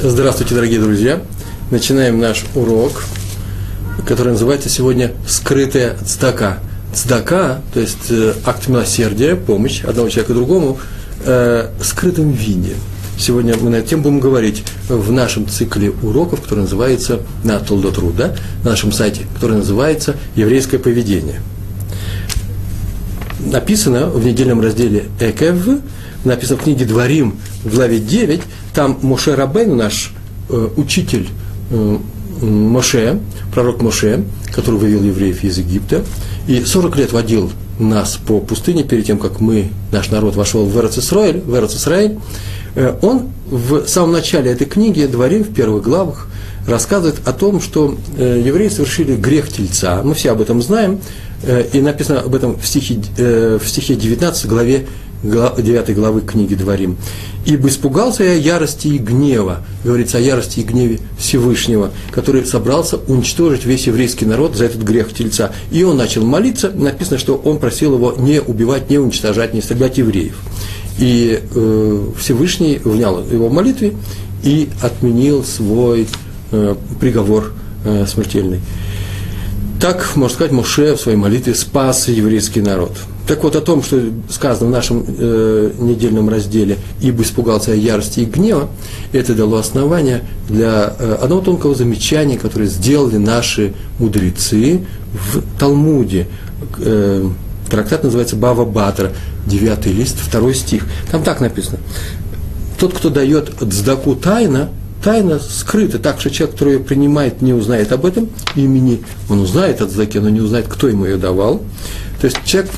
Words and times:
Здравствуйте, 0.00 0.54
дорогие 0.54 0.78
друзья! 0.78 1.20
Начинаем 1.72 2.20
наш 2.20 2.44
урок, 2.54 3.02
который 4.06 4.28
называется 4.28 4.68
сегодня 4.68 5.10
«Скрытая 5.26 5.96
цдака». 6.04 6.58
Цдака, 6.94 7.62
то 7.74 7.80
есть 7.80 8.08
э, 8.10 8.34
акт 8.44 8.68
милосердия, 8.68 9.34
помощь 9.34 9.82
одного 9.82 10.08
человека 10.08 10.34
другому, 10.34 10.78
э, 11.24 11.70
в 11.80 11.84
скрытом 11.84 12.30
виде. 12.30 12.76
Сегодня 13.18 13.56
мы 13.60 13.70
на 13.70 13.76
эту 13.76 13.98
будем 13.98 14.20
говорить 14.20 14.62
в 14.88 15.10
нашем 15.10 15.48
цикле 15.48 15.90
уроков, 15.90 16.42
который 16.42 16.60
называется 16.60 17.22
на 17.42 17.58
Толдотру, 17.58 18.12
да, 18.12 18.36
на 18.62 18.70
нашем 18.70 18.92
сайте, 18.92 19.22
который 19.34 19.56
называется 19.56 20.14
«Еврейское 20.36 20.78
поведение». 20.78 21.40
Написано 23.44 24.10
в 24.10 24.24
недельном 24.24 24.60
разделе 24.60 25.06
«Экев», 25.18 25.80
написано 26.24 26.56
в 26.56 26.62
книге 26.62 26.84
«Дворим» 26.84 27.40
в 27.64 27.74
главе 27.74 27.98
9, 27.98 28.42
там 28.74 28.98
Моше 29.02 29.34
Рабейну, 29.34 29.74
наш 29.74 30.12
э, 30.48 30.68
учитель 30.76 31.28
э, 31.70 31.98
Моше, 32.40 33.18
пророк 33.52 33.82
Моше, 33.82 34.24
который 34.54 34.76
вывел 34.76 35.02
евреев 35.02 35.44
из 35.44 35.58
Египта, 35.58 36.04
и 36.46 36.64
40 36.64 36.96
лет 36.96 37.12
водил 37.12 37.50
нас 37.78 38.16
по 38.16 38.40
пустыне 38.40 38.84
перед 38.84 39.06
тем, 39.06 39.18
как 39.18 39.40
мы, 39.40 39.70
наш 39.92 40.10
народ, 40.10 40.36
вошел 40.36 40.64
в 40.64 40.76
Эрцисраиль, 40.78 41.42
в 41.44 41.54
э, 42.74 42.98
он 43.02 43.28
в 43.50 43.86
самом 43.86 44.12
начале 44.12 44.50
этой 44.50 44.66
книги, 44.66 45.06
Дворим, 45.06 45.44
в 45.44 45.52
первых 45.52 45.84
главах, 45.84 46.28
рассказывает 46.66 47.16
о 47.26 47.32
том, 47.32 47.60
что 47.60 47.96
э, 48.16 48.42
евреи 48.44 48.68
совершили 48.68 49.16
грех 49.16 49.48
тельца. 49.48 50.02
Мы 50.02 50.14
все 50.14 50.32
об 50.32 50.40
этом 50.40 50.60
знаем, 50.60 51.00
э, 51.42 51.66
и 51.72 51.80
написано 51.80 52.20
об 52.20 52.34
этом 52.34 52.58
в 52.58 52.66
стихе, 52.66 53.00
в 53.16 53.66
стихе 53.66 53.94
19 53.94 54.46
главе 54.46 54.86
9 55.22 55.94
главы 55.94 56.20
книги 56.20 56.54
Дворим. 56.54 56.96
«Ибо 57.44 57.68
испугался 57.68 58.24
я 58.24 58.34
ярости 58.34 58.88
и 58.88 58.98
гнева», 58.98 59.64
говорится 59.84 60.18
о 60.18 60.20
ярости 60.20 60.60
и 60.60 60.62
гневе 60.62 61.00
Всевышнего, 61.18 61.92
который 62.10 62.44
собрался 62.44 62.96
уничтожить 62.96 63.64
весь 63.64 63.86
еврейский 63.86 64.26
народ 64.26 64.54
за 64.54 64.66
этот 64.66 64.82
грех 64.82 65.12
тельца. 65.12 65.52
И 65.70 65.82
он 65.82 65.96
начал 65.96 66.24
молиться, 66.24 66.70
написано, 66.70 67.18
что 67.18 67.36
он 67.36 67.58
просил 67.58 67.94
его 67.94 68.14
не 68.18 68.40
убивать, 68.40 68.90
не 68.90 68.98
уничтожать, 68.98 69.54
не 69.54 69.60
истреблять 69.60 69.98
евреев. 69.98 70.36
И 70.98 71.40
э, 71.54 72.06
Всевышний 72.18 72.80
внял 72.84 73.24
его 73.24 73.48
молитве 73.48 73.94
и 74.42 74.68
отменил 74.82 75.44
свой 75.44 76.06
э, 76.50 76.74
приговор 77.00 77.52
э, 77.84 78.04
смертельный. 78.06 78.60
Так, 79.80 80.16
можно 80.16 80.34
сказать, 80.34 80.52
Моше 80.52 80.94
в 80.96 81.00
своей 81.00 81.16
молитве 81.16 81.54
спас 81.54 82.08
еврейский 82.08 82.60
народ. 82.60 82.92
Так 83.28 83.44
вот, 83.44 83.54
о 83.54 83.60
том, 83.60 83.82
что 83.82 84.00
сказано 84.28 84.70
в 84.70 84.72
нашем 84.72 85.04
э, 85.06 85.70
недельном 85.78 86.28
разделе 86.28 86.78
«Ибо 87.00 87.22
испугался 87.22 87.74
ярости 87.74 88.20
и 88.20 88.24
гнева», 88.24 88.70
это 89.12 89.34
дало 89.34 89.58
основание 89.58 90.24
для 90.48 90.94
э, 90.98 91.18
одного 91.22 91.42
тонкого 91.42 91.76
замечания, 91.76 92.38
которое 92.38 92.66
сделали 92.66 93.18
наши 93.18 93.74
мудрецы 94.00 94.80
в 95.12 95.42
Талмуде. 95.60 96.26
Э, 96.78 97.28
трактат 97.70 98.02
называется 98.02 98.34
«Бава 98.34 98.64
Батра», 98.64 99.12
девятый 99.46 99.92
лист, 99.92 100.16
второй 100.18 100.54
стих. 100.54 100.86
Там 101.12 101.22
так 101.22 101.40
написано. 101.40 101.78
Тот, 102.78 102.94
кто 102.94 103.10
дает 103.10 103.52
дздаку 103.60 104.16
тайна, 104.16 104.70
тайна 105.02 105.38
скрыта, 105.38 105.98
так 105.98 106.20
что 106.20 106.30
человек, 106.30 106.54
который 106.54 106.74
ее 106.74 106.80
принимает, 106.80 107.42
не 107.42 107.52
узнает 107.52 107.92
об 107.92 108.06
этом 108.06 108.28
имени, 108.54 109.02
он 109.28 109.40
узнает 109.40 109.80
от 109.80 109.90
здаки, 109.90 110.18
но 110.18 110.28
не 110.28 110.40
узнает, 110.40 110.66
кто 110.68 110.88
ему 110.88 111.04
ее 111.04 111.16
давал. 111.16 111.62
То 112.20 112.26
есть 112.26 112.38
человек, 112.44 112.70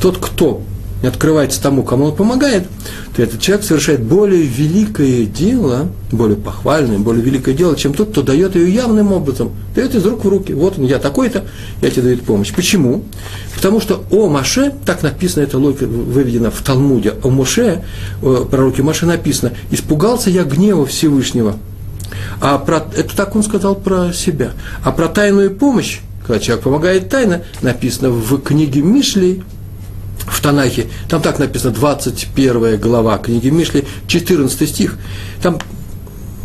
тот, 0.00 0.18
кто 0.18 0.62
не 1.02 1.08
открывается 1.08 1.60
тому, 1.60 1.82
кому 1.82 2.06
он 2.06 2.16
помогает, 2.16 2.66
то 3.14 3.22
этот 3.22 3.40
человек 3.40 3.64
совершает 3.64 4.02
более 4.02 4.42
великое 4.42 5.26
дело, 5.26 5.88
более 6.10 6.36
похвальное, 6.36 6.98
более 6.98 7.22
великое 7.22 7.54
дело, 7.54 7.76
чем 7.76 7.92
тот, 7.92 8.10
кто 8.10 8.22
дает 8.22 8.54
ее 8.54 8.72
явным 8.72 9.12
образом, 9.12 9.50
дает 9.74 9.94
из 9.94 10.04
рук 10.06 10.24
в 10.24 10.28
руки. 10.28 10.52
Вот 10.52 10.78
он, 10.78 10.86
я 10.86 10.98
такой-то, 10.98 11.44
я 11.80 11.90
тебе 11.90 12.02
даю 12.02 12.18
помощь. 12.18 12.52
Почему? 12.54 13.04
Потому 13.54 13.80
что 13.80 14.04
о 14.10 14.28
Маше, 14.28 14.72
так 14.84 15.02
написано, 15.02 15.42
эта 15.42 15.58
логика 15.58 15.86
выведена 15.86 16.50
в 16.50 16.62
Талмуде, 16.62 17.14
о 17.22 17.28
Моше, 17.28 17.84
пророке 18.20 18.82
Маше 18.82 19.06
написано, 19.06 19.52
испугался 19.70 20.30
я 20.30 20.44
гнева 20.44 20.86
Всевышнего. 20.86 21.56
А 22.40 22.58
про, 22.58 22.84
это 22.96 23.16
так 23.16 23.34
он 23.34 23.42
сказал 23.42 23.74
про 23.74 24.12
себя. 24.12 24.52
А 24.84 24.92
про 24.92 25.08
тайную 25.08 25.50
помощь 25.50 26.00
когда 26.24 26.38
человек 26.38 26.64
помогает 26.64 27.08
тайно, 27.08 27.42
написано 27.62 28.10
в 28.10 28.40
книге 28.42 28.80
Мишли, 28.80 29.42
в 30.18 30.40
Танахе, 30.40 30.86
там 31.08 31.22
так 31.22 31.38
написано, 31.38 31.72
21 31.72 32.78
глава 32.78 33.18
книги 33.18 33.48
Мишли, 33.48 33.84
14 34.06 34.68
стих, 34.68 34.96
там 35.42 35.58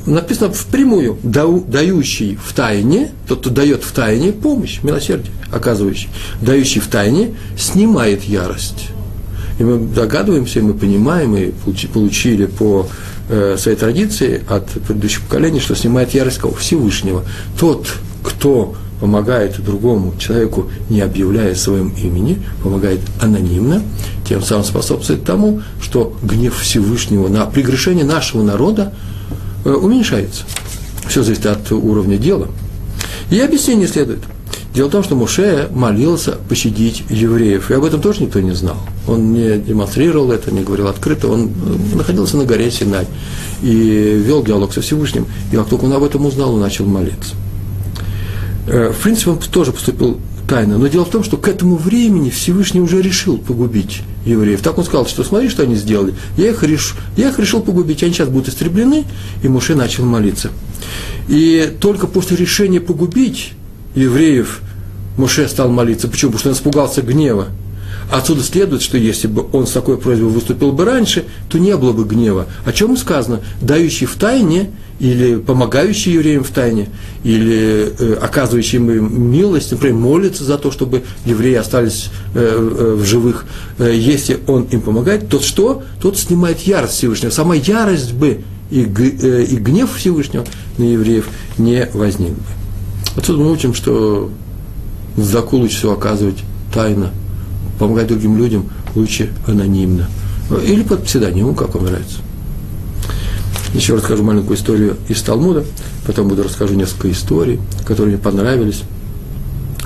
написано 0.05 0.51
впрямую, 0.53 1.17
дающий 1.23 2.37
в 2.43 2.53
тайне, 2.53 3.11
тот, 3.27 3.41
кто 3.41 3.49
дает 3.49 3.83
в 3.83 3.91
тайне 3.91 4.31
помощь, 4.31 4.79
милосердие 4.83 5.31
оказывающий, 5.51 6.09
дающий 6.41 6.79
в 6.79 6.87
тайне, 6.87 7.35
снимает 7.57 8.23
ярость. 8.23 8.89
И 9.59 9.63
мы 9.63 9.79
догадываемся, 9.79 10.59
и 10.59 10.61
мы 10.61 10.73
понимаем, 10.73 11.35
и 11.35 11.51
получили 11.93 12.45
по 12.45 12.87
э, 13.29 13.55
своей 13.57 13.77
традиции 13.77 14.43
от 14.47 14.67
предыдущих 14.67 15.21
поколений, 15.23 15.59
что 15.59 15.75
снимает 15.75 16.13
ярость 16.13 16.37
кого? 16.37 16.53
Всевышнего. 16.53 17.23
Тот, 17.59 17.87
кто 18.23 18.75
помогает 18.99 19.63
другому 19.63 20.13
человеку, 20.17 20.69
не 20.89 21.01
объявляя 21.01 21.53
своим 21.55 21.89
имени, 21.89 22.41
помогает 22.63 22.99
анонимно, 23.21 23.81
тем 24.27 24.41
самым 24.41 24.65
способствует 24.65 25.23
тому, 25.23 25.61
что 25.81 26.15
гнев 26.21 26.57
Всевышнего 26.57 27.27
на 27.27 27.45
прегрешение 27.45 28.05
нашего 28.05 28.43
народа 28.43 28.93
э, 29.65 29.71
уменьшается. 29.71 30.43
Все 31.07 31.23
зависит 31.23 31.45
от 31.45 31.71
уровня 31.71 32.17
дела. 32.17 32.47
И 33.29 33.39
объяснение 33.39 33.87
следует. 33.87 34.19
Дело 34.73 34.89
в 34.89 34.91
том, 34.91 35.03
что 35.03 35.15
Муше 35.15 35.69
молился 35.73 36.33
пощадить 36.49 37.03
евреев, 37.09 37.71
и 37.71 37.73
об 37.73 37.83
этом 37.83 37.99
тоже 37.99 38.21
никто 38.21 38.39
не 38.41 38.51
знал. 38.51 38.77
Он 39.07 39.33
не 39.33 39.57
демонстрировал 39.57 40.31
это, 40.31 40.51
не 40.51 40.61
говорил 40.61 40.87
открыто, 40.87 41.29
он 41.29 41.45
э, 41.47 41.95
находился 41.95 42.37
на 42.37 42.45
горе 42.45 42.69
Синай 42.69 43.07
и 43.61 43.71
вел 43.71 44.43
диалог 44.43 44.73
со 44.73 44.81
Всевышним, 44.81 45.25
и 45.51 45.55
как 45.55 45.67
только 45.67 45.85
он 45.85 45.93
об 45.93 46.03
этом 46.03 46.25
узнал, 46.25 46.53
он 46.53 46.59
начал 46.59 46.85
молиться. 46.85 47.33
Э, 48.67 48.91
в 48.91 49.01
принципе, 49.01 49.31
он 49.31 49.39
тоже 49.39 49.71
поступил 49.71 50.19
тайно. 50.47 50.77
Но 50.77 50.87
дело 50.87 51.05
в 51.05 51.09
том, 51.09 51.23
что 51.23 51.37
к 51.37 51.47
этому 51.47 51.75
времени 51.75 52.29
Всевышний 52.29 52.81
уже 52.81 53.01
решил 53.01 53.37
погубить 53.37 54.01
евреев. 54.25 54.61
Так 54.61 54.77
он 54.77 54.85
сказал, 54.85 55.07
что 55.07 55.23
смотри, 55.23 55.49
что 55.49 55.63
они 55.63 55.75
сделали. 55.75 56.13
Я 56.37 56.49
их, 56.49 56.63
реш... 56.63 56.95
я 57.15 57.29
их 57.29 57.39
решил 57.39 57.61
погубить, 57.61 58.03
они 58.03 58.13
сейчас 58.13 58.29
будут 58.29 58.49
истреблены, 58.49 59.05
и 59.43 59.47
Муше 59.47 59.75
начал 59.75 60.05
молиться. 60.05 60.51
И 61.27 61.73
только 61.79 62.07
после 62.07 62.37
решения 62.37 62.79
погубить 62.79 63.53
евреев 63.95 64.61
Муше 65.17 65.47
стал 65.47 65.69
молиться. 65.69 66.07
Почему? 66.07 66.31
Потому 66.31 66.39
что 66.39 66.49
он 66.49 66.55
испугался 66.55 67.01
гнева. 67.01 67.47
Отсюда 68.11 68.41
следует, 68.43 68.81
что 68.81 68.97
если 68.97 69.27
бы 69.27 69.45
он 69.51 69.67
с 69.67 69.71
такой 69.71 69.97
просьбой 69.97 70.29
выступил 70.29 70.71
бы 70.71 70.85
раньше, 70.85 71.25
то 71.49 71.57
не 71.57 71.75
было 71.75 71.91
бы 71.91 72.05
гнева. 72.05 72.47
О 72.65 72.71
чем 72.71 72.95
сказано? 72.97 73.41
Дающий 73.61 74.05
в 74.05 74.15
тайне– 74.15 74.71
или 74.99 75.35
помогающий 75.35 76.13
евреям 76.13 76.43
в 76.43 76.49
тайне, 76.49 76.89
или 77.23 77.93
э, 77.99 78.13
оказывающий 78.15 78.77
им 78.77 79.31
милость, 79.31 79.71
например, 79.71 79.95
молится 79.95 80.43
за 80.43 80.57
то, 80.57 80.71
чтобы 80.71 81.03
евреи 81.25 81.53
остались 81.55 82.09
э, 82.33 82.39
э, 82.39 82.95
в 82.95 83.05
живых, 83.05 83.45
э, 83.77 83.93
если 83.95 84.39
он 84.47 84.63
им 84.71 84.81
помогает, 84.81 85.29
то 85.29 85.39
что? 85.39 85.83
Тот 86.01 86.17
снимает 86.17 86.61
ярость 86.61 86.95
Всевышнего. 86.95 87.29
Сама 87.29 87.55
ярость 87.55 88.13
бы 88.13 88.41
и, 88.71 88.85
э, 88.85 89.43
и 89.43 89.55
гнев 89.57 89.95
Всевышнего 89.95 90.45
на 90.77 90.83
евреев 90.83 91.27
не 91.59 91.87
возник 91.93 92.31
бы. 92.31 92.41
Отсюда 93.15 93.39
мы 93.39 93.51
учим, 93.51 93.75
что 93.75 94.31
заку 95.15 95.57
лучше 95.57 95.77
всего 95.77 95.93
оказывать 95.93 96.39
тайно, 96.73 97.11
помогать 97.77 98.07
другим 98.07 98.37
людям 98.37 98.69
лучше 98.95 99.29
анонимно. 99.45 100.09
Или 100.65 100.83
под 100.83 101.03
псевдонимом, 101.03 101.55
как 101.55 101.75
вам 101.75 101.85
нравится. 101.85 102.19
Еще 103.73 103.95
расскажу 103.95 104.23
маленькую 104.23 104.57
историю 104.57 104.97
из 105.09 105.21
Талмуда, 105.21 105.65
потом 106.05 106.29
буду 106.29 106.43
расскажу 106.43 106.73
несколько 106.75 107.11
историй, 107.11 107.59
которые 107.85 108.15
мне 108.15 108.23
понравились. 108.23 108.83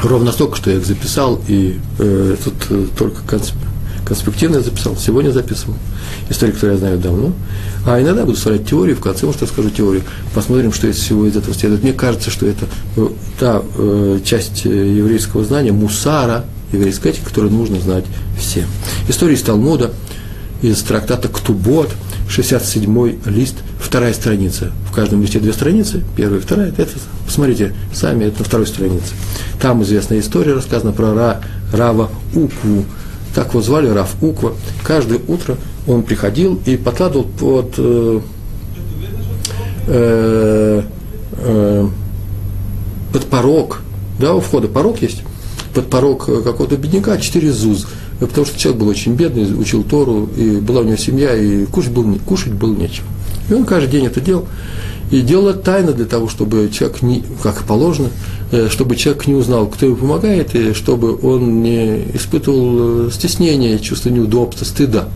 Ровно 0.03 0.31
столько, 0.31 0.55
что 0.55 0.71
я 0.71 0.77
их 0.77 0.85
записал, 0.85 1.41
и 1.47 1.79
э, 1.99 2.35
тут 2.43 2.53
э, 2.69 2.85
только 2.97 3.21
консп, 3.27 3.53
конспективно 4.05 4.57
я 4.57 4.61
записал, 4.61 4.95
сегодня 4.97 5.31
записывал. 5.31 5.75
Истории, 6.29 6.51
которые 6.51 6.73
я 6.73 6.79
знаю 6.79 6.99
давно. 6.99 7.33
А 7.85 8.01
иногда 8.01 8.25
буду 8.25 8.37
вставлять 8.37 8.67
теорию, 8.67 8.95
в 8.95 8.99
конце, 8.99 9.25
может, 9.25 9.41
расскажу 9.41 9.69
теорию. 9.69 10.03
Посмотрим, 10.33 10.71
что 10.73 10.87
из 10.87 10.97
всего 10.97 11.25
из 11.25 11.35
этого 11.35 11.53
следует. 11.53 11.83
Мне 11.83 11.93
кажется, 11.93 12.29
что 12.29 12.45
это 12.45 12.65
э, 12.95 13.07
та 13.39 13.61
э, 13.77 14.19
часть 14.23 14.65
э, 14.65 14.69
еврейского 14.69 15.43
знания, 15.43 15.71
мусара, 15.71 16.45
еврейской 16.71 17.09
этики, 17.09 17.23
которую 17.23 17.53
нужно 17.53 17.79
знать 17.79 18.05
всем. 18.37 18.65
История 19.07 19.35
из 19.35 19.41
Талмуда, 19.41 19.91
из 20.61 20.81
трактата 20.81 21.27
«Ктубот», 21.27 21.89
67 22.31 23.19
лист, 23.25 23.55
вторая 23.77 24.13
страница. 24.13 24.71
В 24.89 24.93
каждом 24.93 25.21
листе 25.21 25.39
две 25.39 25.51
страницы, 25.51 26.03
первая 26.15 26.39
и 26.39 26.41
вторая. 26.41 26.69
Это, 26.69 26.87
посмотрите 27.25 27.73
сами, 27.93 28.25
это 28.25 28.39
на 28.39 28.45
второй 28.45 28.67
странице. 28.67 29.13
Там 29.61 29.83
известная 29.83 30.19
история 30.19 30.53
рассказана 30.53 30.93
про 30.93 31.13
Ра, 31.13 31.41
Рава 31.73 32.09
Укву. 32.33 32.85
Так 33.35 33.49
его 33.49 33.61
звали, 33.61 33.87
Рав 33.89 34.15
Уква. 34.21 34.53
Каждое 34.83 35.19
утро 35.27 35.57
он 35.87 36.03
приходил 36.03 36.61
и 36.65 36.77
подкладывал 36.77 37.25
под, 37.25 37.73
э, 37.77 38.21
э, 39.87 40.81
э, 41.33 41.87
под 43.11 43.25
порог, 43.25 43.81
да, 44.19 44.35
у 44.35 44.39
входа 44.39 44.67
порог 44.67 45.01
есть, 45.01 45.23
под 45.73 45.89
порог 45.89 46.25
какого-то 46.25 46.77
бедняка 46.77 47.17
четыре 47.17 47.51
зуз, 47.51 47.87
потому 48.19 48.45
что 48.45 48.59
человек 48.59 48.81
был 48.81 48.89
очень 48.89 49.13
бедный, 49.13 49.59
учил 49.59 49.83
Тору, 49.83 50.29
и 50.37 50.57
была 50.57 50.81
у 50.81 50.83
него 50.83 50.97
семья, 50.97 51.35
и 51.35 51.65
кушать 51.65 51.91
было, 51.91 52.17
кушать 52.25 52.53
было 52.53 52.75
нечего. 52.75 53.07
И 53.49 53.53
он 53.53 53.65
каждый 53.65 53.91
день 53.91 54.05
это 54.05 54.21
делал. 54.21 54.47
И 55.11 55.19
делал 55.19 55.49
это 55.49 55.59
тайно 55.59 55.91
для 55.91 56.05
того, 56.05 56.29
чтобы 56.29 56.69
человек, 56.73 57.01
не, 57.01 57.23
как 57.43 57.63
положено, 57.63 58.09
э, 58.51 58.69
чтобы 58.69 58.95
человек 58.95 59.27
не 59.27 59.33
узнал, 59.33 59.67
кто 59.67 59.85
ему 59.85 59.97
помогает, 59.97 60.55
и 60.55 60.73
чтобы 60.73 61.17
он 61.21 61.61
не 61.61 62.05
испытывал 62.13 63.07
э, 63.07 63.11
стеснения, 63.11 63.77
чувство 63.77 64.09
неудобства, 64.09 64.63
стыда. 64.63 65.09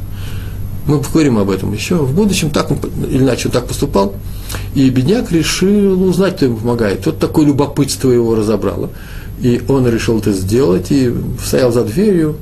Мы 0.86 1.00
поговорим 1.00 1.38
об 1.38 1.50
этом 1.50 1.74
еще. 1.74 1.96
В 1.96 2.14
будущем 2.14 2.50
так 2.50 2.72
он, 2.72 2.78
или 3.10 3.24
иначе 3.24 3.48
он 3.48 3.54
так 3.54 3.68
поступал. 3.68 4.14
И 4.76 4.90
бедняк 4.90 5.32
решил 5.32 6.04
узнать, 6.04 6.36
кто 6.36 6.46
ему 6.46 6.58
помогает. 6.58 7.06
Вот 7.06 7.18
такое 7.18 7.46
любопытство 7.46 8.12
его 8.12 8.36
разобрало. 8.36 8.90
И 9.42 9.62
он 9.68 9.88
решил 9.88 10.20
это 10.20 10.32
сделать, 10.32 10.92
и 10.92 11.14
стоял 11.44 11.72
за 11.72 11.84
дверью, 11.84 12.38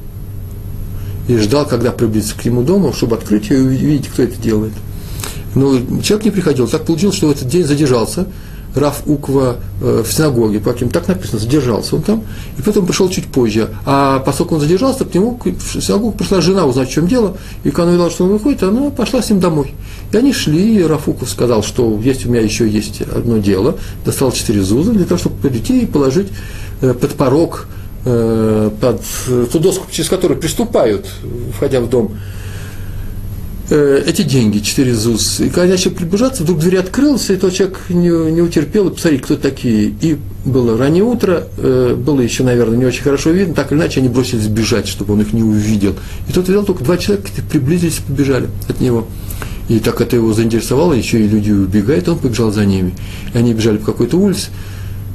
и 1.27 1.37
ждал, 1.37 1.65
когда 1.65 1.91
приблизится 1.91 2.37
к 2.37 2.45
нему 2.45 2.63
дому, 2.63 2.93
чтобы 2.93 3.15
открыть 3.15 3.49
ее 3.49 3.59
и 3.59 3.65
увидеть, 3.65 4.09
кто 4.09 4.23
это 4.23 4.39
делает. 4.41 4.73
Но 5.55 5.79
человек 6.01 6.25
не 6.25 6.31
приходил. 6.31 6.67
Так 6.67 6.85
получилось, 6.85 7.15
что 7.15 7.27
в 7.27 7.31
этот 7.31 7.47
день 7.47 7.65
задержался 7.65 8.27
Раф 8.75 9.03
Уква 9.05 9.57
э, 9.81 10.03
в 10.05 10.11
синагоге, 10.11 10.59
по 10.59 10.73
каким 10.73 10.89
так 10.89 11.07
написано, 11.07 11.39
задержался 11.39 11.95
он 11.95 12.01
там, 12.01 12.23
и 12.57 12.61
потом 12.61 12.85
пришел 12.85 13.07
чуть 13.09 13.27
позже. 13.27 13.69
А 13.85 14.19
поскольку 14.19 14.55
он 14.55 14.61
задержался, 14.61 15.05
к 15.05 15.13
нему 15.13 15.39
в 15.43 15.81
синагогу 15.81 16.11
пришла 16.13 16.41
жена 16.41 16.65
узнать, 16.65 16.89
в 16.89 16.91
чем 16.91 17.07
дело, 17.07 17.37
и 17.63 17.69
когда 17.69 17.83
она 17.83 17.91
увидела, 17.91 18.09
что 18.09 18.23
он 18.25 18.31
выходит, 18.31 18.63
она 18.63 18.89
пошла 18.89 19.21
с 19.21 19.29
ним 19.29 19.39
домой. 19.39 19.73
И 20.11 20.17
они 20.17 20.33
шли, 20.33 20.77
и 20.77 20.83
Раф 20.83 21.07
Уков 21.07 21.29
сказал, 21.29 21.63
что 21.63 21.99
есть 22.01 22.25
у 22.25 22.29
меня 22.29 22.41
еще 22.41 22.67
есть 22.67 23.01
одно 23.01 23.37
дело, 23.37 23.77
достал 24.05 24.31
четыре 24.31 24.63
зуза 24.63 24.91
для 24.91 25.05
того, 25.05 25.19
чтобы 25.19 25.35
прийти 25.35 25.81
и 25.81 25.85
положить 25.85 26.29
э, 26.81 26.93
под 26.93 27.11
порог, 27.11 27.67
э, 28.05 28.71
под 28.81 29.01
ту 29.51 29.59
доску, 29.59 29.85
через 29.91 30.09
которую 30.09 30.39
приступают, 30.39 31.05
входя 31.55 31.79
в 31.79 31.89
дом, 31.89 32.13
эти 33.77 34.21
деньги, 34.21 34.59
четыре 34.59 34.93
ЗУС. 34.93 35.39
И 35.39 35.49
когда 35.49 35.65
начал 35.65 35.91
приближаться, 35.91 36.43
вдруг 36.43 36.59
дверь 36.59 36.77
открылась, 36.77 37.29
и 37.29 37.35
тот 37.35 37.53
человек 37.53 37.79
не, 37.89 38.31
не 38.31 38.41
утерпел, 38.41 38.89
и 38.89 38.93
посмотри, 38.93 39.19
кто 39.19 39.35
такие. 39.35 39.93
И 40.01 40.17
было 40.45 40.77
раннее 40.77 41.03
утро, 41.03 41.47
э, 41.57 41.95
было 41.95 42.21
еще, 42.21 42.43
наверное, 42.43 42.77
не 42.77 42.85
очень 42.85 43.03
хорошо 43.03 43.31
видно, 43.31 43.55
так 43.55 43.71
или 43.71 43.79
иначе 43.79 43.99
они 43.99 44.09
бросились 44.09 44.47
бежать, 44.47 44.87
чтобы 44.87 45.13
он 45.13 45.21
их 45.21 45.33
не 45.33 45.43
увидел. 45.43 45.95
И 46.27 46.33
тот 46.33 46.47
видел, 46.47 46.65
только 46.65 46.83
два 46.83 46.97
человека 46.97 47.29
приблизились 47.49 47.99
и 47.99 48.01
побежали 48.03 48.47
от 48.67 48.79
него. 48.79 49.07
И 49.69 49.79
так 49.79 50.01
это 50.01 50.17
его 50.17 50.33
заинтересовало, 50.33 50.93
еще 50.93 51.21
и 51.21 51.27
люди 51.27 51.51
убегают, 51.51 52.09
он 52.09 52.19
побежал 52.19 52.51
за 52.51 52.65
ними. 52.65 52.93
И 53.33 53.37
они 53.37 53.53
бежали 53.53 53.77
по 53.77 53.85
какой-то 53.87 54.17
улице, 54.17 54.49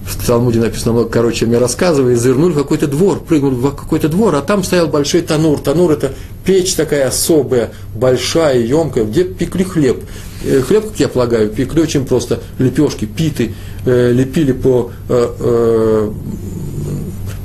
в 0.09 0.27
Талмуде 0.27 0.59
написано 0.59 0.93
много 0.93 1.11
короче, 1.11 1.47
мне 1.47 1.59
рассказывая, 1.59 2.17
завернули 2.17 2.53
в 2.53 2.57
какой-то 2.57 2.87
двор, 2.87 3.21
прыгнули 3.21 3.55
в 3.55 3.71
какой-то 3.75 4.09
двор, 4.09 4.35
а 4.35 4.41
там 4.41 4.65
стоял 4.65 4.89
большой 4.89 5.21
танур. 5.21 5.61
Танур– 5.61 5.91
это 5.93 6.13
печь 6.45 6.75
такая 6.75 7.09
особая, 7.09 7.71
большая, 7.95 8.59
емкая, 8.59 9.05
где 9.05 9.25
пекли 9.25 9.65
хлеб. 9.65 10.05
Э, 10.45 10.63
хлеб, 10.63 10.89
как 10.89 11.01
я 11.01 11.09
полагаю, 11.09 11.51
пекли 11.51 11.83
очень 11.83 12.07
просто, 12.07 12.41
лепешки, 12.59 13.05
питы, 13.05 13.55
э, 13.85 14.13
лепили 14.13 14.53
по, 14.53 14.91
э, 15.09 16.11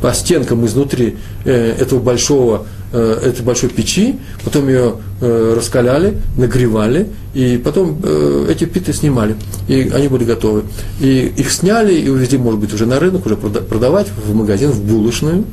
по 0.02 0.14
стенкам 0.14 0.66
изнутри 0.66 1.18
этого 1.46 2.00
большого 2.00 2.66
Э, 2.96 3.20
этой 3.24 3.42
большой 3.42 3.70
печи, 3.70 4.20
потом 4.44 4.68
ее 4.68 4.98
э, 5.20 5.54
раскаляли, 5.58 6.22
нагревали, 6.38 7.08
и 7.34 7.58
потом 7.58 8.00
э, 8.04 8.46
эти 8.52 8.66
питы 8.66 8.94
снимали, 8.94 9.36
и 9.68 9.90
они 9.96 10.10
были 10.10 10.26
готовы. 10.26 10.62
И 11.00 11.34
их 11.36 11.52
сняли 11.52 11.96
и 11.96 12.08
увезли, 12.08 12.38
может 12.38 12.60
быть, 12.60 12.72
уже 12.72 12.86
на 12.86 13.00
рынок, 13.00 13.26
уже 13.26 13.36
продавать 13.36 14.10
в 14.16 14.36
магазин, 14.36 14.70
в 14.70 14.84
булочную, 14.84 15.44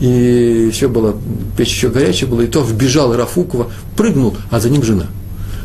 и 0.00 0.68
еще 0.72 0.88
было, 0.88 1.14
печь 1.54 1.68
еще 1.68 1.90
горячая 1.90 2.30
была, 2.30 2.44
и 2.44 2.46
то 2.46 2.62
вбежал 2.62 3.14
Рафукова, 3.14 3.70
прыгнул, 3.94 4.34
а 4.48 4.58
за 4.58 4.70
ним 4.70 4.82
жена. 4.82 5.08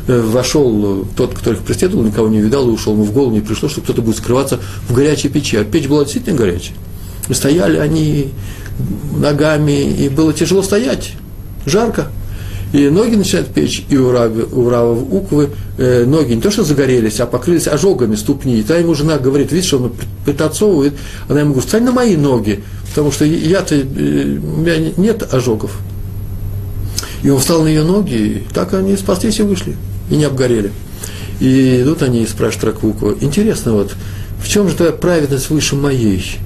Вошел 0.06 1.06
тот, 1.16 1.32
кто 1.32 1.52
их 1.52 1.60
преследовал, 1.60 2.04
никого 2.04 2.28
не 2.28 2.42
видал, 2.42 2.68
и 2.68 2.72
ушел 2.72 2.92
ему 2.92 3.04
в 3.04 3.12
голову, 3.12 3.32
не 3.32 3.40
пришло, 3.40 3.70
что 3.70 3.80
кто-то 3.80 4.02
будет 4.02 4.18
скрываться 4.18 4.60
в 4.86 4.92
горячей 4.92 5.30
печи. 5.30 5.56
А 5.56 5.64
печь 5.64 5.88
была 5.88 6.02
действительно 6.02 6.36
горячая. 6.36 6.76
И 7.30 7.32
стояли 7.32 7.78
они, 7.78 8.32
ногами, 9.16 9.82
и 9.82 10.08
было 10.08 10.32
тяжело 10.32 10.62
стоять, 10.62 11.12
жарко. 11.64 12.08
И 12.72 12.88
ноги 12.88 13.14
начинают 13.14 13.48
печь, 13.48 13.84
и 13.88 13.96
у, 13.96 14.10
Раби, 14.10 14.42
у 14.42 14.68
Рава 14.68 14.92
Уквы 14.92 15.50
э, 15.78 16.04
ноги 16.04 16.34
не 16.34 16.40
то 16.40 16.50
что 16.50 16.64
загорелись, 16.64 17.20
а 17.20 17.26
покрылись 17.26 17.68
ожогами 17.68 18.16
ступни. 18.16 18.58
И 18.58 18.62
та 18.62 18.76
ему 18.76 18.94
жена 18.94 19.18
говорит, 19.18 19.52
видишь, 19.52 19.72
он 19.72 19.92
пританцовывает, 20.24 20.94
она 21.28 21.40
ему 21.40 21.52
говорит, 21.52 21.66
встань 21.66 21.84
на 21.84 21.92
мои 21.92 22.16
ноги, 22.16 22.64
потому 22.88 23.12
что 23.12 23.24
я-то, 23.24 23.76
э, 23.76 23.82
у 23.84 24.60
меня 24.60 24.92
нет 24.96 25.32
ожогов. 25.32 25.78
И 27.22 27.30
он 27.30 27.38
встал 27.38 27.62
на 27.62 27.68
ее 27.68 27.84
ноги, 27.84 28.14
и 28.14 28.42
так 28.52 28.74
они 28.74 28.96
спаслись 28.96 29.38
и 29.38 29.42
вышли, 29.42 29.76
и 30.10 30.16
не 30.16 30.24
обгорели. 30.24 30.72
И 31.38 31.82
идут 31.82 32.02
они 32.02 32.24
и 32.24 32.26
спрашивают 32.26 32.74
Раквукова, 32.74 33.16
интересно, 33.20 33.72
вот, 33.72 33.94
в 34.42 34.48
чем 34.48 34.68
же 34.68 34.74
твоя 34.74 34.92
праведность 34.92 35.50
выше 35.50 35.76
моей? 35.76 36.38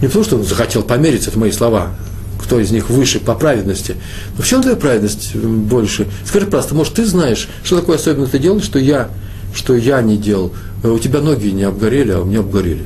Не 0.00 0.08
потому, 0.08 0.24
что 0.24 0.36
он 0.36 0.44
захотел 0.44 0.82
помериться, 0.82 1.30
это 1.30 1.38
мои 1.38 1.50
слова, 1.50 1.92
кто 2.40 2.60
из 2.60 2.70
них 2.70 2.90
выше 2.90 3.18
по 3.18 3.34
праведности. 3.34 3.96
Но 4.36 4.42
в 4.42 4.46
чем 4.46 4.60
твоя 4.60 4.76
праведность 4.76 5.34
больше? 5.34 6.06
Скажи 6.24 6.46
просто, 6.46 6.74
может, 6.74 6.94
ты 6.94 7.06
знаешь, 7.06 7.48
что 7.64 7.80
такое 7.80 7.96
особенно 7.96 8.26
ты 8.26 8.38
делаешь, 8.38 8.64
что 8.64 8.78
я, 8.78 9.08
что 9.54 9.74
я 9.74 10.02
не 10.02 10.16
делал? 10.16 10.52
Э, 10.82 10.90
у 10.90 10.98
тебя 10.98 11.20
ноги 11.20 11.48
не 11.48 11.64
обгорели, 11.64 12.12
а 12.12 12.20
у 12.20 12.24
меня 12.24 12.40
обгорели. 12.40 12.84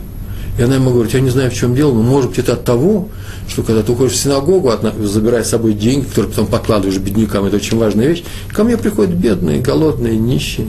И 0.59 0.63
она 0.63 0.77
ему 0.77 0.91
говорит, 0.91 1.15
я 1.15 1.21
не 1.21 1.31
знаю, 1.31 1.51
в 1.51 1.55
чем 1.55 1.75
дело, 1.75 1.93
но 1.93 2.03
может 2.03 2.31
быть 2.31 2.39
это 2.39 2.53
от 2.53 2.65
того, 2.65 3.09
что 3.49 3.63
когда 3.63 3.83
ты 3.83 3.93
уходишь 3.93 4.13
в 4.13 4.17
синагогу, 4.17 4.73
забирая 5.03 5.43
с 5.43 5.51
собой 5.51 5.75
деньги, 5.75 6.05
которые 6.05 6.31
потом 6.31 6.47
подкладываешь 6.47 6.99
беднякам, 6.99 7.47
это 7.47 7.57
очень 7.57 7.79
важная 7.79 8.07
вещь, 8.09 8.23
ко 8.53 8.63
мне 8.63 8.77
приходят 8.77 9.15
бедные, 9.15 9.61
голодные, 9.61 10.17
нищие. 10.17 10.69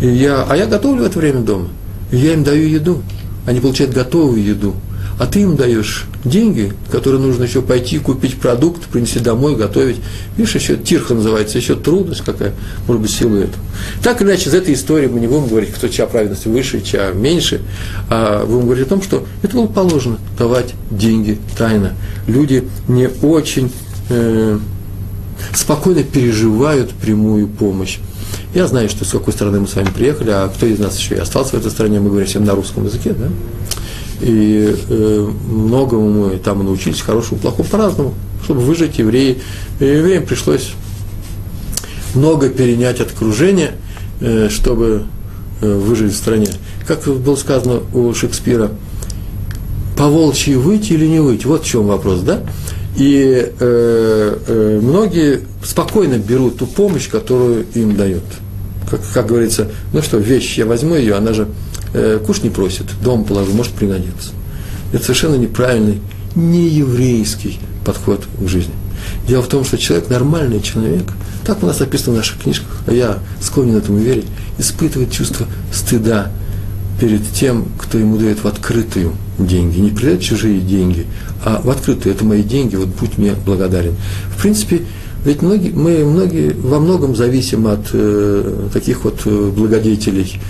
И 0.00 0.08
я, 0.08 0.44
а 0.48 0.56
я 0.56 0.66
готовлю 0.66 1.04
в 1.04 1.06
это 1.06 1.18
время 1.18 1.40
дома. 1.40 1.68
И 2.10 2.16
я 2.16 2.32
им 2.32 2.42
даю 2.42 2.66
еду. 2.66 3.02
Они 3.46 3.60
получают 3.60 3.92
готовую 3.92 4.42
еду 4.42 4.74
а 5.22 5.26
ты 5.28 5.42
им 5.42 5.54
даешь 5.54 6.06
деньги, 6.24 6.72
которые 6.90 7.22
нужно 7.22 7.44
еще 7.44 7.62
пойти 7.62 8.00
купить 8.00 8.40
продукт, 8.40 8.86
принести 8.86 9.20
домой, 9.20 9.54
готовить. 9.54 9.98
Видишь, 10.36 10.56
еще 10.56 10.76
тирха 10.76 11.14
называется, 11.14 11.58
еще 11.58 11.76
трудность 11.76 12.22
какая, 12.22 12.52
может 12.88 13.02
быть, 13.02 13.12
силу 13.12 13.36
эту. 13.36 13.52
Так 14.02 14.20
или 14.20 14.30
иначе, 14.30 14.50
из 14.50 14.54
этой 14.54 14.74
истории 14.74 15.06
мы 15.06 15.20
не 15.20 15.28
будем 15.28 15.46
говорить, 15.46 15.72
кто 15.72 15.86
чья 15.86 16.06
праведность 16.06 16.46
выше, 16.46 16.82
чья 16.82 17.12
меньше, 17.12 17.60
а 18.10 18.44
будем 18.44 18.64
говорить 18.64 18.86
о 18.86 18.88
том, 18.88 19.00
что 19.00 19.24
это 19.44 19.54
было 19.54 19.68
положено, 19.68 20.18
давать 20.36 20.74
деньги 20.90 21.38
тайно. 21.56 21.92
Люди 22.26 22.64
не 22.88 23.08
очень 23.22 23.70
э, 24.08 24.58
спокойно 25.54 26.02
переживают 26.02 26.90
прямую 26.94 27.46
помощь. 27.46 27.98
Я 28.54 28.66
знаю, 28.66 28.88
что 28.88 29.04
с 29.04 29.10
какой 29.12 29.32
стороны 29.32 29.60
мы 29.60 29.68
с 29.68 29.76
вами 29.76 29.90
приехали, 29.94 30.30
а 30.30 30.48
кто 30.48 30.66
из 30.66 30.80
нас 30.80 30.98
еще 30.98 31.14
и 31.14 31.18
остался 31.18 31.52
в 31.52 31.60
этой 31.60 31.70
стране, 31.70 32.00
мы 32.00 32.08
говорим 32.08 32.26
всем 32.26 32.44
на 32.44 32.56
русском 32.56 32.86
языке, 32.86 33.12
да? 33.12 33.28
И 34.22 34.74
э, 34.88 35.30
многому 35.50 36.28
мы 36.28 36.36
там 36.38 36.64
научились, 36.64 37.00
хорошему, 37.00 37.40
плохому, 37.40 37.68
по-разному, 37.68 38.14
чтобы 38.44 38.60
выжить 38.60 38.98
евреи. 38.98 39.42
И 39.80 39.84
евреям 39.84 40.24
пришлось 40.24 40.72
много 42.14 42.48
перенять 42.48 43.00
от 43.00 43.12
окружения, 43.12 43.72
э, 44.20 44.48
чтобы 44.48 45.04
э, 45.60 45.74
выжить 45.74 46.12
в 46.12 46.16
стране. 46.16 46.48
Как 46.86 47.04
было 47.04 47.36
сказано 47.36 47.80
у 47.92 48.14
Шекспира, 48.14 48.70
по 49.96 50.08
волчьи 50.08 50.54
выйти 50.54 50.92
или 50.92 51.06
не 51.06 51.20
выйти? 51.20 51.46
Вот 51.46 51.64
в 51.64 51.66
чем 51.66 51.86
вопрос, 51.86 52.20
да? 52.20 52.42
И 52.96 53.52
э, 53.58 54.38
э, 54.46 54.80
многие 54.82 55.40
спокойно 55.64 56.18
берут 56.18 56.58
ту 56.58 56.66
помощь, 56.66 57.08
которую 57.08 57.66
им 57.74 57.96
дают. 57.96 58.24
Как, 58.90 59.00
как 59.14 59.26
говорится, 59.26 59.68
ну 59.92 60.02
что, 60.02 60.18
вещь, 60.18 60.58
я 60.58 60.66
возьму 60.66 60.96
ее, 60.96 61.14
она 61.14 61.32
же 61.32 61.48
э, 61.92 62.20
куш 62.24 62.42
не 62.42 62.50
просит, 62.50 62.86
дом 63.02 63.24
положу, 63.24 63.52
может 63.52 63.72
пригодиться. 63.72 64.30
Это 64.92 65.02
совершенно 65.04 65.36
неправильный, 65.36 66.00
не 66.34 66.68
еврейский 66.68 67.58
подход 67.84 68.24
к 68.38 68.48
жизни. 68.48 68.74
Дело 69.26 69.42
в 69.42 69.48
том, 69.48 69.64
что 69.64 69.78
человек, 69.78 70.10
нормальный 70.10 70.60
человек, 70.60 71.12
так 71.44 71.62
у 71.62 71.66
нас 71.66 71.80
написано 71.80 72.14
в 72.14 72.16
наших 72.18 72.42
книжках, 72.42 72.82
а 72.86 72.92
я 72.92 73.18
склонен 73.40 73.76
этому 73.76 73.98
верить, 73.98 74.26
испытывает 74.58 75.10
чувство 75.10 75.46
стыда 75.72 76.30
перед 77.00 77.28
тем, 77.32 77.66
кто 77.78 77.98
ему 77.98 78.16
дает 78.16 78.44
в 78.44 78.46
открытую 78.46 79.12
деньги. 79.38 79.80
Не 79.80 79.90
придает 79.90 80.20
чужие 80.20 80.60
деньги, 80.60 81.06
а 81.44 81.60
в 81.62 81.70
открытую. 81.70 82.14
Это 82.14 82.24
мои 82.24 82.42
деньги, 82.42 82.76
вот 82.76 82.88
будь 82.88 83.18
мне 83.18 83.32
благодарен. 83.44 83.96
В 84.36 84.40
принципе, 84.40 84.82
ведь 85.24 85.42
многие, 85.42 85.70
мы 85.70 86.04
многие, 86.04 86.52
во 86.52 86.78
многом 86.78 87.16
зависим 87.16 87.66
от 87.66 87.88
э, 87.92 88.68
таких 88.72 89.04
вот 89.04 89.22
э, 89.24 89.50
благодетелей, 89.54 90.40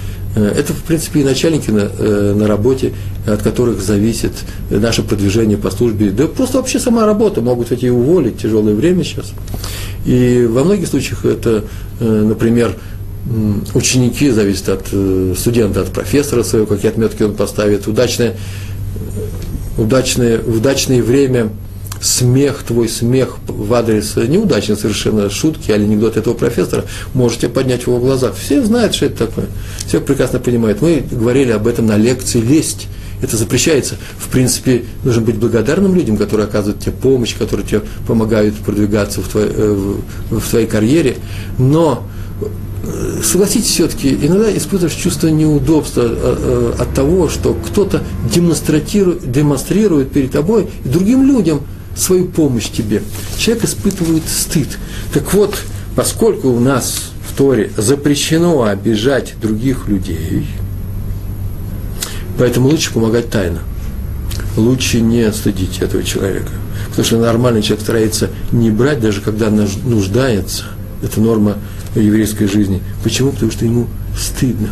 это, 0.41 0.73
в 0.73 0.83
принципе, 0.83 1.21
и 1.21 1.25
начальники 1.25 1.71
на, 1.71 1.91
э, 1.99 2.35
на 2.35 2.47
работе, 2.47 2.93
от 3.27 3.43
которых 3.43 3.83
зависит 3.83 4.33
наше 4.71 5.03
продвижение 5.03 5.59
по 5.59 5.71
службе. 5.71 6.11
Да 6.11 6.27
просто 6.27 6.59
вообще 6.59 6.79
сама 6.79 7.05
работа, 7.05 7.41
могут 7.41 7.71
ведь 7.71 7.83
и 7.83 7.91
уволить, 7.91 8.39
тяжелое 8.39 8.75
время 8.75 9.05
сейчас. 9.05 9.33
И 10.07 10.47
во 10.49 10.65
многих 10.65 10.89
случаях 10.89 11.25
это, 11.25 11.65
э, 12.01 12.05
например, 12.05 12.77
ученики 13.75 14.31
зависят 14.31 14.69
от 14.69 14.87
э, 14.93 15.35
студента, 15.37 15.83
от 15.83 15.93
профессора 15.93 16.43
своего, 16.43 16.67
какие 16.67 16.91
отметки 16.91 17.23
он 17.23 17.35
поставит, 17.35 17.87
удачное, 17.87 18.35
удачное, 19.77 20.41
удачное 20.41 21.03
время 21.03 21.51
смех, 22.03 22.65
твой 22.67 22.89
смех 22.89 23.39
в 23.47 23.73
адрес 23.73 24.17
неудачной 24.17 24.77
совершенно 24.77 25.31
шутки 25.31 25.71
или 25.71 25.85
анекдот 25.85 26.17
этого 26.17 26.35
профессора, 26.35 26.85
можете 27.15 27.49
поднять 27.49 27.85
в 27.85 27.87
его 27.87 27.99
глазах. 27.99 28.35
Все 28.35 28.63
знают, 28.63 28.95
что 28.95 29.07
это 29.07 29.27
такое. 29.27 29.47
Все 29.87 30.01
прекрасно 30.01 30.41
понимают. 30.41 30.83
Мы 30.83 31.05
говорили 31.11 31.53
об 31.53 31.67
этом 31.67 31.87
на 31.87 31.97
лекции 31.97 32.41
«Лесть». 32.41 32.89
Это 33.23 33.37
запрещается. 33.37 33.95
В 34.19 34.29
принципе, 34.31 34.83
нужно 35.05 35.23
быть 35.23 35.37
благодарным 35.37 35.95
людям, 35.95 36.17
которые 36.17 36.49
оказывают 36.49 36.83
тебе 36.83 36.91
помощь, 36.91 37.37
которые 37.37 37.65
тебе 37.65 37.83
помогают 38.05 38.57
продвигаться 38.57 39.21
в 39.21 39.29
твоей, 39.29 39.51
э, 39.55 39.95
в 40.31 40.51
твоей 40.51 40.67
карьере. 40.67 41.19
Но 41.57 42.03
э, 42.83 43.23
согласитесь 43.23 43.71
все-таки, 43.71 44.09
иногда 44.09 44.55
испытываешь 44.57 44.97
чувство 44.97 45.29
неудобства 45.29 46.03
э, 46.05 46.73
от 46.81 46.93
того, 46.95 47.29
что 47.29 47.55
кто-то 47.55 48.03
демонстрирует, 48.29 49.31
демонстрирует 49.31 50.11
перед 50.11 50.33
тобой 50.33 50.69
и 50.85 50.89
другим 50.89 51.25
людям– 51.25 51.61
свою 51.97 52.27
помощь 52.27 52.71
тебе. 52.71 53.03
Человек 53.37 53.65
испытывает 53.65 54.23
стыд. 54.29 54.69
Так 55.13 55.33
вот, 55.35 55.57
поскольку 55.95 56.49
у 56.49 56.61
нас 56.61 57.13
в 57.29 57.37
Торе 57.37 57.71
запрещено 57.77 58.63
обижать 58.65 59.35
других 59.41 59.89
людей, 59.89 60.47
поэтому 62.39 62.69
лучше 62.69 62.93
помогать 62.93 63.31
тайно. 63.31 63.61
Лучше 64.57 65.01
не 65.01 65.33
стыдить 65.33 65.79
этого 65.81 66.03
человека. 66.03 66.51
Потому 66.89 67.05
что 67.05 67.17
нормальный 67.19 67.63
человек 67.63 67.83
старается 67.83 68.31
не 68.51 68.71
брать, 68.71 69.01
даже 69.01 69.21
когда 69.21 69.51
нуждается. 69.51 70.65
Это 71.03 71.21
норма 71.21 71.57
еврейской 71.95 72.47
жизни. 72.47 72.83
Почему? 73.03 73.33
Потому 73.33 73.51
что 73.51 73.65
ему 73.65 73.87
стыдно. 74.19 74.69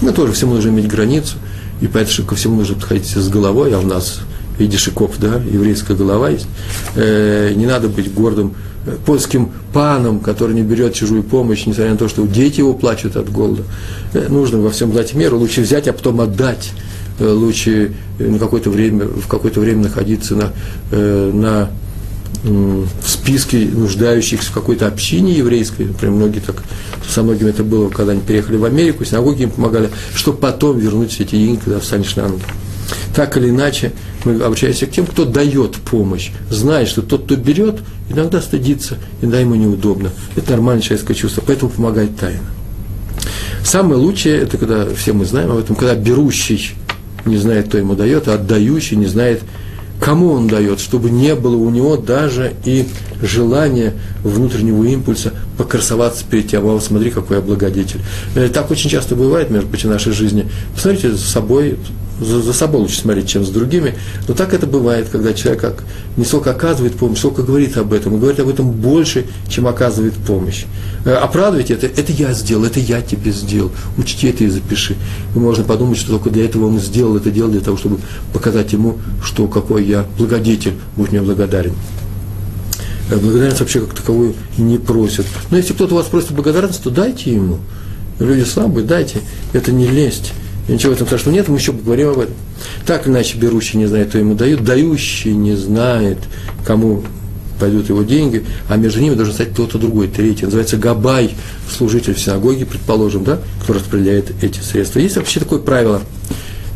Мы 0.00 0.12
тоже 0.12 0.32
всему 0.32 0.54
нужно 0.54 0.70
иметь 0.70 0.88
границу, 0.88 1.36
и 1.80 1.86
поэтому 1.86 2.26
ко 2.26 2.34
всему 2.34 2.56
нужно 2.56 2.76
подходить 2.76 3.06
с 3.06 3.28
головой, 3.28 3.74
а 3.74 3.78
у 3.78 3.82
нас 3.82 4.20
Идишиков, 4.58 5.18
да, 5.18 5.36
еврейская 5.36 5.94
голова 5.94 6.30
есть. 6.30 6.46
Э, 6.96 7.52
не 7.54 7.66
надо 7.66 7.88
быть 7.88 8.12
гордым 8.12 8.54
э, 8.86 8.96
польским 9.06 9.50
паном, 9.72 10.20
который 10.20 10.54
не 10.54 10.62
берет 10.62 10.94
чужую 10.94 11.22
помощь, 11.22 11.66
несмотря 11.66 11.92
на 11.92 11.98
то, 11.98 12.08
что 12.08 12.26
дети 12.26 12.58
его 12.60 12.74
плачут 12.74 13.16
от 13.16 13.30
голода. 13.30 13.62
Э, 14.14 14.26
нужно 14.28 14.58
во 14.58 14.70
всем 14.70 14.92
дать 14.92 15.14
меру, 15.14 15.38
лучше 15.38 15.60
взять, 15.60 15.86
а 15.86 15.92
потом 15.92 16.20
отдать. 16.20 16.72
Э, 17.18 17.30
лучше 17.30 17.92
на 18.18 18.38
какое-то 18.38 18.70
время, 18.70 19.06
в 19.06 19.26
какое-то 19.28 19.60
время 19.60 19.84
находиться 19.84 20.34
на, 20.34 20.52
э, 20.90 21.30
на 21.32 21.70
в 22.44 23.08
списке 23.08 23.58
нуждающихся 23.58 24.50
в 24.50 24.52
какой-то 24.52 24.86
общине 24.86 25.32
еврейской, 25.32 25.86
например, 25.86 26.14
многие 26.14 26.38
так, 26.38 26.62
со 27.08 27.22
многими 27.22 27.50
это 27.50 27.64
было, 27.64 27.88
когда 27.88 28.12
они 28.12 28.20
переехали 28.20 28.56
в 28.56 28.64
Америку, 28.64 29.04
синагоги 29.04 29.42
им 29.42 29.50
помогали, 29.50 29.90
чтобы 30.14 30.38
потом 30.38 30.78
вернуть 30.78 31.10
все 31.10 31.24
эти 31.24 31.36
деньги, 31.36 31.60
когда 31.64 31.80
встанешь 31.80 32.14
на 32.14 32.28
ноги. 32.28 32.42
Так 33.14 33.36
или 33.36 33.50
иначе, 33.50 33.92
мы 34.24 34.40
обращаемся 34.40 34.86
к 34.86 34.90
тем, 34.90 35.06
кто 35.06 35.24
дает 35.24 35.76
помощь, 35.76 36.30
знает, 36.50 36.88
что 36.88 37.02
тот, 37.02 37.24
кто 37.24 37.36
берет, 37.36 37.80
иногда 38.08 38.40
стыдится, 38.40 38.96
иногда 39.20 39.40
ему 39.40 39.54
неудобно. 39.54 40.10
Это 40.36 40.52
нормальное 40.52 40.82
человеческое 40.82 41.14
чувство, 41.14 41.42
поэтому 41.46 41.70
помогает 41.70 42.16
тайно. 42.16 42.44
Самое 43.64 44.00
лучшее, 44.00 44.38
это 44.38 44.56
когда, 44.56 44.86
все 44.94 45.12
мы 45.12 45.24
знаем 45.24 45.50
об 45.50 45.58
этом, 45.58 45.76
когда 45.76 45.94
берущий 45.94 46.74
не 47.24 47.36
знает, 47.36 47.68
кто 47.68 47.78
ему 47.78 47.94
дает, 47.94 48.28
а 48.28 48.34
отдающий 48.34 48.96
не 48.96 49.06
знает, 49.06 49.42
кому 50.00 50.32
он 50.32 50.46
дает, 50.46 50.80
чтобы 50.80 51.10
не 51.10 51.34
было 51.34 51.56
у 51.56 51.70
него 51.70 51.96
даже 51.96 52.54
и 52.64 52.86
желания 53.20 53.94
внутреннего 54.22 54.84
импульса 54.84 55.32
покрасоваться 55.56 56.24
перед 56.24 56.48
тем, 56.48 56.66
а 56.68 56.80
смотри, 56.80 57.10
какой 57.10 57.38
я 57.38 57.42
благодетель. 57.42 58.00
Э, 58.34 58.48
так 58.48 58.70
очень 58.70 58.90
часто 58.90 59.16
бывает, 59.16 59.50
между 59.50 59.68
прочим, 59.68 59.88
в 59.88 59.92
нашей 59.92 60.12
жизни. 60.12 60.46
Посмотрите 60.74 61.10
за 61.10 61.18
собой, 61.18 61.78
за, 62.20 62.42
за 62.42 62.52
собой 62.52 62.82
лучше 62.82 63.00
смотреть, 63.00 63.28
чем 63.28 63.44
с 63.44 63.50
другими. 63.50 63.94
Но 64.26 64.34
так 64.34 64.54
это 64.54 64.66
бывает, 64.66 65.08
когда 65.10 65.32
человек 65.32 65.60
как, 65.60 65.84
не 66.16 66.24
сколько 66.24 66.50
оказывает 66.50 66.94
помощь, 66.94 67.18
сколько 67.18 67.42
говорит 67.42 67.76
об 67.76 67.92
этом. 67.92 68.16
И 68.16 68.18
говорит 68.18 68.40
об 68.40 68.48
этом 68.48 68.70
больше, 68.70 69.26
чем 69.48 69.66
оказывает 69.66 70.14
помощь. 70.14 70.64
Э, 71.04 71.14
оправдывать 71.14 71.70
это, 71.70 71.86
это 71.86 72.12
я 72.12 72.32
сделал, 72.32 72.64
это 72.64 72.80
я 72.80 73.00
тебе 73.00 73.30
сделал. 73.30 73.70
Учти 73.96 74.28
это 74.28 74.44
и 74.44 74.48
запиши. 74.48 74.96
И 75.34 75.38
можно 75.38 75.64
подумать, 75.64 75.98
что 75.98 76.10
только 76.10 76.30
для 76.30 76.44
этого 76.44 76.66
он 76.66 76.80
сделал 76.80 77.16
это 77.16 77.30
дело, 77.30 77.50
для 77.50 77.60
того, 77.60 77.76
чтобы 77.76 77.98
показать 78.32 78.72
ему, 78.72 78.98
что 79.22 79.46
какой 79.46 79.84
я 79.84 80.04
благодетель, 80.18 80.74
будь 80.96 81.12
мне 81.12 81.22
благодарен. 81.22 81.74
Э, 83.10 83.16
благодарность 83.16 83.60
вообще 83.60 83.80
как 83.80 83.94
таковую 83.94 84.34
не 84.56 84.78
просят. 84.78 85.26
Но 85.50 85.56
если 85.56 85.72
кто-то 85.72 85.94
у 85.94 85.98
вас 85.98 86.06
просит 86.06 86.32
благодарность, 86.32 86.82
то 86.82 86.90
дайте 86.90 87.32
ему. 87.32 87.58
Люди 88.18 88.42
слабые, 88.42 88.84
дайте. 88.84 89.20
Это 89.52 89.70
не 89.70 89.86
лесть. 89.86 90.32
Ничего 90.68 90.92
в 90.92 90.96
этом 90.96 91.06
страшного 91.06 91.34
нет, 91.34 91.48
мы 91.48 91.56
еще 91.56 91.72
поговорим 91.72 92.10
об 92.10 92.18
этом. 92.18 92.34
Так 92.86 93.06
или 93.06 93.14
иначе, 93.14 93.38
берущий 93.38 93.78
не 93.78 93.86
знает, 93.86 94.10
кто 94.10 94.18
ему 94.18 94.34
дают, 94.34 94.64
дающий 94.64 95.34
не 95.34 95.56
знает, 95.56 96.18
кому 96.66 97.02
пойдут 97.58 97.88
его 97.88 98.02
деньги, 98.02 98.44
а 98.68 98.76
между 98.76 99.00
ними 99.00 99.14
должен 99.14 99.34
стать 99.34 99.50
кто-то 99.50 99.78
другой, 99.78 100.08
третий. 100.08 100.44
Называется 100.44 100.76
габай, 100.76 101.34
служитель 101.76 102.14
в 102.14 102.20
синагоге, 102.20 102.66
предположим, 102.66 103.24
да, 103.24 103.38
кто 103.62 103.72
распределяет 103.72 104.32
эти 104.42 104.60
средства. 104.60 105.00
Есть 105.00 105.16
вообще 105.16 105.40
такое 105.40 105.58
правило. 105.58 106.02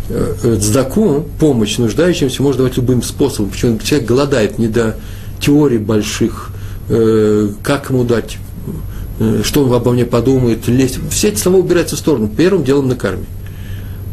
Э, 0.09 0.35
э, 0.43 0.59
цдаку, 0.61 1.25
помощь 1.39 1.79
нуждающимся, 1.79 2.43
можно 2.43 2.59
давать 2.59 2.77
любым 2.77 3.03
способом. 3.03 3.51
Почему 3.51 3.79
человек 3.79 4.09
голодает 4.09 4.59
не 4.59 4.69
до 4.69 4.97
теорий 5.41 5.79
больших, 5.79 6.51
э, 6.89 7.51
как 7.63 7.91
ему 7.91 8.05
дать, 8.05 8.39
что 9.45 9.65
он 9.65 9.73
обо 9.73 9.93
мне 9.93 10.05
подумает, 10.05 10.67
лезть. 10.67 10.99
Все 11.11 11.29
эти 11.29 11.39
слова 11.39 11.59
убираются 11.59 11.95
в 11.95 11.99
сторону. 11.99 12.29
Первым 12.29 12.65
делом 12.65 12.89
на 12.89 12.97
карме. 12.97 13.25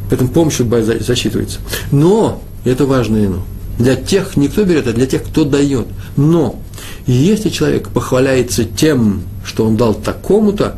Поэтому 0.10 0.30
помощь 0.30 0.58
засчитывается. 0.58 1.60
Но, 1.92 2.42
это 2.66 2.86
важное 2.86 3.30
но, 3.30 3.46
для 3.78 3.96
тех, 3.96 4.36
никто 4.36 4.64
берет, 4.66 4.88
а 4.88 4.94
для 4.94 5.06
тех, 5.06 5.24
кто 5.24 5.46
дает. 5.46 5.88
Но, 6.18 6.60
если 7.06 7.50
человек 7.50 7.90
похваляется 7.90 8.66
тем, 8.66 9.22
что 9.46 9.66
он 9.66 9.78
дал 9.78 9.94
такому-то, 9.94 10.78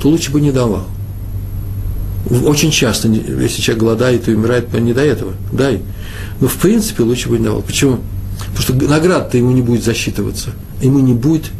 то 0.00 0.08
лучше 0.08 0.32
бы 0.32 0.40
не 0.40 0.50
давал. 0.50 0.86
Очень 2.44 2.70
часто, 2.70 3.08
если 3.08 3.60
человек 3.60 3.82
голодает 3.82 4.28
и 4.28 4.34
умирает, 4.34 4.72
не 4.74 4.92
до 4.92 5.02
этого, 5.02 5.32
дай. 5.52 5.82
Но 6.40 6.48
в 6.48 6.56
принципе 6.56 7.02
лучше 7.02 7.28
бы 7.28 7.38
не 7.38 7.44
давал. 7.44 7.62
Почему? 7.62 7.98
Потому 8.54 8.62
что 8.62 8.74
награда-то 8.74 9.38
ему 9.38 9.52
не 9.52 9.62
будет 9.62 9.84
засчитываться. 9.84 10.50
Ему 10.80 10.98
не 11.00 11.14
будет 11.14 11.50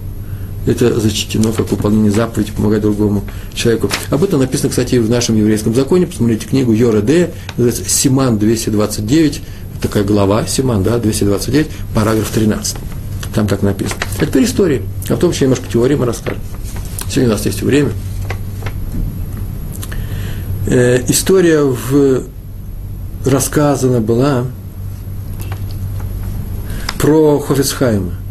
это 0.66 0.98
зачтено 1.00 1.52
как 1.52 1.70
выполнение 1.70 2.10
заповеди, 2.10 2.52
помогать 2.52 2.82
другому 2.82 3.24
человеку. 3.54 3.90
Об 4.10 4.22
этом 4.22 4.40
написано, 4.40 4.70
кстати, 4.70 4.96
в 4.96 5.10
нашем 5.10 5.36
еврейском 5.36 5.74
законе. 5.74 6.06
Посмотрите 6.06 6.46
книгу 6.46 6.72
Йора 6.72 7.00
Д, 7.00 7.30
называется 7.56 7.88
Симан 7.88 8.38
229, 8.38 9.42
такая 9.80 10.04
глава 10.04 10.46
Симан, 10.46 10.82
да, 10.82 10.98
229, 10.98 11.68
параграф 11.94 12.30
13. 12.30 12.76
Там 13.34 13.48
так 13.48 13.62
написано. 13.62 14.00
Это 14.18 14.26
теперь 14.26 14.44
история. 14.44 14.82
А 15.08 15.14
потом 15.14 15.30
еще 15.30 15.44
немножко 15.44 15.66
теории 15.70 15.94
мы 15.94 16.06
расскажем. 16.06 16.40
Сегодня 17.08 17.30
у 17.30 17.32
нас 17.32 17.44
есть 17.46 17.62
время. 17.62 17.90
Э, 20.66 21.02
история 21.08 21.62
в, 21.62 22.24
рассказана 23.24 24.00
была 24.00 24.44
про 26.98 27.38
Хофицхайма. 27.40 28.21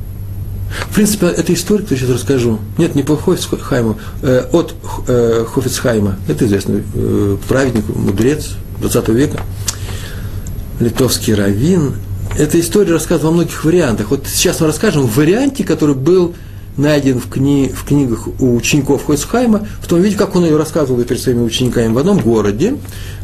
В 0.72 0.96
принципе, 0.96 1.28
это 1.28 1.54
история, 1.54 1.84
которую 1.84 2.00
я 2.02 2.08
сейчас 2.08 2.22
расскажу. 2.22 2.60
Нет, 2.78 2.96
не 2.96 3.04
по 3.04 3.18
Хофицхайму, 3.18 4.00
э, 4.22 4.46
от 4.52 4.74
э, 5.08 5.46
Хофицхайма. 5.54 6.18
Это 6.28 6.46
известный 6.46 6.84
э, 6.94 7.38
праведник, 7.48 7.86
мудрец 7.90 8.52
20 8.80 9.10
века, 9.10 9.42
литовский 10.80 11.34
раввин. 11.34 11.96
Эта 12.38 12.60
история 12.60 12.94
рассказана 12.94 13.30
во 13.30 13.36
многих 13.36 13.64
вариантах. 13.66 14.12
Вот 14.12 14.26
сейчас 14.28 14.62
мы 14.62 14.68
расскажем 14.68 15.04
в 15.04 15.16
варианте, 15.16 15.64
который 15.64 15.96
был 15.96 16.34
найден 16.78 17.20
в, 17.20 17.30
кни, 17.30 17.72
в 17.74 17.84
книгах 17.84 18.28
у 18.40 18.56
учеников 18.56 19.06
Хойсхайма, 19.06 19.68
в 19.82 19.88
том 19.88 20.02
виде, 20.02 20.16
как 20.16 20.36
он 20.36 20.46
ее 20.46 20.58
рассказывал 20.58 21.02
перед 21.04 21.22
своими 21.22 21.42
учениками 21.42 21.92
в 21.94 21.98
одном 21.98 22.20
городе, 22.20 22.76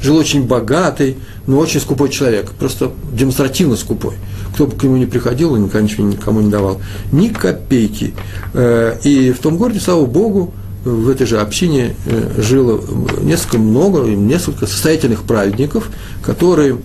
жил 0.01 0.17
очень 0.17 0.43
богатый, 0.43 1.17
но 1.45 1.57
очень 1.57 1.79
скупой 1.79 2.09
человек, 2.09 2.51
просто 2.51 2.91
демонстративно 3.13 3.75
скупой. 3.75 4.15
Кто 4.53 4.67
бы 4.67 4.75
к 4.75 4.83
нему 4.83 4.97
не 4.97 5.05
приходил, 5.05 5.53
он 5.53 5.63
никогда 5.63 5.81
ничего 5.81 6.07
никому 6.07 6.41
не 6.41 6.49
давал. 6.49 6.81
Ни 7.11 7.29
копейки. 7.29 8.13
Э, 8.53 8.97
и 9.03 9.31
в 9.31 9.39
том 9.39 9.57
городе, 9.57 9.79
слава 9.79 10.05
Богу, 10.05 10.53
в 10.83 11.09
этой 11.09 11.27
же 11.27 11.39
общине 11.39 11.95
э, 12.05 12.41
жило 12.41 12.81
несколько 13.21 13.57
много, 13.57 14.01
несколько 14.01 14.67
состоятельных 14.67 15.23
праведников, 15.23 15.89
которые 16.23 16.77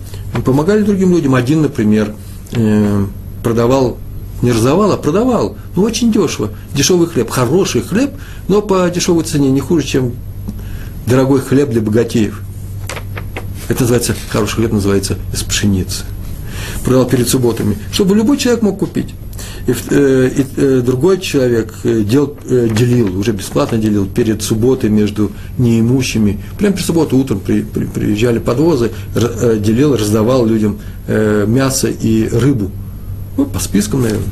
помогали 0.45 0.83
другим 0.83 1.11
людям. 1.11 1.35
Один, 1.35 1.61
например, 1.61 2.13
э, 2.51 3.05
продавал 3.43 3.97
не 4.43 4.51
разовал, 4.51 4.91
а 4.91 4.97
продавал. 4.97 5.57
Ну, 5.75 5.81
очень 5.81 6.11
дешево. 6.11 6.51
Дешевый 6.75 7.07
хлеб. 7.07 7.29
Хороший 7.29 7.81
хлеб, 7.81 8.11
но 8.47 8.61
по 8.61 8.87
дешевой 8.89 9.23
цене 9.23 9.49
не 9.49 9.61
хуже, 9.61 9.87
чем 9.87 10.13
дорогой 11.07 11.41
хлеб 11.41 11.69
для 11.69 11.81
богатеев. 11.81 12.41
Это 13.69 13.81
называется, 13.81 14.13
хороший 14.29 14.55
хлеб 14.55 14.73
называется 14.73 15.17
из 15.33 15.41
пшеницы. 15.41 16.03
Продал 16.83 17.05
перед 17.05 17.29
субботами, 17.29 17.77
чтобы 17.91 18.15
любой 18.15 18.37
человек 18.37 18.61
мог 18.61 18.79
купить. 18.79 19.15
И, 19.65 19.73
э, 19.91 20.29
и 20.35 20.45
э, 20.57 20.81
другой 20.85 21.21
человек 21.21 21.73
э, 21.85 22.01
дел, 22.01 22.35
э, 22.45 22.67
делил, 22.69 23.17
уже 23.17 23.31
бесплатно 23.31 23.77
делил 23.77 24.05
перед 24.05 24.43
субботой 24.43 24.89
между 24.89 25.31
неимущими. 25.57 26.41
Прямо 26.57 26.75
при 26.75 26.81
субботу 26.81 27.17
утром 27.17 27.39
при, 27.39 27.61
при, 27.61 27.85
приезжали 27.85 28.39
подвозы, 28.39 28.91
делил, 29.15 29.95
раздавал 29.95 30.45
людям 30.45 30.79
мясо 31.07 31.87
и 31.87 32.27
рыбу. 32.27 32.71
Ну, 33.37 33.45
по 33.45 33.59
спискам, 33.59 34.01
наверное. 34.01 34.29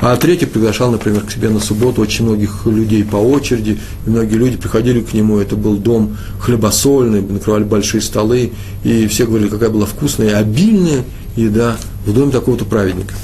А 0.00 0.16
третий 0.16 0.46
приглашал, 0.46 0.90
например, 0.90 1.22
к 1.22 1.30
себе 1.30 1.48
на 1.48 1.60
субботу 1.60 2.02
очень 2.02 2.24
многих 2.24 2.66
людей 2.66 3.04
по 3.04 3.16
очереди, 3.16 3.78
и 4.06 4.10
многие 4.10 4.34
люди 4.34 4.56
приходили 4.56 5.00
к 5.00 5.12
нему, 5.12 5.38
это 5.38 5.56
был 5.56 5.76
дом 5.76 6.16
хлебосольный, 6.40 7.22
накрывали 7.22 7.64
большие 7.64 8.00
столы, 8.00 8.52
и 8.84 9.06
все 9.06 9.26
говорили, 9.26 9.48
какая 9.48 9.70
была 9.70 9.86
вкусная 9.86 10.36
обильная 10.38 11.04
еда 11.36 11.76
в 12.04 12.12
доме 12.12 12.32
такого-то 12.32 12.64
праведника. 12.64 13.14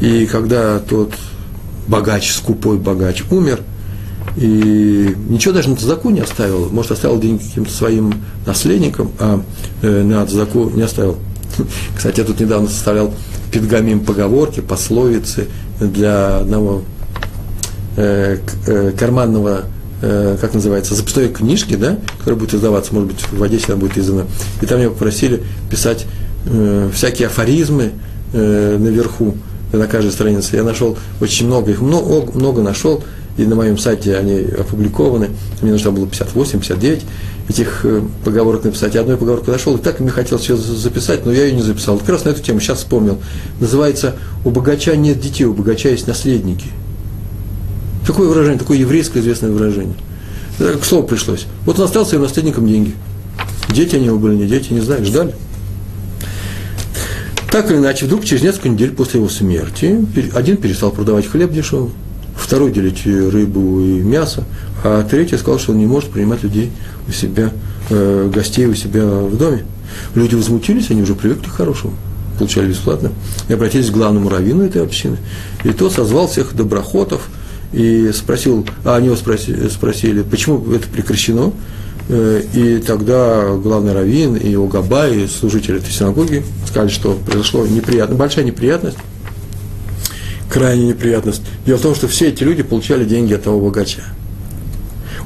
И 0.00 0.26
когда 0.26 0.78
тот 0.78 1.12
богач, 1.88 2.32
скупой 2.32 2.76
богач 2.76 3.22
умер, 3.30 3.60
и 4.36 5.16
ничего 5.28 5.54
даже 5.54 5.70
на 5.70 5.76
Цадаку 5.76 6.10
не 6.10 6.20
оставил, 6.20 6.68
может, 6.70 6.92
оставил 6.92 7.18
деньги 7.18 7.42
каким-то 7.42 7.72
своим 7.72 8.14
наследникам, 8.46 9.12
а 9.18 9.42
э, 9.82 10.02
на 10.02 10.26
Цадаку 10.26 10.70
не 10.70 10.82
оставил. 10.82 11.18
Кстати, 11.96 12.20
я 12.20 12.26
тут 12.26 12.40
недавно 12.40 12.68
составлял 12.68 13.12
педгамим 13.52 14.00
поговорки, 14.00 14.60
пословицы 14.60 15.48
для 15.78 16.38
одного 16.38 16.82
э, 17.96 18.38
э, 18.66 18.92
карманного, 18.98 19.64
э, 20.00 20.36
как 20.40 20.54
называется, 20.54 20.94
записной 20.94 21.28
книжки, 21.28 21.76
да, 21.76 21.98
которая 22.18 22.40
будет 22.40 22.54
издаваться, 22.54 22.94
может 22.94 23.12
быть, 23.12 23.24
в 23.30 23.42
Одессе 23.42 23.66
она 23.68 23.76
будет 23.76 23.98
издана. 23.98 24.24
И 24.60 24.66
там 24.66 24.78
меня 24.78 24.90
попросили 24.90 25.42
писать 25.70 26.06
всякие 26.92 27.28
афоризмы 27.28 27.92
наверху, 28.32 29.36
на 29.72 29.86
каждой 29.86 30.10
странице. 30.10 30.56
Я 30.56 30.64
нашел 30.64 30.96
очень 31.20 31.46
много, 31.46 31.70
их 31.70 31.80
много, 31.80 32.32
много 32.32 32.62
нашел, 32.62 33.02
и 33.36 33.44
на 33.44 33.54
моем 33.54 33.78
сайте 33.78 34.16
они 34.16 34.40
опубликованы. 34.40 35.30
Мне 35.60 35.72
нужно 35.72 35.90
было 35.90 36.06
58, 36.06 36.60
59 36.60 37.02
этих 37.48 37.84
э, 37.84 38.02
поговорок 38.24 38.64
написать. 38.64 38.94
Я 38.94 39.00
одной 39.00 39.16
поговорку 39.16 39.50
нашел, 39.50 39.76
и 39.76 39.80
так 39.80 40.00
мне 40.00 40.10
хотелось 40.10 40.48
ее 40.48 40.56
записать, 40.56 41.24
но 41.24 41.32
я 41.32 41.44
ее 41.44 41.52
не 41.54 41.62
записал. 41.62 41.98
Как 41.98 42.10
раз 42.10 42.24
на 42.24 42.30
эту 42.30 42.42
тему 42.42 42.60
сейчас 42.60 42.78
вспомнил. 42.78 43.18
Называется 43.60 44.16
«У 44.44 44.50
богача 44.50 44.94
нет 44.96 45.20
детей, 45.20 45.44
у 45.44 45.54
богача 45.54 45.88
есть 45.88 46.06
наследники». 46.06 46.66
Такое 48.06 48.28
выражение, 48.28 48.58
такое 48.58 48.78
еврейское 48.78 49.20
известное 49.20 49.50
выражение. 49.50 49.94
К 50.58 50.84
слову 50.84 51.06
пришлось. 51.06 51.46
Вот 51.64 51.78
он 51.78 51.86
остался 51.86 52.10
своим 52.10 52.22
наследником 52.24 52.66
деньги. 52.66 52.94
Дети 53.70 53.96
они 53.96 54.06
его 54.06 54.18
были, 54.18 54.36
не 54.36 54.46
дети, 54.46 54.72
не 54.72 54.80
знаю, 54.80 55.04
ждали. 55.04 55.34
Так 57.50 57.70
или 57.70 57.78
иначе, 57.78 58.06
вдруг 58.06 58.24
через 58.24 58.42
несколько 58.42 58.68
недель 58.68 58.92
после 58.92 59.20
его 59.20 59.28
смерти 59.28 60.06
один 60.34 60.56
перестал 60.56 60.90
продавать 60.90 61.26
хлеб 61.26 61.52
дешевый, 61.52 61.90
второй 62.42 62.72
делить 62.72 63.06
рыбу 63.06 63.80
и 63.80 64.00
мясо, 64.02 64.44
а 64.84 65.02
третий 65.04 65.36
сказал, 65.36 65.58
что 65.58 65.72
он 65.72 65.78
не 65.78 65.86
может 65.86 66.10
принимать 66.10 66.42
людей 66.42 66.70
у 67.08 67.12
себя, 67.12 67.50
э, 67.90 68.30
гостей 68.32 68.66
у 68.66 68.74
себя 68.74 69.04
в 69.04 69.36
доме. 69.36 69.64
Люди 70.14 70.34
возмутились, 70.34 70.90
они 70.90 71.02
уже 71.02 71.14
привыкли 71.14 71.48
к 71.48 71.52
хорошему, 71.52 71.94
получали 72.38 72.68
бесплатно, 72.68 73.12
и 73.48 73.52
обратились 73.52 73.90
к 73.90 73.92
главному 73.92 74.28
раввину 74.28 74.64
этой 74.64 74.82
общины. 74.82 75.18
И 75.64 75.70
тот 75.72 75.92
созвал 75.92 76.28
всех 76.28 76.54
доброхотов 76.54 77.28
и 77.72 78.10
спросил, 78.12 78.66
а 78.84 78.96
они 78.96 79.06
его 79.06 79.16
спросили, 79.16 79.68
спросили 79.68 80.22
почему 80.22 80.72
это 80.72 80.88
прекращено, 80.88 81.52
э, 82.08 82.42
и 82.54 82.78
тогда 82.78 83.54
главный 83.54 83.92
раввин 83.92 84.36
и 84.36 84.50
его 84.50 84.66
габа, 84.66 85.08
и 85.08 85.26
служители 85.26 85.78
этой 85.78 85.90
синагоги 85.90 86.42
сказали, 86.66 86.90
что 86.90 87.18
произошла 87.24 87.66
неприятность, 87.66 88.18
большая 88.18 88.44
неприятность, 88.44 88.98
крайняя 90.52 90.88
неприятность. 90.88 91.40
Дело 91.64 91.78
в 91.78 91.82
том, 91.82 91.94
что 91.94 92.08
все 92.08 92.28
эти 92.28 92.44
люди 92.44 92.62
получали 92.62 93.04
деньги 93.04 93.32
от 93.32 93.44
того 93.44 93.58
богача. 93.58 94.02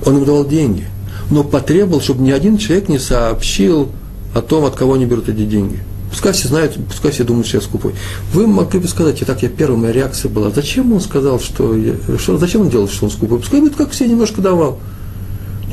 Он 0.04 0.18
им 0.18 0.24
давал 0.24 0.46
деньги, 0.46 0.86
но 1.30 1.42
потребовал, 1.42 2.00
чтобы 2.00 2.22
ни 2.22 2.30
один 2.30 2.58
человек 2.58 2.88
не 2.88 3.00
сообщил 3.00 3.90
о 4.34 4.40
том, 4.40 4.64
от 4.64 4.76
кого 4.76 4.94
они 4.94 5.04
берут 5.04 5.28
эти 5.28 5.44
деньги. 5.44 5.80
Пускай 6.10 6.32
все 6.32 6.46
знают, 6.46 6.78
пускай 6.88 7.10
все 7.10 7.24
думают, 7.24 7.48
что 7.48 7.56
я 7.56 7.60
скупой. 7.60 7.94
Вы 8.32 8.46
могли 8.46 8.78
бы 8.78 8.86
сказать, 8.86 9.20
и 9.20 9.24
так 9.24 9.42
я 9.42 9.48
первая 9.48 9.76
моя 9.76 9.92
реакция 9.92 10.30
была, 10.30 10.50
зачем 10.50 10.92
он 10.92 11.00
сказал, 11.00 11.40
что, 11.40 11.76
я, 11.76 11.94
что 12.18 12.38
зачем 12.38 12.60
он 12.62 12.70
делал, 12.70 12.88
что 12.88 13.06
он 13.06 13.10
скупой? 13.10 13.40
Пускай 13.40 13.60
будет, 13.60 13.74
как 13.74 13.90
все, 13.90 14.06
немножко 14.06 14.40
давал. 14.40 14.78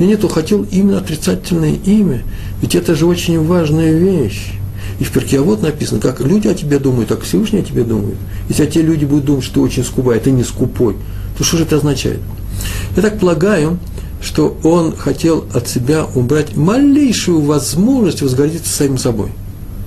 И 0.00 0.04
нет, 0.04 0.24
он 0.24 0.30
хотел 0.30 0.66
именно 0.72 0.98
отрицательное 0.98 1.76
имя. 1.86 2.24
Ведь 2.60 2.74
это 2.74 2.96
же 2.96 3.06
очень 3.06 3.40
важная 3.46 3.92
вещь. 3.92 4.54
И 4.98 5.04
в 5.04 5.10
перке 5.10 5.40
вот 5.40 5.62
написано, 5.62 6.00
как 6.00 6.20
люди 6.20 6.48
о 6.48 6.54
тебе 6.54 6.78
думают, 6.78 7.08
так 7.08 7.22
Всевышний 7.22 7.60
о 7.60 7.64
тебе 7.64 7.84
думает. 7.84 8.16
Если 8.48 8.66
те 8.66 8.82
люди 8.82 9.04
будут 9.04 9.24
думать, 9.24 9.44
что 9.44 9.54
ты 9.54 9.60
очень 9.60 9.84
скупой, 9.84 10.16
а 10.16 10.20
ты 10.20 10.30
не 10.30 10.44
скупой, 10.44 10.96
то 11.36 11.44
что 11.44 11.56
же 11.56 11.64
это 11.64 11.76
означает? 11.76 12.20
Я 12.96 13.02
так 13.02 13.18
полагаю, 13.18 13.78
что 14.20 14.56
он 14.62 14.96
хотел 14.96 15.44
от 15.52 15.68
себя 15.68 16.06
убрать 16.14 16.56
малейшую 16.56 17.40
возможность 17.42 18.22
возгордиться 18.22 18.72
самим 18.72 18.98
собой. 18.98 19.30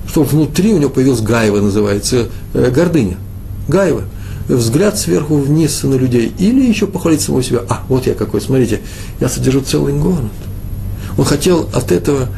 Что 0.06 0.22
внутри 0.22 0.72
у 0.72 0.78
него 0.78 0.90
появилась 0.90 1.20
гаева, 1.20 1.60
называется, 1.60 2.28
э, 2.54 2.70
гордыня. 2.70 3.16
Гаева. 3.66 4.04
Взгляд 4.48 4.98
сверху 4.98 5.36
вниз 5.36 5.82
на 5.82 5.94
людей. 5.94 6.32
Или 6.38 6.66
еще 6.66 6.86
похвалить 6.86 7.20
самого 7.20 7.42
себя. 7.42 7.60
А, 7.68 7.82
вот 7.88 8.06
я 8.06 8.14
какой, 8.14 8.40
смотрите, 8.40 8.80
я 9.20 9.28
содержу 9.28 9.60
целый 9.60 9.92
город. 9.92 10.30
Он 11.18 11.24
хотел 11.24 11.68
от 11.74 11.92
этого 11.92 12.28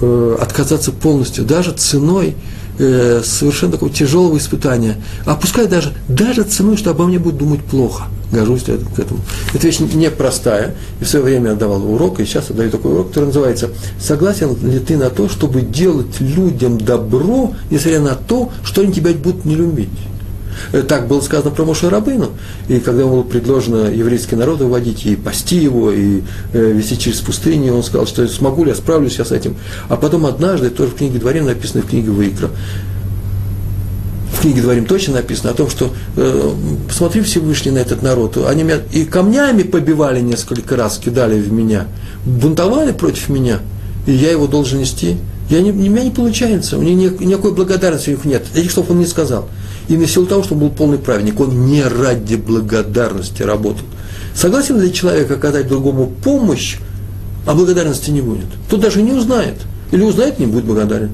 э, 0.00 0.36
отказаться 0.40 0.92
полностью, 0.92 1.44
даже 1.44 1.72
ценой 1.72 2.36
э, 2.78 3.22
совершенно 3.24 3.72
такого 3.72 3.90
тяжелого 3.90 4.36
испытания. 4.36 4.96
А 5.26 5.34
пускай 5.34 5.66
даже, 5.66 5.92
даже 6.08 6.42
ценой, 6.44 6.76
что 6.76 6.90
обо 6.90 7.06
мне 7.06 7.18
будут 7.18 7.38
думать 7.38 7.62
плохо. 7.62 8.04
Горжусь 8.32 8.62
к 8.62 8.98
этому. 8.98 9.20
Эта 9.52 9.66
вещь 9.66 9.78
непростая. 9.78 10.74
И 11.00 11.04
в 11.04 11.08
свое 11.08 11.24
время 11.24 11.50
я 11.50 11.56
давал 11.56 11.84
урок, 11.88 12.18
и 12.18 12.24
сейчас 12.24 12.50
отдаю 12.50 12.70
такой 12.70 12.92
урок, 12.92 13.08
который 13.08 13.26
называется 13.26 13.70
«Согласен 14.00 14.56
ли 14.68 14.80
ты 14.80 14.96
на 14.96 15.10
то, 15.10 15.28
чтобы 15.28 15.60
делать 15.60 16.20
людям 16.20 16.78
добро, 16.78 17.52
несмотря 17.70 18.00
на 18.00 18.14
то, 18.16 18.50
что 18.64 18.82
они 18.82 18.92
тебя 18.92 19.12
будут 19.12 19.44
не 19.44 19.54
любить?» 19.54 19.90
Э, 20.72 20.82
так 20.82 21.08
было 21.08 21.20
сказано 21.20 21.50
про 21.50 21.64
Моше 21.64 21.88
Рабыну. 21.88 22.30
И 22.68 22.80
когда 22.80 23.02
ему 23.02 23.12
было 23.12 23.22
предложено 23.22 23.88
еврейский 23.88 24.36
народ 24.36 24.60
выводить 24.60 25.06
и 25.06 25.16
пасти 25.16 25.56
его, 25.56 25.90
и 25.90 26.22
э, 26.52 26.72
вести 26.72 26.98
через 26.98 27.20
пустыню, 27.20 27.74
он 27.74 27.82
сказал, 27.82 28.06
что 28.06 28.26
смогу 28.28 28.64
ли 28.64 28.70
я, 28.70 28.76
справлюсь 28.76 29.18
я 29.18 29.24
с 29.24 29.32
этим. 29.32 29.56
А 29.88 29.96
потом 29.96 30.26
однажды, 30.26 30.70
тоже 30.70 30.92
в 30.92 30.96
книге 30.96 31.18
Дворим 31.18 31.46
написано, 31.46 31.82
в 31.82 31.86
книге 31.86 32.10
Ваикра, 32.10 32.50
в 34.32 34.40
книге 34.40 34.62
Дворим 34.62 34.86
точно 34.86 35.14
написано 35.14 35.50
о 35.50 35.54
том, 35.54 35.70
что 35.70 35.92
э, 36.16 36.50
посмотри 36.88 37.22
Всевышний 37.22 37.70
на 37.70 37.78
этот 37.78 38.02
народ, 38.02 38.36
они 38.46 38.62
меня 38.62 38.80
и 38.92 39.04
камнями 39.04 39.62
побивали 39.62 40.20
несколько 40.20 40.76
раз, 40.76 40.98
кидали 40.98 41.40
в 41.40 41.52
меня, 41.52 41.86
бунтовали 42.24 42.92
против 42.92 43.28
меня, 43.28 43.60
и 44.06 44.12
я 44.12 44.30
его 44.30 44.46
должен 44.46 44.80
нести. 44.80 45.16
Я 45.50 45.60
не, 45.60 45.72
у 45.72 45.74
меня 45.74 46.02
не 46.02 46.10
получается, 46.10 46.78
у 46.78 46.80
меня 46.80 46.94
никакой 46.94 47.52
благодарности 47.52 48.10
у 48.10 48.12
них 48.12 48.24
нет. 48.24 48.44
Этих 48.54 48.72
слов 48.72 48.90
он 48.90 48.98
не 48.98 49.06
сказал. 49.06 49.48
И 49.88 49.96
на 49.96 50.06
силу 50.06 50.26
того, 50.26 50.42
что 50.42 50.54
он 50.54 50.60
был 50.60 50.70
полный 50.70 50.98
праведник, 50.98 51.40
он 51.40 51.66
не 51.66 51.82
ради 51.82 52.36
благодарности 52.36 53.42
работал. 53.42 53.84
Согласен 54.34 54.80
ли 54.80 54.92
человек 54.92 55.30
оказать 55.30 55.68
другому 55.68 56.06
помощь, 56.06 56.78
а 57.46 57.54
благодарности 57.54 58.10
не 58.10 58.20
будет? 58.20 58.46
Тут 58.68 58.80
даже 58.80 59.02
не 59.02 59.12
узнает. 59.12 59.56
Или 59.92 60.02
узнает, 60.02 60.38
не 60.38 60.46
будет 60.46 60.64
благодарен. 60.64 61.10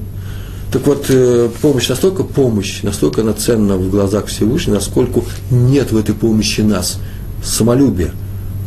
Так 0.71 0.87
вот, 0.87 1.05
э, 1.09 1.49
помощь 1.61 1.89
настолько 1.89 2.23
помощь, 2.23 2.81
настолько 2.81 3.21
она 3.21 3.33
ценна 3.33 3.75
в 3.75 3.89
глазах 3.89 4.27
Всевышнего, 4.27 4.75
насколько 4.75 5.21
нет 5.49 5.91
в 5.91 5.97
этой 5.97 6.15
помощи 6.15 6.61
нас 6.61 6.97
самолюбия. 7.43 8.11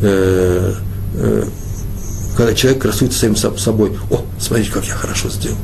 Э, 0.03 0.75
э, 1.15 1.45
когда 2.37 2.53
человек 2.55 2.83
красуется 2.83 3.19
самим 3.19 3.37
собой. 3.37 3.97
О, 4.11 4.21
смотрите, 4.39 4.71
как 4.71 4.85
я 4.85 4.95
хорошо 4.95 5.31
сделал. 5.31 5.57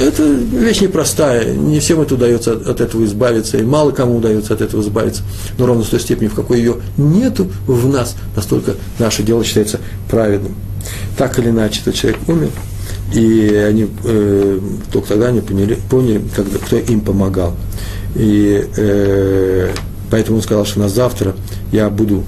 Это 0.00 0.22
вещь 0.24 0.80
непростая, 0.80 1.52
не 1.52 1.80
всем 1.80 2.00
это 2.00 2.14
удается 2.14 2.52
от 2.52 2.80
этого 2.80 3.04
избавиться, 3.04 3.58
и 3.58 3.62
мало 3.62 3.90
кому 3.90 4.16
удается 4.16 4.54
от 4.54 4.60
этого 4.60 4.80
избавиться, 4.80 5.22
но 5.58 5.66
ровно 5.66 5.84
с 5.84 5.88
той 5.88 6.00
степени, 6.00 6.28
в 6.28 6.34
какой 6.34 6.58
ее 6.58 6.76
нету 6.96 7.50
в 7.66 7.88
нас, 7.88 8.16
настолько 8.34 8.74
наше 8.98 9.22
дело 9.22 9.44
считается 9.44 9.80
праведным. 10.10 10.54
Так 11.16 11.38
или 11.38 11.50
иначе, 11.50 11.80
этот 11.80 11.94
человек 11.94 12.20
умер, 12.28 12.50
и 13.12 13.54
они 13.54 13.88
э, 14.04 14.60
только 14.92 15.08
тогда 15.08 15.28
они 15.28 15.40
поняли, 15.40 15.78
поняли 15.90 16.22
когда, 16.34 16.58
кто 16.58 16.76
им 16.76 17.00
помогал. 17.00 17.54
И 18.14 18.68
э, 18.76 19.72
поэтому 20.10 20.38
он 20.38 20.42
сказал, 20.42 20.64
что 20.66 20.80
на 20.80 20.88
завтра 20.88 21.34
я 21.72 21.90
буду, 21.90 22.24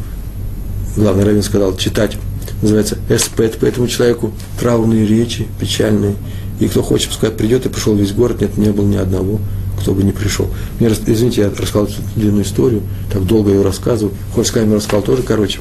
главный 0.97 1.25
раввин 1.25 1.43
сказал, 1.43 1.77
читать, 1.77 2.17
называется 2.63 2.99
эспет 3.09 3.59
по 3.59 3.67
этому 3.67 3.89
человеку, 3.89 4.33
траурные 4.59 5.07
речи, 5.07 5.47
печальные, 5.61 6.17
и 6.61 6.69
кто 6.69 6.83
хочет, 6.83 7.09
пускай 7.09 7.31
придет, 7.31 7.66
и 7.66 7.69
пришел 7.69 7.95
весь 7.95 8.12
город, 8.12 8.40
нет, 8.40 8.57
не 8.57 8.71
было 8.71 8.87
ни 8.87 8.97
одного, 8.97 9.40
кто 9.79 9.92
бы 9.92 10.03
не 10.03 10.12
пришел. 10.12 10.49
Мне, 10.81 10.88
извините, 10.88 11.42
я 11.42 11.51
рассказал 11.51 11.88
длинную 12.16 12.45
историю, 12.45 12.83
так 13.12 13.25
долго 13.27 13.51
ее 13.51 13.62
рассказываю. 13.62 14.14
Хоть 14.35 14.47
с 14.47 14.55
рассказал 14.55 15.03
тоже, 15.03 15.23
короче. 15.23 15.61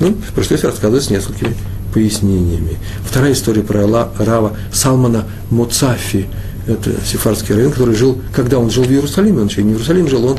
Ну, 0.00 0.16
пришлось 0.34 0.64
рассказывать 0.64 1.04
с 1.04 1.10
несколькими 1.10 1.54
пояснениями. 1.92 2.78
Вторая 3.08 3.32
история 3.32 3.62
про 3.62 3.86
Рава 3.86 4.56
Салмана 4.72 5.26
Муцафи, 5.50 6.26
это 6.66 6.92
сефардский 7.04 7.54
раввин, 7.54 7.72
который 7.72 7.94
жил, 7.94 8.18
когда 8.32 8.58
он 8.58 8.70
жил 8.70 8.84
в 8.84 8.90
Иерусалиме, 8.90 9.42
он 9.42 9.48
еще 9.48 9.62
не 9.62 9.72
в 9.72 9.76
Иерусалиме 9.76 10.08
жил, 10.08 10.24
он 10.24 10.38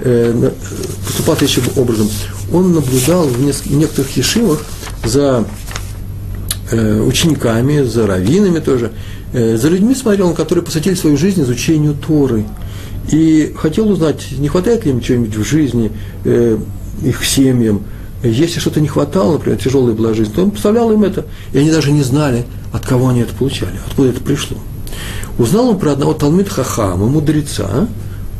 э, 0.00 0.50
поступал 1.06 1.36
следующим 1.36 1.64
образом. 1.76 2.08
Он 2.52 2.72
наблюдал 2.72 3.26
в, 3.26 3.40
нескольких, 3.42 3.72
в 3.72 3.76
некоторых 3.76 4.16
ешивах 4.16 4.64
за 5.04 5.44
учениками, 6.72 7.82
за 7.82 8.06
раввинами 8.06 8.58
тоже, 8.58 8.92
э, 9.32 9.56
за 9.56 9.68
людьми 9.68 9.94
смотрел, 9.94 10.32
которые 10.34 10.64
посвятили 10.64 10.94
свою 10.94 11.16
жизнь 11.16 11.42
изучению 11.42 11.94
Торы. 11.94 12.44
И 13.10 13.52
хотел 13.56 13.90
узнать, 13.90 14.24
не 14.38 14.48
хватает 14.48 14.84
ли 14.84 14.92
им 14.92 15.00
чего-нибудь 15.00 15.36
в 15.36 15.44
жизни, 15.44 15.92
э, 16.24 16.58
их 17.02 17.24
семьям, 17.24 17.82
если 18.22 18.60
что-то 18.60 18.80
не 18.80 18.88
хватало, 18.88 19.34
например, 19.34 19.58
тяжелая 19.58 19.94
была 19.94 20.14
жизнь, 20.14 20.32
то 20.32 20.42
он 20.42 20.50
поставлял 20.50 20.90
им 20.90 21.04
это, 21.04 21.26
и 21.52 21.58
они 21.58 21.70
даже 21.70 21.92
не 21.92 22.02
знали, 22.02 22.44
от 22.72 22.86
кого 22.86 23.08
они 23.08 23.20
это 23.20 23.34
получали, 23.34 23.74
откуда 23.86 24.08
это 24.08 24.20
пришло. 24.20 24.56
Узнал 25.38 25.70
он 25.70 25.78
про 25.78 25.92
одного 25.92 26.14
Талмит 26.14 26.48
Хахама, 26.48 27.06
мудреца, 27.06 27.88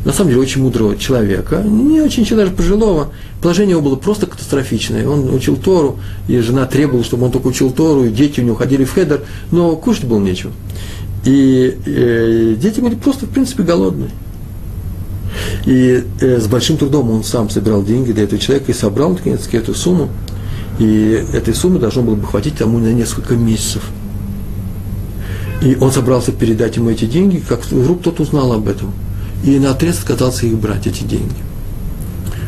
на 0.05 0.13
самом 0.13 0.29
деле 0.29 0.41
очень 0.41 0.61
мудрого 0.61 0.95
человека, 0.95 1.63
не 1.63 1.99
очень 1.99 2.25
даже 2.25 2.51
пожилого. 2.51 3.11
Положение 3.41 3.71
его 3.71 3.81
было 3.81 3.95
просто 3.95 4.27
катастрофичное. 4.27 5.07
Он 5.07 5.33
учил 5.33 5.57
Тору, 5.57 5.99
и 6.27 6.37
жена 6.39 6.67
требовала, 6.67 7.03
чтобы 7.03 7.25
он 7.25 7.31
только 7.31 7.47
учил 7.47 7.71
Тору, 7.71 8.05
и 8.05 8.09
дети 8.09 8.39
у 8.39 8.43
него 8.43 8.55
ходили 8.55 8.85
в 8.85 8.93
хедер, 8.93 9.23
но 9.51 9.75
кушать 9.75 10.05
было 10.05 10.19
нечего. 10.19 10.51
И 11.25 11.75
э, 11.87 12.55
дети 12.61 12.79
были 12.79 12.93
просто, 12.93 13.25
в 13.25 13.29
принципе, 13.29 13.63
голодные. 13.63 14.11
И 15.65 16.03
э, 16.21 16.39
с 16.39 16.45
большим 16.45 16.77
трудом 16.77 17.09
он 17.09 17.23
сам 17.23 17.49
собирал 17.49 17.83
деньги 17.83 18.11
для 18.11 18.25
этого 18.25 18.39
человека 18.39 18.71
и 18.71 18.75
собрал, 18.75 19.09
наконец 19.09 19.49
эту 19.51 19.73
сумму. 19.73 20.09
И 20.77 21.25
этой 21.33 21.55
суммы 21.55 21.79
должно 21.79 22.03
было 22.03 22.15
бы 22.15 22.27
хватить 22.27 22.57
тому 22.57 22.77
на 22.77 22.93
несколько 22.93 23.33
месяцев. 23.33 23.81
И 25.63 25.75
он 25.81 25.91
собрался 25.91 26.31
передать 26.31 26.75
ему 26.75 26.91
эти 26.91 27.05
деньги, 27.05 27.41
как 27.47 27.65
вдруг 27.65 28.01
кто-то 28.01 28.21
узнал 28.21 28.53
об 28.53 28.67
этом. 28.67 28.93
И 29.43 29.59
на 29.59 29.71
отрез 29.71 29.99
отказался 29.99 30.45
их 30.45 30.57
брать, 30.57 30.87
эти 30.87 31.03
деньги. 31.03 31.35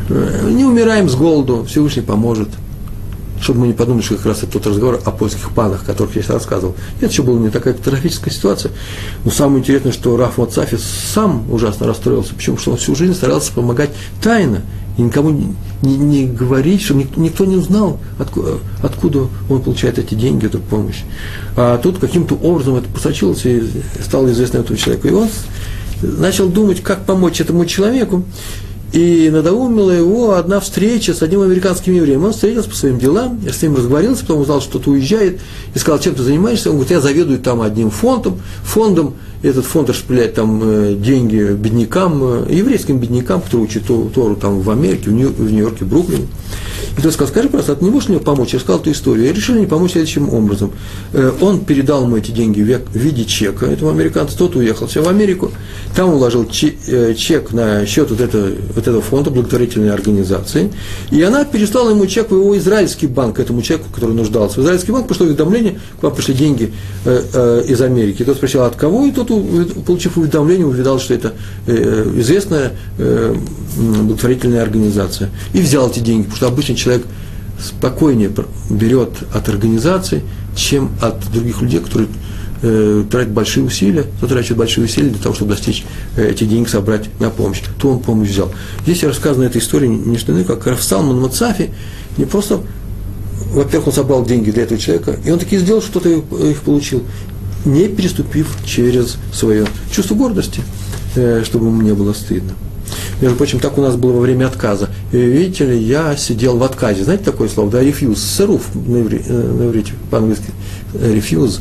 Э, 0.08 0.48
не 0.50 0.64
умираем 0.64 1.08
с 1.08 1.14
голоду, 1.14 1.64
Всевышний 1.64 2.02
поможет. 2.02 2.48
Чтобы 3.40 3.60
мы 3.60 3.66
не 3.68 3.72
подумали, 3.72 4.02
что 4.02 4.16
как 4.16 4.26
раз 4.26 4.38
это 4.38 4.52
тот 4.52 4.66
разговор 4.66 5.00
о 5.04 5.10
польских 5.12 5.50
панах, 5.50 5.82
о 5.82 5.86
которых 5.86 6.16
я 6.16 6.22
рассказывал. 6.26 6.74
Это 7.00 7.10
еще 7.10 7.22
была 7.22 7.38
не 7.38 7.50
такая 7.50 7.74
катастрофическая 7.74 8.34
ситуация. 8.34 8.72
Но 9.24 9.30
самое 9.30 9.60
интересное, 9.60 9.92
что 9.92 10.16
Раф 10.16 10.38
Мацафи 10.38 10.76
сам 10.76 11.48
ужасно 11.50 11.86
расстроился. 11.86 12.34
Почему? 12.34 12.56
Потому 12.56 12.62
что 12.62 12.70
он 12.72 12.78
всю 12.78 12.96
жизнь 12.96 13.14
старался 13.14 13.52
помогать 13.52 13.90
тайно 14.20 14.62
и 14.98 15.02
никому 15.02 15.30
не, 15.30 15.54
не, 15.82 15.96
не 15.96 16.26
говорить, 16.26 16.82
чтобы 16.82 17.06
никто 17.16 17.44
не 17.44 17.56
узнал, 17.56 18.00
откуда, 18.18 18.58
откуда 18.82 19.28
он 19.48 19.62
получает 19.62 19.98
эти 19.98 20.14
деньги, 20.14 20.46
эту 20.46 20.58
помощь. 20.58 21.02
А 21.56 21.78
тут 21.78 21.98
каким-то 21.98 22.34
образом 22.34 22.74
это 22.74 22.88
просочилось 22.88 23.46
и 23.46 23.62
стало 24.02 24.32
известно 24.32 24.58
этому 24.58 24.76
человеку. 24.76 25.06
И 25.06 25.12
он 25.12 25.28
начал 26.02 26.48
думать, 26.48 26.82
как 26.82 27.04
помочь 27.04 27.40
этому 27.40 27.66
человеку. 27.66 28.24
И 28.92 29.28
надоумила 29.30 29.90
его 29.90 30.34
одна 30.34 30.60
встреча 30.60 31.12
с 31.12 31.22
одним 31.22 31.42
американским 31.42 31.94
евреем. 31.94 32.24
Он 32.24 32.32
встретился 32.32 32.70
по 32.70 32.74
своим 32.74 32.98
делам, 32.98 33.38
я 33.44 33.52
с 33.52 33.60
ним 33.60 33.76
разговорился, 33.76 34.22
потом 34.22 34.40
узнал, 34.40 34.62
что 34.62 34.70
кто-то 34.70 34.90
уезжает, 34.92 35.40
и 35.74 35.78
сказал, 35.78 36.00
чем 36.00 36.14
ты 36.14 36.22
занимаешься? 36.22 36.70
Он 36.70 36.76
говорит, 36.76 36.92
я 36.92 37.00
заведую 37.02 37.38
там 37.38 37.60
одним 37.60 37.90
фондом, 37.90 38.40
фондом, 38.62 39.14
этот 39.42 39.64
фонд 39.64 39.88
распределяет 39.90 40.34
там 40.34 40.60
э, 40.62 40.94
деньги 40.94 41.52
беднякам, 41.52 42.20
э, 42.22 42.54
еврейским 42.54 42.98
беднякам, 42.98 43.40
которые 43.40 43.66
учат 43.66 43.84
Тору 43.86 44.34
там 44.34 44.60
в 44.60 44.70
Америке, 44.70 45.10
в 45.10 45.12
Нью-Йорке, 45.12 45.84
в 45.84 45.88
Бруклине. 45.88 46.26
И 46.96 47.00
тот 47.00 47.12
сказал, 47.12 47.30
скажи 47.30 47.48
просто, 47.48 47.72
а 47.72 47.76
ты 47.76 47.84
не 47.84 47.90
можешь 47.90 48.08
мне 48.08 48.18
помочь? 48.18 48.52
Я 48.54 48.58
сказал 48.58 48.80
эту 48.80 48.90
историю. 48.90 49.26
Я 49.26 49.32
решил 49.32 49.54
не 49.54 49.66
помочь 49.66 49.92
следующим 49.92 50.32
образом. 50.34 50.72
Э, 51.12 51.30
он 51.40 51.60
передал 51.60 52.02
ему 52.04 52.16
эти 52.16 52.32
деньги 52.32 52.60
в 52.62 52.96
виде 52.96 53.24
чека 53.24 53.66
этому 53.66 53.90
американцу, 53.90 54.36
тот 54.36 54.56
уехал 54.56 54.88
все 54.88 55.02
в 55.02 55.08
Америку, 55.08 55.52
там 55.94 56.12
уложил 56.12 56.48
чек 56.48 57.52
на 57.52 57.86
счет 57.86 58.10
вот 58.10 58.20
этого, 58.20 58.48
вот 58.74 58.88
этого 58.88 59.00
фонда, 59.00 59.30
благотворительной 59.30 59.92
организации, 59.92 60.72
и 61.10 61.22
она 61.22 61.44
переслала 61.44 61.90
ему 61.90 62.06
чек 62.06 62.30
в 62.30 62.34
его 62.34 62.56
израильский 62.58 63.06
банк, 63.06 63.38
этому 63.38 63.62
человеку, 63.62 63.90
который 63.94 64.14
нуждался. 64.14 64.60
В 64.60 64.64
израильский 64.64 64.92
банк 64.92 65.06
пришло 65.06 65.26
уведомление, 65.26 65.78
к 66.00 66.02
вам 66.02 66.14
пришли 66.14 66.34
деньги 66.34 66.72
из 67.04 67.80
Америки. 67.80 68.22
И 68.22 68.24
тот 68.24 68.36
спросил, 68.36 68.62
от 68.62 68.76
кого? 68.76 69.06
И 69.06 69.12
тот 69.12 69.27
получив 69.28 70.16
уведомление, 70.16 70.66
увидал, 70.66 70.98
что 70.98 71.14
это 71.14 71.34
э, 71.66 72.12
известная 72.16 72.72
э, 72.98 73.34
благотворительная 73.76 74.62
организация. 74.62 75.30
И 75.52 75.60
взял 75.60 75.90
эти 75.90 76.00
деньги, 76.00 76.22
потому 76.22 76.36
что 76.36 76.46
обычный 76.48 76.74
человек 76.74 77.06
спокойнее 77.60 78.30
берет 78.70 79.10
от 79.32 79.48
организации, 79.48 80.22
чем 80.56 80.90
от 81.00 81.30
других 81.32 81.60
людей, 81.60 81.80
которые 81.80 82.08
э, 82.62 83.04
тратят 83.10 83.32
большие 83.32 83.64
усилия, 83.64 84.04
затрачивают 84.20 84.58
большие 84.58 84.84
усилия 84.84 85.10
для 85.10 85.22
того, 85.22 85.34
чтобы 85.34 85.52
достичь 85.52 85.84
эти 86.16 86.44
деньги, 86.44 86.68
собрать 86.68 87.08
на 87.20 87.30
помощь. 87.30 87.62
То 87.80 87.92
он 87.92 88.00
помощь 88.00 88.30
взял. 88.30 88.50
Здесь 88.82 89.04
рассказана 89.04 89.44
эта 89.44 89.58
история 89.58 89.88
не 89.88 90.18
что 90.18 90.32
иное, 90.32 90.44
как 90.44 90.66
Рафсалман 90.66 91.20
Мацафи 91.20 91.70
не 92.16 92.24
просто 92.24 92.60
во-первых, 93.52 93.88
он 93.88 93.92
собрал 93.92 94.24
деньги 94.24 94.50
для 94.50 94.64
этого 94.64 94.78
человека, 94.78 95.16
и 95.24 95.30
он 95.30 95.38
таки 95.38 95.58
сделал, 95.58 95.80
что-то 95.80 96.08
их 96.08 96.60
получил 96.62 97.02
не 97.64 97.88
переступив 97.88 98.48
через 98.64 99.16
свое 99.32 99.66
чувство 99.90 100.14
гордости, 100.14 100.60
э, 101.16 101.42
чтобы 101.44 101.66
ему 101.66 101.82
не 101.82 101.92
было 101.92 102.12
стыдно. 102.12 102.52
Между 103.20 103.36
прочим, 103.36 103.58
так 103.58 103.76
у 103.78 103.82
нас 103.82 103.96
было 103.96 104.12
во 104.12 104.20
время 104.20 104.46
отказа. 104.46 104.88
И, 105.12 105.16
видите 105.16 105.66
ли, 105.66 105.78
я 105.78 106.16
сидел 106.16 106.56
в 106.56 106.62
отказе. 106.62 107.04
Знаете 107.04 107.24
такое 107.24 107.48
слово? 107.48 107.70
Да, 107.70 107.82
refuse. 107.82 108.16
Сырув 108.16 108.62
на, 108.74 108.98
э, 108.98 109.66
иврите, 109.66 109.92
по-английски. 110.10 110.52
Refuse. 110.94 111.60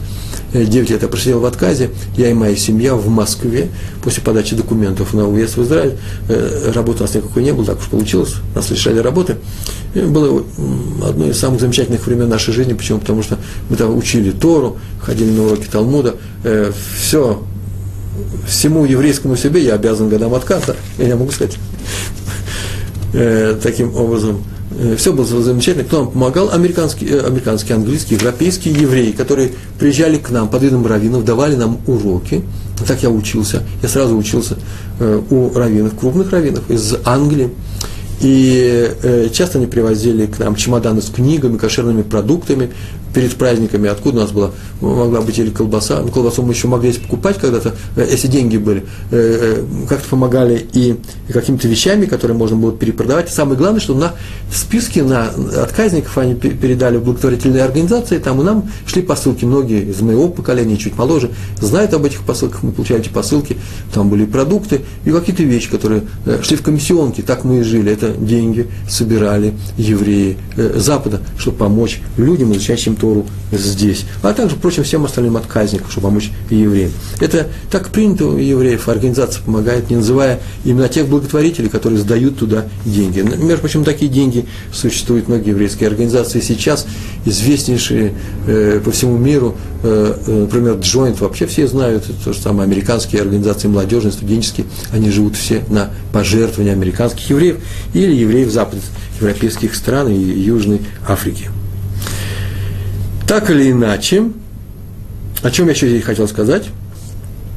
9 0.54 0.90
лет 0.90 1.02
я 1.02 1.08
просидел 1.08 1.40
в 1.40 1.46
отказе, 1.46 1.90
я 2.16 2.30
и 2.30 2.34
моя 2.34 2.56
семья 2.56 2.96
в 2.96 3.08
Москве, 3.10 3.70
после 4.02 4.24
подачи 4.24 4.56
документов 4.56 5.14
на 5.14 5.28
уезд 5.28 5.58
в 5.58 5.64
Израиль, 5.64 5.98
э, 6.30 6.72
работы 6.74 7.00
у 7.00 7.02
нас 7.04 7.16
никакой 7.16 7.44
не 7.44 7.52
было, 7.52 7.66
так 7.66 7.80
уж 7.80 7.86
получилось, 7.86 8.36
нас 8.56 8.70
лишали 8.70 9.00
работы. 9.00 9.38
И 9.94 10.00
было 10.00 10.44
одно 11.06 11.28
из 11.28 11.38
самых 11.38 11.60
замечательных 11.60 12.06
времен 12.08 12.30
нашей 12.30 12.54
жизни, 12.54 12.74
почему? 12.74 13.00
Потому 13.00 13.24
что 13.24 13.38
мы 13.70 13.76
там 13.76 13.96
учили 13.98 14.32
Тору, 14.32 14.78
ходили 15.02 15.32
на 15.32 15.46
уроки 15.46 15.68
Талмуда, 15.72 16.16
э, 16.44 16.72
все, 16.98 17.42
всему 18.48 18.86
еврейскому 18.86 19.36
себе 19.36 19.64
я 19.64 19.74
обязан 19.74 20.10
годам 20.10 20.34
отказа, 20.34 20.76
я 20.98 21.06
не 21.06 21.16
могу 21.16 21.32
сказать 21.32 21.58
э, 23.14 23.60
таким 23.62 23.96
образом, 23.96 24.44
Э, 24.44 24.57
все 24.98 25.13
было 25.13 25.26
замечательно. 25.26 25.86
Кто 25.86 26.02
нам 26.02 26.12
помогал? 26.12 26.52
Американские, 26.52 27.10
э, 27.12 27.26
американские, 27.26 27.76
английские, 27.76 28.20
европейские 28.20 28.74
евреи, 28.74 29.12
которые 29.12 29.52
приезжали 29.80 30.18
к 30.18 30.30
нам 30.30 30.50
под 30.50 30.63
видом 30.63 30.86
раввинов, 30.86 31.26
давали 31.26 31.56
нам 31.56 31.80
уроки. 31.88 32.44
Так 32.88 33.02
я 33.02 33.10
учился. 33.10 33.63
Я 33.82 33.90
сразу 33.90 34.16
учился 34.16 34.58
э, 35.00 35.22
у 35.30 35.54
раввинов, 35.54 35.98
крупных 35.98 36.32
раввинов 36.32 36.70
из 36.70 36.96
Англии. 37.06 37.50
И 38.20 38.92
э, 39.04 39.30
часто 39.32 39.58
они 39.60 39.68
привозили 39.68 40.26
к 40.26 40.40
нам 40.40 40.56
чемоданы 40.56 41.02
с 41.02 41.10
книгами, 41.10 41.58
кошерными 41.58 42.02
продуктами 42.02 42.72
перед 43.18 43.34
праздниками. 43.34 43.90
Откуда 43.90 44.18
у 44.18 44.22
нас 44.22 44.32
была? 44.32 44.52
Могла 44.80 45.22
быть 45.22 45.40
или 45.40 45.50
колбаса. 45.50 46.02
Ну, 46.02 46.10
колбасу 46.10 46.44
мы 46.44 46.54
еще 46.54 46.68
могли 46.68 46.94
покупать 46.94 47.40
когда-то, 47.40 47.74
э, 47.96 48.08
если 48.12 48.28
деньги 48.28 48.58
были. 48.58 48.84
Э, 49.10 49.56
э, 49.58 49.86
как-то 49.90 50.08
помогали 50.10 50.68
и 50.72 50.98
какими-то 51.34 51.68
вещами, 51.68 52.06
которые 52.06 52.38
можно 52.38 52.56
было 52.58 52.72
перепродавать. 52.72 53.32
И 53.32 53.34
самое 53.34 53.58
главное, 53.58 53.80
что 53.80 53.96
на 53.96 54.14
списке 54.54 55.02
на 55.02 55.30
отказников 55.64 56.16
они 56.20 56.36
передали 56.36 56.98
в 56.98 57.06
благотворительные 57.06 57.64
организации, 57.64 58.20
там 58.20 58.40
и 58.40 58.44
нам 58.44 58.70
шли 58.86 59.02
посылки. 59.02 59.46
Многие 59.46 59.90
из 59.90 60.00
моего 60.02 60.30
поколения, 60.30 60.78
чуть 60.78 60.96
моложе, 60.96 61.32
знают 61.60 61.96
об 61.96 62.06
этих 62.06 62.22
посылках. 62.22 62.62
Мы 62.62 62.72
получали 62.72 63.02
эти 63.02 63.10
посылки, 63.10 63.58
там 63.96 64.10
были 64.10 64.26
продукты 64.26 64.82
и 65.06 65.10
какие-то 65.10 65.42
вещи, 65.42 65.72
которые 65.72 66.04
шли 66.44 66.56
в 66.56 66.62
комиссионки. 66.62 67.22
Так 67.22 67.44
мы 67.44 67.62
и 67.62 67.64
жили. 67.64 67.92
Это 67.92 68.10
деньги 68.10 68.68
собирали 68.88 69.56
евреи 69.76 70.38
Запада, 70.76 71.22
чтобы 71.40 71.58
помочь 71.58 72.00
людям, 72.18 72.54
изучающим 72.54 72.96
Тору 73.08 73.26
здесь, 73.54 74.04
а 74.22 74.34
также, 74.34 74.58
впрочем, 74.58 74.84
всем 74.84 75.06
остальным 75.06 75.38
отказникам, 75.38 75.89
чтобы 75.89 76.08
помочь 76.08 76.32
евреям. 76.50 76.91
Это 77.22 77.48
так 77.72 77.88
принято 77.89 78.26
у 78.26 78.38
евреев, 78.38 78.89
организация 78.89 79.41
помогает, 79.41 79.89
не 79.89 79.96
называя 79.96 80.41
именно 80.65 80.89
тех 80.89 81.08
благотворителей, 81.08 81.70
которые 81.70 82.00
сдают 82.00 82.38
туда 82.38 82.65
деньги. 82.84 83.22
Между 83.22 83.60
прочим, 83.62 83.86
такие 83.86 84.12
деньги 84.12 84.46
существуют 84.74 85.30
многие 85.30 85.52
еврейские 85.52 85.88
организации 85.88 86.41
сейчас, 86.41 86.86
известнейшие 87.24 88.13
э, 88.48 88.82
по 88.84 88.91
всему 88.91 89.17
миру, 89.17 89.56
э, 89.84 90.17
э, 90.28 90.32
например, 90.41 90.74
Joint, 90.76 91.17
вообще 91.20 91.46
все 91.48 91.67
знают, 91.67 92.04
то 92.26 92.34
же 92.34 92.39
самое, 92.39 92.67
американские 92.67 93.22
организации 93.22 93.70
молодежные, 93.70 94.12
студенческие, 94.12 94.65
они 94.91 95.10
живут 95.10 95.38
все 95.38 95.63
на 95.70 95.91
пожертвования 96.12 96.74
американских 96.74 97.30
евреев 97.30 97.60
или 97.93 98.13
евреев 98.13 98.52
западноевропейских 98.52 99.74
стран 99.74 100.10
и 100.10 100.17
Южной 100.17 100.82
Африки. 101.08 101.50
Так 103.28 103.50
или 103.50 103.72
иначе, 103.72 104.32
о 105.44 105.52
чем 105.52 105.66
я 105.66 105.74
еще 105.74 105.90
здесь 105.90 106.04
хотел 106.04 106.30
сказать, 106.30 106.63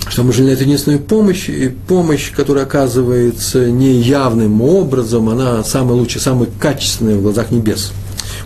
что 0.08 0.24
мы 0.24 0.32
жили 0.32 0.48
на 0.48 0.50
эту 0.50 0.64
единственную 0.64 1.00
помощь, 1.00 1.48
и 1.48 1.68
помощь, 1.68 2.32
которая 2.32 2.64
оказывается 2.64 3.70
неявным 3.70 4.62
образом, 4.62 5.28
она 5.28 5.62
самая 5.62 5.94
лучшая, 5.94 6.22
самая 6.22 6.48
качественная 6.58 7.16
в 7.16 7.22
глазах 7.22 7.52
небес. 7.52 7.92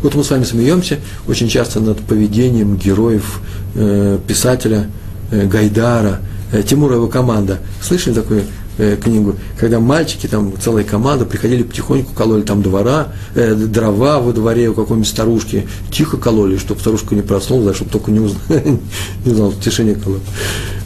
Вот 0.03 0.15
мы 0.15 0.23
с 0.23 0.31
вами 0.31 0.45
смеемся 0.45 0.99
очень 1.27 1.49
часто 1.49 1.81
над 1.81 1.99
поведением 2.01 2.77
героев 2.77 3.41
э, 3.75 4.19
писателя 4.29 4.91
э, 5.31 5.47
Гайдара, 5.47 6.21
э, 6.53 6.63
Тимура 6.63 6.97
его 6.97 7.07
команда. 7.07 7.61
Слышали 7.81 8.13
такую 8.13 8.45
э, 8.79 8.97
книгу? 8.97 9.37
Когда 9.59 9.81
мальчики, 9.81 10.27
там 10.27 10.53
целая 10.61 10.85
команда, 10.85 11.25
приходили 11.25 11.63
потихоньку, 11.63 12.13
кололи 12.15 12.43
там 12.43 12.63
двора, 12.63 13.09
э, 13.35 13.55
дрова 13.55 14.21
во 14.21 14.33
дворе 14.33 14.69
у 14.69 14.75
какой-нибудь 14.75 15.09
старушки, 15.09 15.69
тихо 15.91 16.17
кололи, 16.17 16.57
чтобы 16.59 16.81
старушка 16.81 17.15
не 17.15 17.23
проснулась, 17.23 17.77
чтобы 17.77 17.91
только 17.91 18.11
не 18.11 18.21
узнал, 18.21 18.43
не 19.25 19.33
узнал 19.33 19.51
в 19.51 19.61
тишине 19.61 19.95
кололи. 19.95 20.23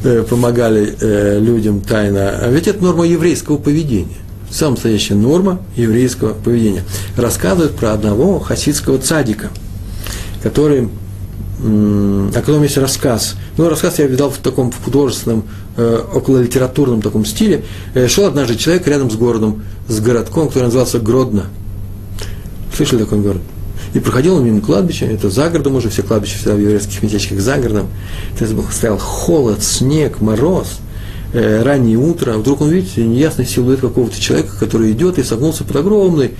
Э, 0.05 0.24
помогали 0.29 0.96
э, 1.01 1.38
людям 1.40 1.81
тайно. 1.81 2.31
А 2.31 2.51
ведь 2.51 2.68
это 2.68 2.83
норма 2.83 3.07
еврейского 3.07 3.57
поведения 3.57 4.16
самая 4.51 4.74
настоящая 4.74 5.14
норма 5.14 5.61
еврейского 5.77 6.35
поведения. 6.35 6.85
Рассказывает 7.16 7.72
про 7.72 7.92
одного 7.92 8.38
хасидского 8.38 8.98
цадика, 8.98 9.51
который, 10.42 10.88
о 11.61 12.31
котором 12.33 12.62
есть 12.62 12.77
рассказ. 12.77 13.35
Ну, 13.57 13.68
рассказ 13.68 13.99
я 13.99 14.07
видал 14.07 14.31
в 14.31 14.38
таком 14.38 14.73
художественном, 14.73 15.44
э, 15.77 16.01
около 16.14 16.38
литературном 16.38 17.03
таком 17.03 17.25
стиле. 17.25 17.64
Э, 17.94 18.07
шел 18.07 18.27
однажды 18.27 18.57
человек 18.57 18.87
рядом 18.87 19.11
с 19.11 19.16
городом, 19.16 19.64
с 19.88 20.01
городком, 20.01 20.49
который 20.49 20.64
назывался 20.64 21.01
Гродно. 21.01 21.47
Слышали 22.77 23.01
такой 23.01 23.21
город? 23.21 23.42
И 23.94 24.01
проходил 24.01 24.37
он 24.37 24.44
мимо 24.44 24.61
кладбища, 24.61 25.07
это 25.07 25.31
за 25.31 25.49
городом 25.51 25.77
уже, 25.77 25.88
все 25.88 26.03
кладбища 26.03 26.37
всегда 26.37 26.55
в 26.55 26.61
еврейских 26.61 27.03
местечках 27.03 27.40
за 27.40 27.57
городом. 27.57 27.88
Это 28.38 28.47
стоял 28.71 28.99
холод, 28.99 29.62
снег, 29.62 30.21
мороз– 30.21 30.79
э, 31.33 31.62
раннее 31.62 31.97
утро, 31.97 32.35
а 32.35 32.38
вдруг 32.38 32.61
он 32.61 32.71
видит 32.71 32.97
неясный 32.97 33.47
силуэт 33.47 33.81
какого-то 33.81 34.21
человека, 34.21 34.57
который 34.59 34.92
идет 34.92 35.18
и 35.18 35.23
согнулся 35.23 35.64
под 35.64 35.77
огромной 35.77 36.33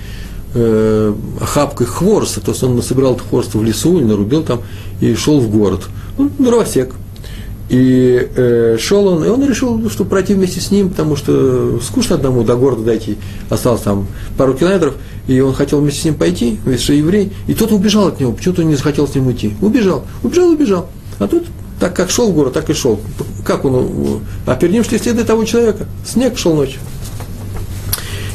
э, 0.53 1.13
охапкой 1.39 1.87
хвороста, 1.87 2.41
то 2.41 2.51
есть 2.51 2.63
он 2.63 2.75
насобирал 2.75 3.17
хвороста 3.17 3.57
в 3.57 3.63
лесу 3.63 3.97
или 3.97 4.05
нарубил 4.05 4.43
там 4.43 4.61
и 5.01 5.13
шел 5.15 5.39
в 5.39 5.49
город. 5.49 5.83
Он 6.17 6.31
дровосек. 6.37 6.93
И 7.69 8.27
э, 8.35 8.77
шел 8.79 9.07
он, 9.07 9.23
и 9.23 9.27
он 9.27 9.47
решил, 9.47 9.89
что 9.91 10.03
пройти 10.03 10.33
вместе 10.33 10.59
с 10.59 10.71
ним, 10.71 10.89
потому 10.89 11.15
что 11.15 11.79
скучно 11.81 12.15
одному 12.15 12.43
до 12.43 12.55
города 12.55 12.83
дойти, 12.83 13.17
осталось 13.47 13.81
там 13.81 14.07
пару 14.37 14.55
километров, 14.55 14.95
и 15.27 15.39
он 15.39 15.53
хотел 15.53 15.79
вместе 15.79 16.01
с 16.01 16.05
ним 16.05 16.15
пойти, 16.15 16.59
ведь 16.65 16.81
что 16.81 16.93
еврей, 16.93 17.31
и 17.45 17.53
тот 17.53 17.71
убежал 17.71 18.07
от 18.07 18.19
него, 18.19 18.31
почему-то 18.31 18.63
не 18.63 18.73
захотел 18.73 19.07
с 19.07 19.13
ним 19.13 19.27
уйти. 19.27 19.53
Убежал, 19.61 20.03
убежал, 20.23 20.49
убежал. 20.49 20.87
А 21.19 21.27
тут 21.27 21.45
так 21.79 21.95
как 21.95 22.09
шел 22.09 22.31
в 22.31 22.35
город, 22.35 22.53
так 22.53 22.69
и 22.69 22.73
шел. 22.73 22.99
Как 23.45 23.63
он? 23.65 24.21
А 24.45 24.67
ним 24.67 24.83
шли 24.83 24.97
следы 24.97 25.23
того 25.23 25.45
человека. 25.45 25.85
Снег 26.05 26.37
шел 26.37 26.53
ночью. 26.53 26.79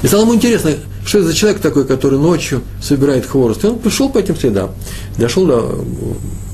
И 0.04 0.06
стало 0.06 0.24
ему 0.24 0.34
интересно, 0.34 0.72
что 1.06 1.18
это 1.18 1.28
за 1.28 1.34
человек 1.34 1.60
такой, 1.60 1.86
который 1.86 2.18
ночью 2.18 2.60
собирает 2.82 3.24
хворост. 3.24 3.64
И 3.64 3.68
он 3.68 3.78
пришел 3.78 4.10
по 4.10 4.18
этим 4.18 4.36
следам. 4.36 4.72
Дошел 5.16 5.46
до, 5.46 5.60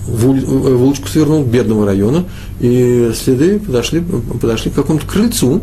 в, 0.07 0.85
улочку 0.85 1.09
свернул 1.09 1.43
бедного 1.43 1.85
района, 1.85 2.27
и 2.61 3.11
следы 3.13 3.59
подошли, 3.59 4.05
подошли 4.41 4.71
к 4.71 4.75
какому-то 4.75 5.05
крыльцу. 5.05 5.63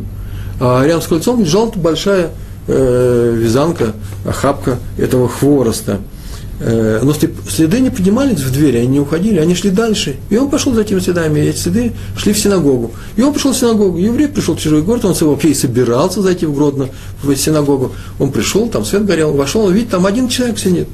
А 0.59 0.85
рядом 0.85 1.01
с 1.01 1.07
крыльцом 1.07 1.39
лежала 1.39 1.71
большая 1.77 2.31
э, 2.67 3.35
вязанка, 3.37 3.93
охапка 4.25 4.79
этого 4.97 5.29
хвороста– 5.29 6.01
но 6.59 7.13
следы 7.49 7.79
не 7.79 7.91
поднимались 7.91 8.39
в 8.39 8.51
двери, 8.51 8.77
они 8.77 8.87
не 8.87 8.99
уходили, 8.99 9.37
они 9.37 9.53
шли 9.53 9.69
дальше. 9.69 10.15
И 10.29 10.37
он 10.37 10.49
пошел 10.49 10.73
за 10.73 10.81
этими 10.81 10.99
следами, 10.99 11.39
и 11.39 11.43
эти 11.43 11.57
следы 11.57 11.93
шли 12.17 12.33
в 12.33 12.39
синагогу. 12.39 12.93
И 13.15 13.21
он 13.21 13.33
пришел 13.33 13.53
в 13.53 13.57
синагогу. 13.57 13.97
Еврей 13.97 14.27
пришел 14.27 14.55
в 14.55 14.59
чужой 14.59 14.81
город, 14.81 15.05
он 15.05 15.13
вообще 15.13 15.49
и 15.49 15.53
собирался 15.53 16.21
зайти 16.21 16.47
в 16.47 16.55
Гродно, 16.55 16.89
в 17.21 17.35
синагогу. 17.35 17.91
Он 18.17 18.31
пришел, 18.31 18.69
там 18.69 18.85
свет 18.85 19.05
горел, 19.05 19.33
вошел, 19.33 19.65
он 19.65 19.73
видит, 19.73 19.91
там 19.91 20.05
один 20.05 20.29
человек 20.29 20.57
сидит. 20.57 20.87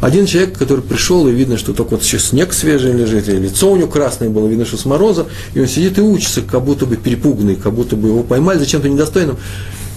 Один 0.00 0.26
человек, 0.26 0.56
который 0.56 0.80
пришел, 0.80 1.26
и 1.26 1.32
видно, 1.32 1.58
что 1.58 1.72
только 1.72 1.90
вот 1.90 2.02
еще 2.02 2.18
снег 2.18 2.52
свежий 2.52 2.92
лежит, 2.92 3.28
и 3.28 3.32
лицо 3.32 3.70
у 3.70 3.76
него 3.76 3.88
красное 3.88 4.30
было, 4.30 4.46
видно, 4.46 4.64
что 4.64 4.76
с 4.76 4.84
мороза, 4.84 5.26
и 5.54 5.60
он 5.60 5.66
сидит 5.66 5.98
и 5.98 6.00
учится, 6.00 6.40
как 6.40 6.64
будто 6.64 6.86
бы 6.86 6.96
перепуганный, 6.96 7.56
как 7.56 7.74
будто 7.74 7.96
бы 7.96 8.08
его 8.08 8.22
поймали 8.22 8.58
за 8.58 8.66
чем-то 8.66 8.88
недостойным 8.88 9.36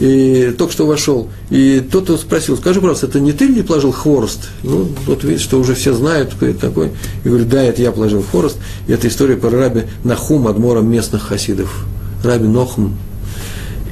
и 0.02 0.52
только 0.58 0.74
что 0.74 0.88
вошел. 0.88 1.30
И 1.52 1.80
тот 1.80 2.10
спросил, 2.20 2.58
скажи, 2.58 2.82
пожалуйста, 2.82 3.06
это 3.06 3.20
не 3.20 3.34
ты 3.34 3.46
ли 3.46 3.62
положил 3.62 3.92
хворост? 3.92 4.50
Ну, 4.64 4.88
вот 5.06 5.24
видишь, 5.24 5.44
что 5.44 5.60
уже 5.60 5.76
все 5.76 5.94
знают, 5.94 6.34
кто 6.34 6.48
это 6.48 6.60
такой. 6.60 6.90
И 7.24 7.30
говорит, 7.30 7.50
да, 7.50 7.62
это 7.62 7.84
я 7.84 7.92
положил 7.92 8.24
хворост. 8.24 8.58
И 8.88 8.94
это 8.94 9.08
история 9.08 9.38
про 9.38 9.52
раби 9.52 9.84
Нахум, 10.04 10.48
адмора 10.48 10.82
местных 10.82 11.22
хасидов. 11.22 11.86
Раби 12.24 12.48
Нохм. 12.48 12.96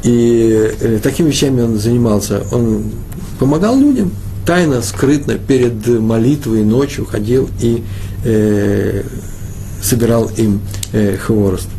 И 0.04 0.74
э, 0.82 1.00
такими 1.04 1.28
вещами 1.28 1.62
он 1.62 1.78
занимался. 1.78 2.42
Он 2.52 2.86
помогал 3.38 3.80
людям, 3.80 4.12
тайно, 4.48 4.82
скрытно, 4.82 5.36
перед 5.36 5.88
молитвой 5.88 6.64
ночью 6.64 7.06
ходил 7.06 7.48
и 7.62 7.84
э, 8.26 9.04
собирал 9.80 10.28
им 10.38 10.62
э, 10.92 11.18
хворост. 11.18 11.70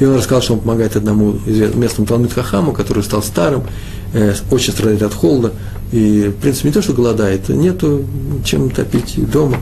И 0.00 0.04
он 0.04 0.16
рассказал, 0.16 0.42
что 0.42 0.54
он 0.54 0.60
помогает 0.60 0.96
одному 0.96 1.36
местному 1.46 2.06
Талмит 2.06 2.32
Хахаму, 2.32 2.72
который 2.72 3.02
стал 3.02 3.22
старым, 3.22 3.64
э, 4.12 4.34
очень 4.50 4.72
страдает 4.72 5.02
от 5.02 5.14
холода, 5.14 5.52
и, 5.92 6.32
в 6.36 6.40
принципе, 6.40 6.68
не 6.68 6.74
то, 6.74 6.82
что 6.82 6.92
голодает, 6.92 7.48
нету 7.48 8.04
чем 8.44 8.70
топить 8.70 9.14
дома. 9.30 9.58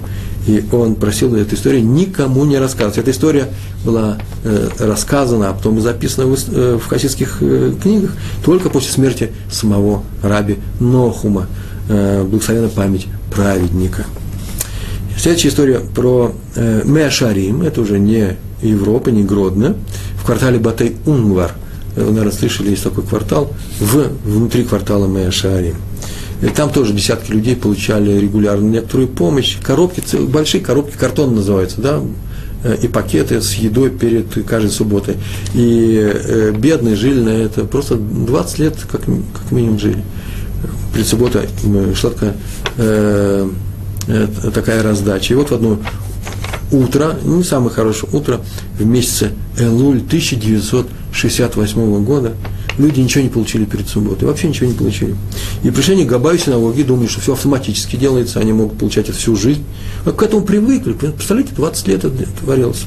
И 0.47 0.65
он 0.73 0.97
просил 0.97 1.35
эту 1.37 1.55
историю 1.55 1.85
никому 1.85 2.45
не 2.45 2.59
рассказывать. 2.59 2.99
Эта 2.99 3.11
история 3.13 3.49
была 3.85 4.19
э, 4.43 4.69
рассказана, 4.79 5.51
а 5.51 5.53
потом 5.53 5.81
записана 5.81 6.27
в, 6.27 6.37
э, 6.49 6.79
в 6.83 6.87
хасидских 6.89 7.39
э, 7.41 7.75
книгах 7.81 8.13
только 8.45 8.69
после 8.69 8.91
смерти 8.91 9.31
самого 9.51 10.03
раби 10.23 10.57
Нохума, 10.81 11.47
э, 11.89 12.25
благословенная 12.25 12.71
память 12.71 13.07
праведника. 13.31 14.05
Следующая 15.17 15.49
история 15.49 15.79
про 15.79 16.35
э, 16.57 16.83
Меашарим, 16.85 17.63
это 17.63 17.81
уже 17.81 17.99
не 17.99 18.37
Европа, 18.63 19.11
не 19.11 19.23
Гродно, 19.23 19.77
в 20.23 20.25
квартале 20.25 20.61
Батей 20.61 20.97
Унгвар. 21.05 21.53
Вы, 21.97 22.05
наверное, 22.05 22.33
слышали, 22.33 22.71
есть 22.71 22.85
такой 22.85 23.05
квартал, 23.05 23.53
в, 23.81 24.09
внутри 24.25 24.63
квартала 24.63 25.07
Меашарим. 25.09 25.75
И 26.41 26.47
там 26.47 26.71
тоже 26.71 26.93
десятки 26.93 27.33
людей 27.33 27.57
получали 27.57 28.19
регулярно 28.19 28.69
некоторую 28.69 29.09
помощь. 29.09 29.59
Коробки, 29.61 30.01
большие 30.17 30.63
коробки, 30.63 30.97
картон 30.97 31.35
называется, 31.35 31.81
да, 31.81 32.01
э, 32.63 32.77
и 32.83 32.89
пакеты 32.89 33.43
с 33.43 33.55
едой 33.55 33.91
перед 33.91 34.47
каждой 34.47 34.71
субботой. 34.71 35.17
И 35.55 36.01
э, 36.01 36.53
бедные 36.57 36.95
жили 36.95 37.21
на 37.21 37.31
это 37.31 37.65
просто 37.65 37.97
20 37.97 38.59
лет 38.61 38.77
как, 38.91 39.01
как 39.03 39.51
минимум 39.51 39.81
жили. 39.81 40.05
Перед 40.95 41.07
субботой 41.07 41.49
шла 41.95 42.11
такая, 42.11 42.37
э, 42.77 43.51
э, 44.07 44.29
такая 44.55 44.83
раздача. 44.85 45.35
И 45.35 45.37
вот 45.37 45.51
в 45.51 45.55
одно 45.55 45.79
утро, 46.73 47.17
ну, 47.23 47.37
не 47.39 47.45
самое 47.45 47.71
хорошее 47.71 48.13
утро, 48.13 48.41
в 48.79 48.85
месяце 48.85 49.31
Элуль 49.59 49.99
1968 49.99 52.05
года, 52.05 52.35
люди 52.79 53.01
ничего 53.01 53.23
не 53.23 53.31
получили 53.31 53.65
перед 53.65 53.89
субботой, 53.89 54.27
вообще 54.27 54.49
ничего 54.49 54.67
не 54.67 54.75
получили. 54.75 55.15
И 55.63 55.71
пришли 55.71 55.95
они 55.95 56.05
к 56.05 56.09
Габаю 56.09 56.39
синагоги, 56.39 56.83
думали, 56.83 57.07
что 57.07 57.21
все 57.21 57.35
автоматически 57.35 57.95
делается, 57.97 58.41
они 58.41 58.53
могут 58.53 58.79
получать 58.79 59.09
это 59.09 59.19
всю 59.19 59.37
жизнь. 59.37 59.65
А 60.05 60.11
к 60.13 60.23
этому 60.23 60.43
привыкли, 60.43 60.93
представляете, 60.93 61.55
20 61.55 61.89
лет 61.89 62.05
это 62.05 62.27
творилось. 62.41 62.85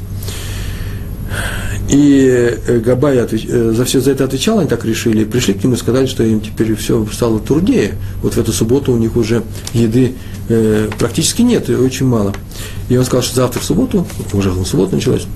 И 1.90 2.58
э, 2.68 2.80
Габай. 2.80 3.18
Э, 3.18 3.72
за 3.76 3.86
все 3.86 4.02
за 4.02 4.12
это 4.12 4.24
отвечал, 4.24 4.60
они 4.60 4.68
так 4.68 4.84
решили, 4.86 5.24
пришли 5.24 5.54
к 5.54 5.64
нему 5.64 5.76
и 5.76 5.78
сказали, 5.78 6.08
что 6.08 6.24
им 6.24 6.42
теперь 6.42 6.76
все 6.76 7.06
стало 7.12 7.40
труднее. 7.40 7.94
Вот 8.24 8.34
в 8.34 8.38
эту 8.38 8.52
субботу 8.52 8.92
у 8.92 8.98
них 8.98 9.16
уже 9.16 9.44
еды 9.74 10.16
э, 10.50 10.90
практически 10.98 11.44
нет, 11.44 11.70
и 11.70 11.76
очень 11.76 12.08
мало. 12.08 12.34
И 12.90 12.98
он 12.98 13.06
сказал, 13.06 13.24
что 13.24 13.36
завтра 13.36 13.60
в 13.60 13.64
субботу, 13.64 14.08
уже 14.34 14.50
в 14.50 14.66
субботу 14.66 14.96
началось, 14.96 15.28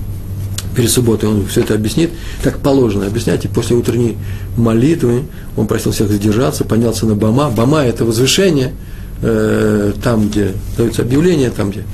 перед 0.74 0.90
субботой 0.90 1.28
он 1.28 1.46
все 1.46 1.60
это 1.60 1.74
объяснит, 1.74 2.10
как 2.42 2.58
положено 2.58 3.06
объяснять, 3.06 3.44
и 3.44 3.48
после 3.48 3.76
утренней 3.76 4.16
молитвы 4.56 5.24
он 5.56 5.68
просил 5.68 5.92
всех 5.92 6.08
задержаться, 6.08 6.64
поднялся 6.64 7.06
на 7.06 7.14
Бама. 7.14 7.50
Бама– 7.50 7.78
это 7.84 8.04
возвышение, 8.04 8.72
там, 9.20 10.28
где 10.28 10.54
даются 10.76 11.02
объявления, 11.02 11.50
там, 11.50 11.72
где 11.72 11.84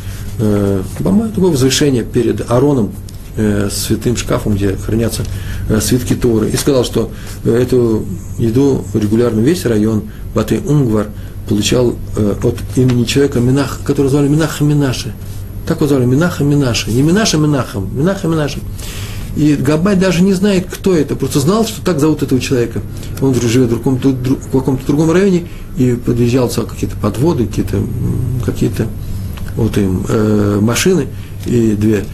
Бама– 1.01 1.29
такое 1.35 1.51
возвышение 1.51 2.05
перед 2.05 2.51
Ароном, 2.51 2.93
э, 3.37 3.69
святым 3.71 4.17
шкафом, 4.17 4.55
где 4.55 4.77
хранятся 4.77 5.23
э, 5.69 5.81
свитки 5.81 6.15
Торы, 6.15 6.51
и 6.51 6.57
сказал, 6.57 6.85
что 6.85 7.11
э, 7.45 7.55
эту 7.55 8.05
еду 8.39 8.85
регулярно 8.95 9.41
весь 9.41 9.65
район 9.65 10.05
Баты 10.35 10.61
Унгвар 10.61 11.09
получал 11.49 11.95
э, 12.17 12.35
от 12.43 12.57
имени 12.77 13.05
человека, 13.05 13.41
Минах, 13.41 13.81
которого 13.85 14.11
звали 14.11 14.29
Минаха 14.29 14.65
Минаши. 14.65 15.13
Так 15.67 15.79
его 15.79 15.89
звали, 15.89 16.05
Минаха 16.05 16.45
Минаши. 16.45 16.91
Не 16.91 17.03
Минаша 17.03 17.39
Минахом, 17.39 17.89
Минаха 17.97 18.29
Минаши. 18.29 18.61
И 19.37 19.55
Габай 19.55 19.97
даже 19.97 20.23
не 20.23 20.33
знает, 20.33 20.67
кто 20.71 20.97
это, 20.97 21.15
просто 21.15 21.41
знал, 21.41 21.67
что 21.67 21.85
так 21.85 22.01
зовут 22.01 22.23
этого 22.23 22.41
человека. 22.41 22.81
Он 23.21 23.35
живет 23.35 23.71
в 23.71 23.79
каком-то, 23.79 24.09
в 24.09 24.51
каком-то 24.51 24.87
другом 24.87 25.11
районе, 25.11 25.47
и 25.77 25.93
подъезжался 25.93 26.63
какие-то 26.63 26.97
подводы, 26.97 27.47
какие-то, 27.47 27.83
какие-то 28.45 28.87
вот 29.57 29.77
им, 29.77 30.07
э, 30.09 30.59
машины, 30.63 31.09
и 31.45 31.73
две 31.73 32.05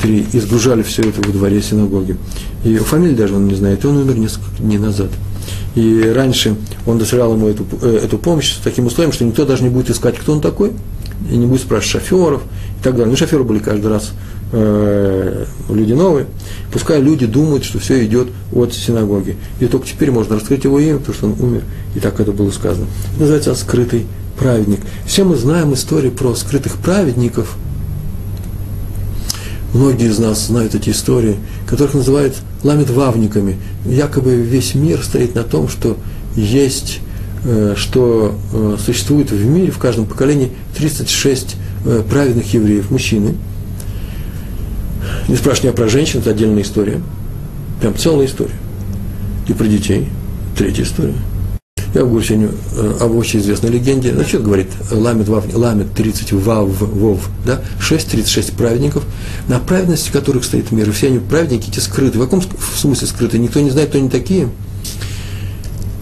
три, 0.00 0.26
и 0.32 0.40
сгружали 0.40 0.82
все 0.82 1.02
это 1.02 1.20
во 1.26 1.32
дворе 1.32 1.60
синагоги. 1.60 2.16
И 2.64 2.76
фамилии 2.76 3.14
даже 3.14 3.34
он 3.34 3.46
не 3.48 3.54
знает, 3.54 3.84
и 3.84 3.86
он 3.86 3.98
умер 3.98 4.18
несколько 4.18 4.62
дней 4.62 4.78
назад. 4.78 5.10
И 5.74 6.12
раньше 6.14 6.56
он 6.86 6.98
доставлял 6.98 7.32
ему 7.34 7.48
эту, 7.48 7.64
э, 7.80 8.00
эту 8.04 8.18
помощь 8.18 8.54
с 8.54 8.58
таким 8.58 8.86
условием, 8.86 9.12
что 9.12 9.24
никто 9.24 9.44
даже 9.44 9.62
не 9.62 9.70
будет 9.70 9.90
искать, 9.90 10.18
кто 10.18 10.32
он 10.32 10.40
такой, 10.40 10.72
и 11.30 11.36
не 11.36 11.46
будет 11.46 11.62
спрашивать 11.62 12.04
шоферов, 12.04 12.42
и 12.80 12.84
так 12.84 12.94
далее. 12.94 13.10
Ну, 13.10 13.16
шоферы 13.16 13.44
были 13.44 13.58
каждый 13.58 13.86
раз 13.90 14.12
э, 14.52 15.44
люди 15.70 15.92
новые. 15.92 16.26
Пускай 16.72 17.00
люди 17.00 17.26
думают, 17.26 17.64
что 17.64 17.78
все 17.78 18.04
идет 18.04 18.28
от 18.52 18.74
синагоги. 18.74 19.36
И 19.60 19.66
только 19.66 19.86
теперь 19.86 20.10
можно 20.10 20.34
раскрыть 20.34 20.64
его 20.64 20.78
имя, 20.78 20.98
потому 20.98 21.14
что 21.14 21.26
он 21.26 21.36
умер. 21.40 21.62
И 21.94 22.00
так 22.00 22.20
это 22.20 22.32
было 22.32 22.50
сказано. 22.50 22.86
Называется 23.18 23.54
скрытый 23.54 24.06
праведник. 24.38 24.80
Все 25.06 25.24
мы 25.24 25.36
знаем 25.36 25.72
истории 25.72 26.10
про 26.10 26.34
скрытых 26.34 26.76
праведников. 26.76 27.56
Многие 29.72 30.08
из 30.08 30.18
нас 30.18 30.46
знают 30.46 30.74
эти 30.74 30.90
истории, 30.90 31.36
которых 31.66 31.94
называют 31.94 32.36
ламет-вавниками. 32.62 33.56
Якобы 33.86 34.34
весь 34.36 34.74
мир 34.74 35.02
стоит 35.02 35.34
на 35.34 35.44
том, 35.44 35.68
что 35.68 35.96
есть, 36.36 37.00
э, 37.44 37.74
что 37.76 38.34
э, 38.52 38.76
существует 38.84 39.30
в 39.30 39.46
мире, 39.46 39.70
в 39.70 39.78
каждом 39.78 40.04
поколении 40.04 40.52
36 40.76 41.56
э, 41.86 42.02
праведных 42.08 42.52
евреев, 42.52 42.90
мужчины. 42.90 43.34
Не 45.28 45.36
спрашивай 45.36 45.72
про 45.72 45.88
женщин, 45.88 46.20
это 46.20 46.30
отдельная 46.30 46.62
история. 46.62 47.00
Прям 47.80 47.96
целая 47.96 48.26
история. 48.26 48.54
И 49.48 49.54
про 49.54 49.66
детей. 49.66 50.08
Третья 50.56 50.82
история. 50.82 51.14
Я 51.94 52.04
говорю 52.04 52.22
сегодня 52.22 52.48
об 53.00 53.14
очень 53.16 53.40
известной 53.40 53.70
легенде. 53.70 54.12
Ну, 54.12 54.24
что 54.24 54.38
говорит 54.38 54.68
Ламет, 54.90 55.28
Вав, 55.28 55.44
Ламет 55.54 55.92
30 55.92 56.32
Вав, 56.32 56.68
Вов, 56.80 57.28
да? 57.44 57.60
6, 57.80 58.08
36 58.08 58.52
праведников, 58.54 59.04
на 59.46 59.58
праведности 59.58 60.10
которых 60.10 60.44
стоит 60.44 60.72
мир. 60.72 60.88
И 60.88 60.92
все 60.92 61.08
они 61.08 61.18
праведники, 61.18 61.68
эти 61.68 61.80
скрыты. 61.80 62.18
В 62.18 62.22
каком 62.22 62.42
смысле 62.76 63.06
скрыты? 63.06 63.38
Никто 63.38 63.60
не 63.60 63.70
знает, 63.70 63.90
кто 63.90 63.98
они 63.98 64.08
такие. 64.08 64.48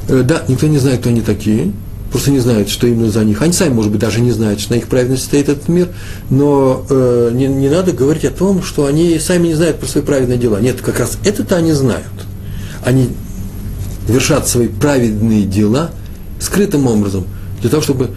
Э, 0.08 0.22
да, 0.22 0.44
никто 0.46 0.68
не 0.68 0.78
знает, 0.78 1.00
кто 1.00 1.08
они 1.08 1.22
такие, 1.22 1.72
просто 2.10 2.30
не 2.30 2.40
знают, 2.40 2.68
что 2.68 2.86
именно 2.86 3.10
за 3.10 3.24
них. 3.24 3.42
Они 3.42 3.52
сами, 3.52 3.72
может 3.72 3.90
быть, 3.90 4.00
даже 4.00 4.20
не 4.20 4.32
знают, 4.32 4.60
что 4.60 4.74
на 4.74 4.78
их 4.78 4.86
праведности 4.86 5.26
стоит 5.26 5.48
этот 5.48 5.68
мир, 5.68 5.88
но 6.30 6.84
э, 6.88 7.30
не, 7.32 7.46
не 7.46 7.68
надо 7.68 7.92
говорить 7.92 8.24
о 8.24 8.30
том, 8.30 8.62
что 8.62 8.86
они 8.86 9.18
сами 9.18 9.48
не 9.48 9.54
знают 9.54 9.78
про 9.78 9.86
свои 9.86 10.02
праведные 10.02 10.38
дела. 10.38 10.60
Нет, 10.60 10.80
как 10.80 10.98
раз 11.00 11.18
это-то 11.24 11.56
они 11.56 11.72
знают. 11.72 12.06
Они 12.84 13.10
вершат 14.08 14.48
свои 14.48 14.68
праведные 14.68 15.44
дела 15.44 15.90
скрытым 16.40 16.86
образом, 16.86 17.26
для 17.60 17.70
того, 17.70 17.82
чтобы 17.82 18.10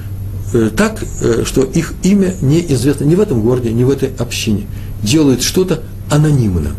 э, 0.54 0.70
так, 0.76 1.04
э, 1.22 1.44
что 1.46 1.64
их 1.64 1.94
имя 2.04 2.34
неизвестно 2.42 3.06
ни 3.06 3.16
в 3.16 3.20
этом 3.20 3.42
городе, 3.42 3.72
ни 3.72 3.84
в 3.84 3.90
этой 3.90 4.10
общине. 4.18 4.66
Делают 5.02 5.42
что-то 5.42 5.84
анонимно. 6.10 6.72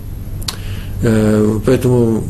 Э, 1.02 1.58
поэтому 1.64 2.22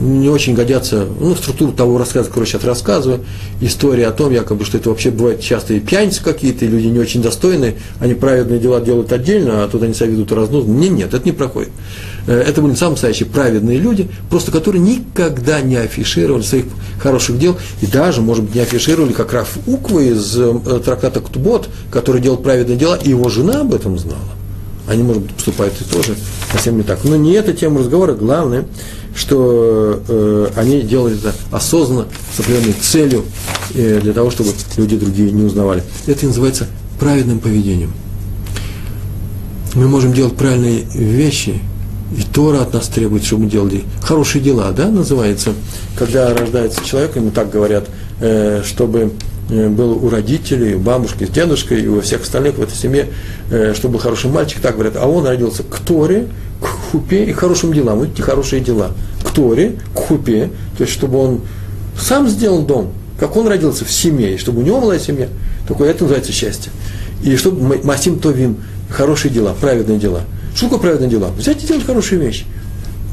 не 0.00 0.28
очень 0.28 0.54
годятся, 0.54 1.06
ну, 1.20 1.34
структуру 1.34 1.72
того 1.72 1.98
рассказа, 1.98 2.28
который 2.28 2.46
сейчас 2.46 2.64
рассказываю, 2.64 3.20
история 3.60 4.06
о 4.06 4.12
том, 4.12 4.32
якобы, 4.32 4.64
что 4.64 4.78
это 4.78 4.90
вообще 4.90 5.10
бывает 5.10 5.40
часто 5.40 5.74
и 5.74 5.80
пьяницы 5.80 6.22
какие-то, 6.22 6.64
и 6.64 6.68
люди 6.68 6.86
не 6.86 6.98
очень 6.98 7.22
достойные, 7.22 7.74
они 8.00 8.14
праведные 8.14 8.58
дела 8.58 8.80
делают 8.80 9.12
отдельно, 9.12 9.64
а 9.64 9.68
тут 9.68 9.82
они 9.82 9.94
себя 9.94 10.06
ведут 10.06 10.32
разнузно. 10.32 10.72
Нет, 10.72 10.92
нет, 10.92 11.14
это 11.14 11.24
не 11.24 11.32
проходит. 11.32 11.70
Э, 12.26 12.40
это 12.40 12.62
были 12.62 12.74
самые 12.74 12.92
настоящие 12.92 13.28
праведные 13.28 13.78
люди, 13.78 14.08
просто 14.30 14.50
которые 14.50 14.80
никогда 14.80 15.60
не 15.60 15.76
афишировали 15.76 16.42
своих 16.42 16.66
хороших 17.00 17.38
дел, 17.38 17.56
и 17.82 17.86
даже, 17.86 18.20
может 18.22 18.44
быть, 18.44 18.54
не 18.54 18.60
афишировали, 18.60 19.12
как 19.12 19.32
Раф 19.32 19.58
Уква 19.66 20.00
из 20.00 20.38
э, 20.38 20.80
трактата 20.84 21.20
Ктубот, 21.20 21.68
который 21.90 22.20
делал 22.20 22.38
праведные 22.38 22.76
дела, 22.76 22.96
и 22.96 23.10
его 23.10 23.28
жена 23.28 23.60
об 23.60 23.74
этом 23.74 23.98
знала 23.98 24.43
они, 24.88 25.02
может 25.02 25.22
быть, 25.22 25.34
поступают 25.34 25.74
и 25.80 25.84
тоже 25.84 26.14
совсем 26.52 26.76
не 26.76 26.82
так. 26.82 27.04
Но 27.04 27.16
не 27.16 27.32
эта 27.32 27.52
тема 27.52 27.80
разговора, 27.80 28.14
главное, 28.14 28.66
что 29.14 30.02
э, 30.06 30.48
они 30.56 30.82
делали 30.82 31.16
это 31.16 31.34
осознанно, 31.50 32.06
с 32.34 32.40
определенной 32.40 32.74
целью, 32.74 33.24
э, 33.74 34.00
для 34.00 34.12
того, 34.12 34.30
чтобы 34.30 34.50
люди 34.76 34.96
другие 34.96 35.30
не 35.30 35.44
узнавали. 35.44 35.82
Это 36.06 36.26
называется 36.26 36.66
праведным 36.98 37.38
поведением. 37.38 37.92
Мы 39.74 39.88
можем 39.88 40.12
делать 40.12 40.36
правильные 40.36 40.84
вещи, 40.94 41.60
и 42.16 42.22
Тора 42.22 42.62
от 42.62 42.74
нас 42.74 42.88
требует, 42.88 43.24
чтобы 43.24 43.44
мы 43.44 43.50
делали 43.50 43.84
хорошие 44.02 44.42
дела, 44.42 44.70
да, 44.72 44.88
называется, 44.88 45.52
когда 45.96 46.32
рождается 46.32 46.84
человек, 46.84 47.16
ему 47.16 47.30
так 47.30 47.50
говорят, 47.50 47.88
э, 48.20 48.62
чтобы 48.64 49.12
был 49.48 50.04
у 50.04 50.08
родителей, 50.08 50.74
у 50.74 50.78
бабушки 50.78 51.24
с 51.24 51.28
дедушкой 51.28 51.82
и 51.82 51.86
у 51.86 52.00
всех 52.00 52.22
остальных 52.22 52.56
в 52.56 52.62
этой 52.62 52.74
семье, 52.74 53.08
э, 53.50 53.74
чтобы 53.74 53.94
был 53.94 54.00
хороший 54.00 54.30
мальчик, 54.30 54.60
так 54.60 54.74
говорят, 54.74 54.94
а 54.96 55.06
он 55.06 55.26
родился 55.26 55.62
к 55.62 55.78
Торе, 55.80 56.28
к 56.60 56.66
хупе 56.66 57.24
и 57.24 57.32
к 57.32 57.38
хорошим 57.38 57.72
делам. 57.72 57.98
Вот 57.98 58.08
эти 58.14 58.22
хорошие 58.22 58.60
дела. 58.60 58.92
К 59.22 59.30
Торе, 59.30 59.76
к 59.94 59.98
хупе, 59.98 60.50
то 60.76 60.84
есть 60.84 60.92
чтобы 60.92 61.18
он 61.18 61.40
сам 61.98 62.28
сделал 62.28 62.62
дом, 62.62 62.92
как 63.18 63.36
он 63.36 63.46
родился 63.46 63.84
в 63.84 63.92
семье, 63.92 64.34
и 64.34 64.38
чтобы 64.38 64.60
у 64.60 64.64
него 64.64 64.80
была 64.80 64.98
семья, 64.98 65.28
только 65.68 65.84
это 65.84 66.04
называется 66.04 66.32
счастье. 66.32 66.72
И 67.22 67.36
чтобы 67.36 67.80
Масим 67.84 68.18
Товим, 68.18 68.58
хорошие 68.90 69.32
дела, 69.32 69.54
праведные 69.60 69.98
дела. 69.98 70.22
Что 70.54 70.66
такое 70.66 70.80
праведные 70.80 71.10
дела? 71.10 71.30
Взять 71.36 71.62
и 71.62 71.66
делать 71.66 71.84
хорошие 71.84 72.20
вещи. 72.20 72.44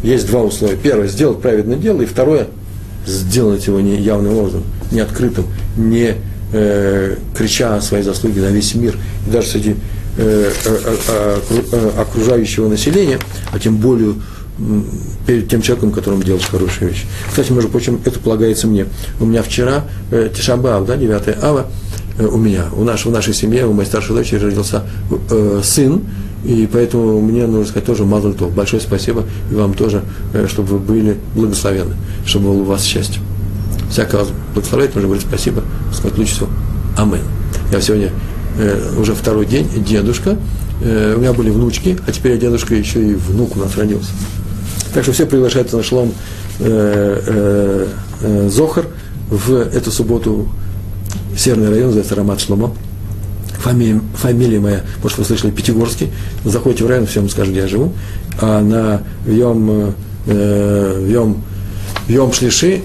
Есть 0.04 0.28
два 0.28 0.41
условия. 0.41 0.78
Первое, 0.78 1.08
сделать 1.08 1.41
праведное 1.41 1.78
дело, 1.78 2.02
и 2.02 2.06
второе, 2.06 2.48
сделать 3.05 3.67
его 3.67 3.79
не 3.81 3.97
явным 3.97 4.37
образом, 4.37 4.63
не 4.91 4.99
открытым, 4.99 5.45
не 5.77 6.15
э, 6.53 7.15
крича 7.35 7.75
о 7.75 7.81
своей 7.81 8.03
заслуге 8.03 8.41
на 8.41 8.47
весь 8.47 8.75
мир, 8.75 8.95
и 9.27 9.31
даже 9.31 9.47
среди 9.47 9.75
э, 10.17 10.51
э, 10.65 10.95
э, 11.07 11.39
э 11.71 11.91
окружающего 11.97 12.67
населения, 12.67 13.19
а 13.51 13.59
тем 13.59 13.77
более 13.77 14.15
перед 15.25 15.49
тем 15.49 15.61
человеком, 15.61 15.91
которому 15.91 16.23
делаешь 16.23 16.45
хорошие 16.45 16.89
вещи. 16.89 17.05
Кстати, 17.29 17.51
между 17.51 17.69
прочим, 17.69 17.99
это 18.05 18.19
полагается 18.19 18.67
мне. 18.67 18.85
У 19.19 19.25
меня 19.25 19.43
вчера 19.43 19.85
э, 20.11 20.29
Тишабав, 20.35 20.85
да, 20.85 20.97
9 20.97 21.43
ава, 21.43 21.67
э, 22.17 22.25
у 22.25 22.37
меня, 22.37 22.65
у, 22.75 22.83
наш, 22.83 23.05
в 23.05 23.11
нашей 23.11 23.33
семье, 23.33 23.65
у 23.65 23.73
моей 23.73 23.87
старшей 23.87 24.15
дочери 24.15 24.39
родился 24.39 24.83
э, 25.29 25.61
сын, 25.63 26.01
и 26.43 26.67
поэтому 26.71 27.21
мне 27.21 27.45
нужно 27.45 27.65
сказать 27.65 27.86
тоже 27.86 28.06
Мазальтов. 28.06 28.54
Большое 28.54 28.82
спасибо 28.82 29.25
и 29.51 29.56
вам 29.56 29.73
тоже, 29.73 30.04
э, 30.34 30.47
чтобы 30.47 30.69
вы 30.69 30.80
были 30.80 31.17
благословенны, 31.36 31.95
чтобы 32.25 32.45
было 32.45 32.62
у 32.62 32.63
вас 32.63 32.84
счастье. 32.84 33.21
Всякого 33.89 34.25
благословлять 34.54 34.95
нужно 34.95 35.08
говорить 35.08 35.27
спасибо, 35.27 35.63
сказать 35.93 36.17
лучше 36.17 36.34
всего 36.34 36.49
Амен. 36.97 37.21
Я 37.71 37.82
сегодня 37.82 38.12
э, 38.58 38.95
уже 38.97 39.13
второй 39.13 39.45
день 39.45 39.67
дедушка, 39.86 40.38
э, 40.82 41.15
у 41.15 41.19
меня 41.19 41.34
были 41.34 41.49
внучки, 41.49 41.97
а 42.08 42.12
теперь 42.12 42.34
я 42.34 42.38
дедушка, 42.38 42.73
еще 42.73 43.04
и 43.04 43.13
внук 43.13 43.56
у 43.56 43.60
нас 43.60 43.77
родился. 43.77 44.12
Так 44.93 45.04
что 45.04 45.13
все 45.13 45.25
приглашаются 45.25 45.77
на 45.77 45.84
шлом 45.84 46.12
э, 46.60 47.88
э, 48.21 48.49
Зохар 48.49 48.88
в 49.30 49.54
эту 49.54 49.91
субботу 49.91 50.49
Северный 51.38 51.69
район, 51.69 51.88
называется 51.88 52.15
Рамат 52.15 52.41
Шломо 52.41 52.73
фамилия, 53.62 54.02
фамилия 54.15 54.60
моя, 54.60 54.82
может, 55.02 55.17
вы 55.17 55.26
слышали, 55.26 55.52
Пятигорский, 55.52 56.12
заходите 56.43 56.84
в 56.84 56.88
район, 56.88 57.06
всем 57.06 57.30
скажу, 57.30 57.52
где 57.52 57.62
я 57.62 57.67
живу, 57.67 57.93
а 58.41 58.62
на 58.62 59.04
Йом, 59.26 59.93
э, 60.26 61.08
Йом, 61.10 61.43
Йом 62.08 62.34
Шлиши, 62.34 62.82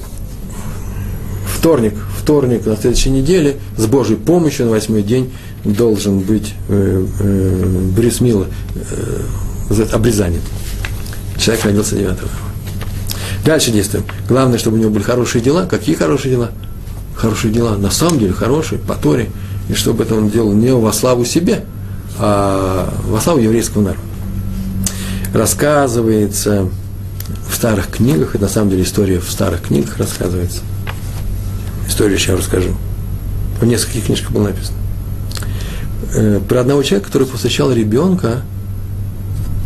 вторник, 1.47 1.95
вторник 2.21 2.67
на 2.67 2.77
следующей 2.77 3.11
неделе, 3.11 3.57
с 3.77 3.87
Божьей 3.87 4.17
помощью 4.17 4.67
на 4.67 4.73
восьмой 4.73 5.03
день 5.03 5.33
должен 5.65 6.21
быть 6.21 6.55
э, 6.69 7.07
э, 7.21 7.91
Брисмила, 7.97 8.47
э, 9.71 9.83
обрезание. 9.93 10.41
Человек 11.39 11.65
родился 11.65 11.97
9 11.97 12.17
Дальше 13.45 13.71
действуем. 13.71 14.05
Главное, 14.29 14.59
чтобы 14.59 14.77
у 14.77 14.81
него 14.81 14.91
были 14.91 15.03
хорошие 15.03 15.43
дела. 15.43 15.67
Какие 15.67 15.95
хорошие 15.95 16.33
дела? 16.33 16.51
Хорошие 17.15 17.53
дела, 17.53 17.77
на 17.77 17.91
самом 17.91 18.19
деле 18.19 18.33
хорошие, 18.33 18.79
по 18.79 18.95
Торе– 18.95 19.31
и 19.69 19.75
чтобы 19.75 20.05
это 20.05 20.15
он 20.15 20.31
делал 20.31 20.53
не 20.53 20.73
во 20.73 20.93
славу 20.93 21.25
себе, 21.25 21.65
а 22.19 22.93
во 23.05 23.21
славу 23.21 23.41
еврейского 23.41 23.83
народа. 23.83 24.01
Рассказывается 25.33 26.69
в 27.49 27.55
старых 27.55 27.89
книгах, 27.89 28.35
это 28.35 28.45
на 28.45 28.51
самом 28.51 28.71
деле 28.71 28.85
история 28.85 29.21
в 29.21 29.31
старых 29.31 29.63
книгах 29.63 29.99
рассказывается. 29.99 30.61
Историю 31.89 32.19
сейчас 32.19 32.39
расскажу. 32.39 32.71
В 33.61 33.65
нескольких 33.65 34.07
книжках 34.07 34.33
было 34.33 34.49
написано. 34.49 34.77
Э, 36.15 36.41
про 36.47 36.61
одного 36.61 36.83
человека, 36.83 37.09
который 37.09 37.27
посвящал 37.27 37.73
ребенка, 37.73 38.43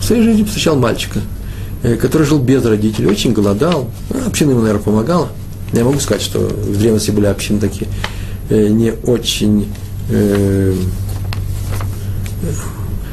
в 0.00 0.04
своей 0.04 0.22
жизни 0.22 0.42
посвящал 0.42 0.76
мальчика, 0.76 1.20
э, 1.82 1.96
который 1.96 2.26
жил 2.26 2.38
без 2.38 2.64
родителей, 2.64 3.08
очень 3.08 3.32
голодал, 3.32 3.90
ну, 4.10 4.26
община 4.26 4.50
ему, 4.50 4.60
наверное, 4.60 4.82
помогала. 4.82 5.28
Я 5.72 5.84
могу 5.84 6.00
сказать, 6.00 6.22
что 6.22 6.40
в 6.40 6.78
древности 6.78 7.10
были 7.10 7.26
общины 7.26 7.60
такие 7.60 7.88
э, 8.48 8.68
не 8.68 8.92
очень 9.04 9.68
э, 10.10 10.74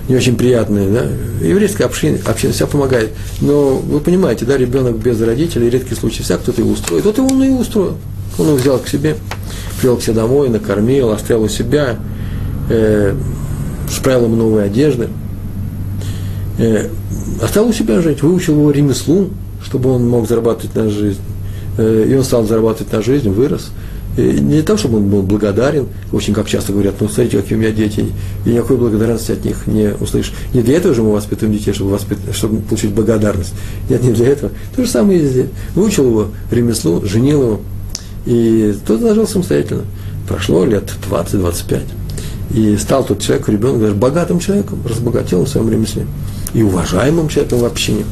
не 0.08 0.16
очень 0.16 0.38
приятные, 0.38 0.90
да, 0.90 1.06
еврейская 1.46 1.86
община, 1.86 2.18
община 2.26 2.54
вся 2.54 2.66
помогает. 2.66 3.12
Но 3.42 3.76
вы 3.76 4.00
понимаете, 4.00 4.46
да, 4.46 4.58
ребенок 4.58 4.98
без 4.98 5.20
родителей, 5.22 5.70
редкий 5.70 5.96
случай, 5.96 6.24
вся 6.24 6.38
кто-то 6.38 6.62
его 6.62 6.72
устроит. 6.72 7.04
Вот 7.04 7.18
его 7.18 7.28
он 7.28 7.44
и 7.44 7.50
устроил. 7.50 7.98
Он 8.38 8.48
его 8.48 8.56
взял 8.58 8.80
к 8.80 8.88
себе, 8.88 9.18
привел 9.80 9.98
к 9.98 10.02
себе 10.02 10.14
домой, 10.14 10.50
накормил, 10.50 11.12
оставил 11.12 11.44
у 11.44 11.50
себя, 11.50 11.98
э, 12.70 13.16
справил 13.90 14.26
ему 14.26 14.36
новые 14.36 14.66
одежды, 14.66 15.10
э, 16.58 16.88
оставил 17.42 17.70
у 17.70 17.74
себя 17.74 18.02
жить, 18.02 18.22
выучил 18.22 18.54
его 18.54 18.72
ремеслу, 18.72 19.30
чтобы 19.64 19.92
он 19.92 20.08
мог 20.08 20.28
зарабатывать 20.28 20.76
на 20.76 20.90
жизнь. 20.90 21.22
Э, 21.78 22.06
и 22.08 22.16
он 22.16 22.24
стал 22.24 22.46
зарабатывать 22.46 22.94
на 22.94 23.02
жизнь, 23.02 23.30
вырос. 23.30 23.72
Не 24.18 24.64
того, 24.64 24.80
чтобы 24.80 24.98
он 24.98 25.10
был 25.10 25.22
благодарен, 25.22 25.88
очень 26.12 26.34
как 26.34 26.48
часто 26.48 26.74
говорят, 26.74 26.96
ну, 27.00 27.08
смотрите, 27.08 27.40
какие 27.40 27.56
у 27.56 27.62
меня 27.62 27.72
дети, 27.72 28.06
и 28.46 28.50
никакой 28.50 28.78
благодарности 28.78 29.32
от 29.32 29.46
них 29.46 29.68
не 29.68 29.94
услышишь. 29.94 30.34
Не 30.56 30.62
для 30.64 30.78
этого 30.78 30.96
же 30.96 31.04
мы 31.04 31.12
воспитываем 31.12 31.56
детей, 31.56 31.72
чтобы, 31.72 31.92
воспит... 31.92 32.18
чтобы 32.34 32.62
получить 32.62 32.92
благодарность. 32.92 33.54
Нет, 33.90 34.02
не 34.02 34.14
для 34.14 34.30
этого. 34.30 34.52
То 34.76 34.84
же 34.84 34.90
самое 34.90 35.20
и 35.20 35.28
здесь. 35.28 35.46
Выучил 35.76 36.06
его 36.06 36.28
ремеслу, 36.50 37.06
женил 37.06 37.42
его, 37.44 37.62
и 38.26 38.76
тот 38.88 39.02
зажил 39.02 39.28
самостоятельно. 39.28 39.84
Прошло 40.28 40.66
лет 40.66 40.92
20-25. 41.10 41.82
И 42.56 42.76
стал 42.78 43.06
тот 43.06 43.22
человек, 43.22 43.48
ребенок, 43.50 43.82
даже 43.82 43.94
богатым 43.94 44.40
человеком, 44.40 44.80
разбогател 44.88 45.46
в 45.46 45.50
своем 45.50 45.70
ремесле. 45.70 46.08
И 46.56 46.64
уважаемым 46.64 47.30
человеком 47.30 47.60
в 47.60 47.66
общине. 47.66 48.04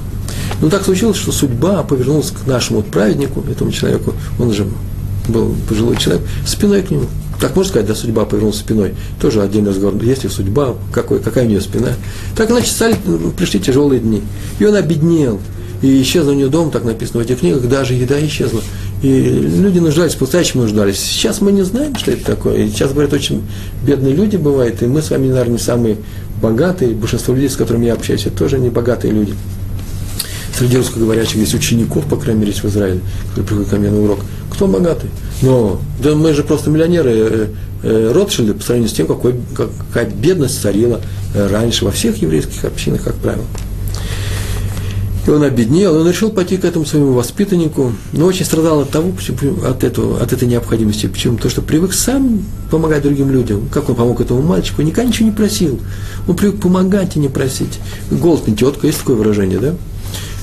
Но 0.61 0.69
так 0.69 0.83
случилось, 0.83 1.17
что 1.17 1.31
судьба 1.31 1.83
повернулась 1.83 2.31
к 2.31 2.45
нашему 2.47 2.83
праведнику, 2.83 3.43
этому 3.49 3.71
человеку, 3.71 4.13
он 4.39 4.53
же 4.53 4.67
был 5.27 5.55
пожилой 5.67 5.97
человек, 5.97 6.23
спиной 6.45 6.81
к 6.81 6.91
нему. 6.91 7.05
Так 7.39 7.55
можно 7.55 7.69
сказать, 7.69 7.87
да, 7.87 7.95
судьба 7.95 8.25
повернулась 8.25 8.57
спиной. 8.57 8.93
Тоже 9.19 9.41
отдельный 9.41 9.71
разговор. 9.71 10.01
Есть 10.01 10.23
ли 10.23 10.29
судьба, 10.29 10.75
какой, 10.93 11.19
какая 11.19 11.45
у 11.45 11.47
нее 11.47 11.61
спина. 11.61 11.89
Так, 12.35 12.49
значит, 12.49 12.71
стали, 12.71 12.95
пришли 13.35 13.59
тяжелые 13.59 13.99
дни. 13.99 14.21
И 14.59 14.65
он 14.65 14.75
обеднел. 14.75 15.39
И 15.81 16.01
исчез 16.01 16.25
у 16.25 16.33
него 16.33 16.49
дом, 16.49 16.71
так 16.71 16.85
написано 16.85 17.21
в 17.21 17.25
этих 17.25 17.39
книгах, 17.39 17.67
даже 17.67 17.93
еда 17.93 18.25
исчезла. 18.25 18.61
И 19.03 19.09
люди 19.09 19.79
нуждались, 19.79 20.15
по-настоящему 20.15 20.63
нуждались. 20.63 20.99
Сейчас 20.99 21.41
мы 21.41 21.51
не 21.51 21.63
знаем, 21.63 21.95
что 21.95 22.11
это 22.11 22.23
такое. 22.25 22.63
И 22.63 22.69
сейчас, 22.69 22.93
говорят, 22.93 23.11
очень 23.11 23.43
бедные 23.85 24.13
люди 24.15 24.37
бывают, 24.37 24.81
и 24.81 24.85
мы 24.85 25.01
с 25.01 25.09
вами, 25.09 25.27
наверное, 25.27 25.53
не 25.53 25.59
самые 25.59 25.97
богатые. 26.41 26.95
Большинство 26.95 27.33
людей, 27.33 27.49
с 27.49 27.57
которыми 27.57 27.85
я 27.85 27.93
общаюсь, 27.93 28.25
это 28.25 28.37
тоже 28.37 28.57
не 28.57 28.69
богатые 28.69 29.11
люди 29.13 29.33
среди 30.57 30.77
русскоговорящих 30.77 31.37
есть 31.37 31.53
учеников, 31.53 32.05
по 32.05 32.15
крайней 32.15 32.41
мере, 32.41 32.53
в 32.53 32.65
Израиле, 32.65 33.01
которые 33.29 33.45
приходят 33.45 33.69
ко 33.69 33.75
мне 33.77 33.89
на 33.89 34.01
урок. 34.01 34.19
Кто 34.51 34.67
богатый? 34.67 35.09
Но, 35.41 35.81
да 36.01 36.15
мы 36.15 36.33
же 36.33 36.43
просто 36.43 36.69
миллионеры, 36.69 37.11
э, 37.13 37.47
э, 37.83 38.11
Ротшильды 38.13 38.53
по 38.53 38.63
сравнению 38.63 38.89
с 38.89 38.93
тем, 38.93 39.07
какой, 39.07 39.35
какая 39.53 40.09
бедность 40.09 40.61
царила 40.61 41.01
э, 41.33 41.47
раньше 41.47 41.85
во 41.85 41.91
всех 41.91 42.21
еврейских 42.21 42.63
общинах, 42.63 43.03
как 43.03 43.15
правило. 43.15 43.43
И 45.27 45.29
он 45.29 45.41
обеднел, 45.41 45.95
он 45.95 46.07
решил 46.07 46.29
пойти 46.29 46.55
к 46.55 46.65
этому 46.65 46.85
своему 46.85 47.13
воспитаннику, 47.13 47.93
но 48.13 48.27
очень 48.27 48.45
страдал 48.45 48.81
от 48.81 48.91
того, 48.91 49.11
от, 49.67 49.83
этого, 49.83 50.21
от 50.21 50.31
этой 50.31 50.47
необходимости. 50.47 51.07
Почему? 51.07 51.35
Потому 51.35 51.51
что 51.51 51.61
привык 51.63 51.93
сам 51.93 52.43
помогать 52.69 53.01
другим 53.01 53.31
людям. 53.31 53.67
Как 53.71 53.89
он 53.89 53.95
помог 53.95 54.21
этому 54.21 54.43
мальчику? 54.43 54.83
Никогда 54.83 55.09
ничего 55.09 55.27
не 55.29 55.35
просил. 55.35 55.79
Он 56.27 56.35
привык 56.35 56.61
помогать 56.61 57.15
и 57.15 57.19
не 57.19 57.27
просить. 57.27 57.79
Голод 58.11 58.47
не 58.47 58.55
тетка, 58.55 58.85
есть 58.85 58.99
такое 58.99 59.15
выражение, 59.15 59.57
да? 59.57 59.73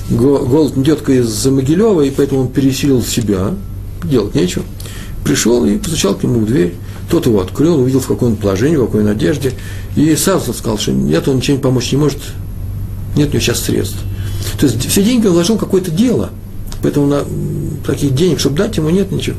Голод 0.09 0.81
детка 0.81 1.13
из 1.13 1.45
Могилева, 1.45 2.01
и 2.01 2.11
поэтому 2.11 2.41
он 2.41 2.47
пересилил 2.49 3.01
себя, 3.03 3.53
делать 4.03 4.35
нечего. 4.35 4.63
Пришел 5.23 5.63
и 5.65 5.77
постучал 5.77 6.15
к 6.15 6.23
нему 6.23 6.41
в 6.41 6.45
дверь. 6.45 6.75
Тот 7.09 7.25
его 7.25 7.41
открыл, 7.41 7.79
увидел, 7.79 7.99
в 7.99 8.07
каком 8.07 8.35
положении, 8.35 8.75
в 8.75 8.85
какой 8.85 9.03
надежде. 9.03 9.53
И 9.95 10.15
сразу 10.15 10.53
сказал, 10.53 10.77
что 10.77 10.91
нет, 10.91 11.27
он 11.27 11.37
ничем 11.37 11.59
помочь 11.59 11.91
не 11.91 11.97
может, 11.97 12.19
нет 13.15 13.29
у 13.29 13.31
него 13.31 13.39
сейчас 13.39 13.61
средств. 13.61 13.97
То 14.59 14.65
есть 14.65 14.85
все 14.87 15.03
деньги 15.03 15.27
он 15.27 15.33
вложил 15.33 15.57
в 15.57 15.59
какое-то 15.59 15.91
дело. 15.91 16.31
Поэтому 16.81 17.07
на 17.07 17.23
таких 17.85 18.13
денег, 18.13 18.39
чтобы 18.39 18.57
дать 18.57 18.75
ему, 18.75 18.89
нет 18.89 19.11
ничего. 19.11 19.37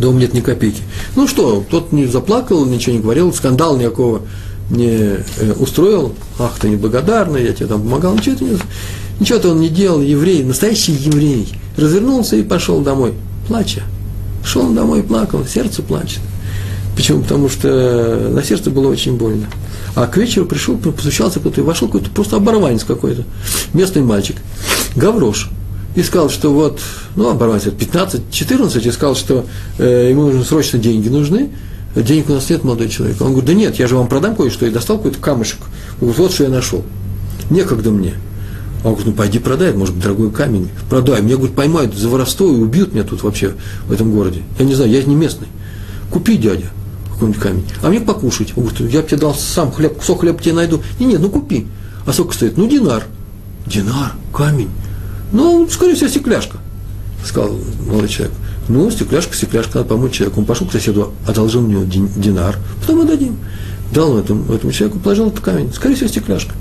Дома 0.00 0.18
нет 0.18 0.34
ни 0.34 0.40
копейки. 0.40 0.82
Ну 1.14 1.28
что, 1.28 1.64
тот 1.70 1.92
не 1.92 2.06
заплакал, 2.06 2.64
ничего 2.66 2.96
не 2.96 3.02
говорил, 3.02 3.32
скандал 3.32 3.76
никакого 3.76 4.22
не 4.70 5.18
э, 5.38 5.52
устроил. 5.58 6.14
Ах, 6.38 6.58
ты 6.58 6.68
неблагодарный, 6.68 7.44
я 7.44 7.52
тебе 7.52 7.66
там 7.66 7.82
помогал, 7.82 8.14
ничего 8.14 8.34
это 8.34 8.44
не 8.44 8.58
Ничего-то 9.20 9.50
он 9.50 9.60
не 9.60 9.68
делал, 9.68 10.00
еврей, 10.00 10.42
настоящий 10.42 10.92
еврей. 10.92 11.48
Развернулся 11.76 12.36
и 12.36 12.42
пошел 12.42 12.80
домой, 12.80 13.14
плача. 13.46 13.82
Шел 14.44 14.68
домой 14.70 15.00
и 15.00 15.02
плакал, 15.02 15.46
сердце 15.46 15.82
плачет. 15.82 16.20
Почему? 16.96 17.22
Потому 17.22 17.48
что 17.48 18.30
на 18.32 18.42
сердце 18.42 18.70
было 18.70 18.88
очень 18.88 19.16
больно. 19.16 19.46
А 19.94 20.06
к 20.06 20.16
вечеру 20.16 20.46
пришел, 20.46 20.76
постучался 20.76 21.40
кто-то, 21.40 21.60
и 21.60 21.64
вошел 21.64 21.88
какой-то 21.88 22.10
просто 22.10 22.36
оборванец 22.36 22.84
какой-то, 22.84 23.24
местный 23.72 24.02
мальчик, 24.02 24.36
Гаврош. 24.96 25.50
И 25.94 26.02
сказал, 26.02 26.28
что 26.28 26.52
вот, 26.52 26.80
ну, 27.14 27.30
оборванец, 27.30 27.66
15-14, 27.66 28.86
и 28.86 28.90
сказал, 28.90 29.14
что 29.14 29.46
э, 29.78 30.08
ему 30.10 30.26
нужно 30.26 30.44
срочно 30.44 30.78
деньги 30.78 31.08
нужны, 31.08 31.50
денег 32.02 32.28
у 32.30 32.34
нас 32.34 32.50
нет, 32.50 32.64
молодой 32.64 32.88
человек. 32.88 33.20
Он 33.20 33.28
говорит, 33.28 33.46
да 33.46 33.54
нет, 33.54 33.76
я 33.76 33.86
же 33.86 33.96
вам 33.96 34.08
продам 34.08 34.34
кое-что, 34.34 34.66
и 34.66 34.70
достал 34.70 34.96
какой-то 34.96 35.18
камушек. 35.18 35.60
Он 36.00 36.08
говорит, 36.08 36.18
вот 36.18 36.32
что 36.32 36.44
я 36.44 36.50
нашел. 36.50 36.84
Некогда 37.50 37.90
мне. 37.90 38.14
Он 38.82 38.92
говорит, 38.92 39.06
ну 39.06 39.12
пойди 39.12 39.38
продай, 39.38 39.72
может 39.72 39.94
быть, 39.94 40.04
дорогой 40.04 40.30
камень. 40.30 40.68
Продай. 40.90 41.22
Меня, 41.22 41.36
говорит, 41.36 41.54
поймают 41.54 41.94
за 41.94 42.08
воровство 42.08 42.46
и 42.48 42.56
убьют 42.56 42.92
меня 42.92 43.04
тут 43.04 43.22
вообще, 43.22 43.54
в 43.86 43.92
этом 43.92 44.12
городе. 44.12 44.42
Я 44.58 44.64
не 44.64 44.74
знаю, 44.74 44.90
я 44.90 45.02
не 45.02 45.14
местный. 45.14 45.48
Купи, 46.10 46.36
дядя, 46.36 46.66
какой-нибудь 47.12 47.40
камень. 47.40 47.66
А 47.82 47.88
мне 47.88 48.00
покушать. 48.00 48.52
Он 48.56 48.64
говорит, 48.64 48.92
я 48.92 49.00
бы 49.00 49.08
тебе 49.08 49.18
дал 49.18 49.34
сам 49.34 49.72
хлеб, 49.72 49.96
кусок 49.96 50.20
хлеба 50.20 50.42
тебе 50.42 50.54
найду. 50.54 50.82
Не, 50.98 51.06
нет, 51.06 51.20
ну 51.20 51.30
купи. 51.30 51.66
А 52.06 52.12
сколько 52.12 52.34
стоит? 52.34 52.58
Ну, 52.58 52.68
динар. 52.68 53.04
Динар, 53.66 54.12
камень. 54.34 54.68
Ну, 55.32 55.66
скорее 55.70 55.94
всего, 55.94 56.10
стекляшка, 56.10 56.58
сказал 57.24 57.58
молодой 57.86 58.08
человек. 58.08 58.34
Ну, 58.68 58.90
стекляшка, 58.90 59.34
стекляшка, 59.34 59.78
надо 59.78 59.90
помочь 59.90 60.12
человеку. 60.12 60.40
Он 60.40 60.46
пошел 60.46 60.66
к 60.66 60.72
соседу, 60.72 61.12
одолжил 61.26 61.64
у 61.64 61.66
него 61.66 61.84
динар, 61.84 62.56
потом 62.80 63.02
отдадим. 63.02 63.36
Дал 63.92 64.18
этому, 64.18 64.52
этому 64.52 64.72
человеку, 64.72 64.98
положил 64.98 65.28
этот 65.28 65.40
камень. 65.40 65.72
Скорее 65.72 65.94
всего, 65.94 66.08
стекляшка. 66.08 66.54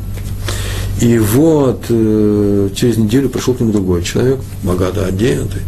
И 1.02 1.18
вот 1.18 1.86
э, 1.90 2.70
через 2.76 2.98
неделю 2.98 3.30
пришел 3.30 3.54
к 3.54 3.60
нему 3.60 3.72
другой 3.72 4.04
человек, 4.04 4.40
богато 4.64 5.06
одетый, 5.06 5.62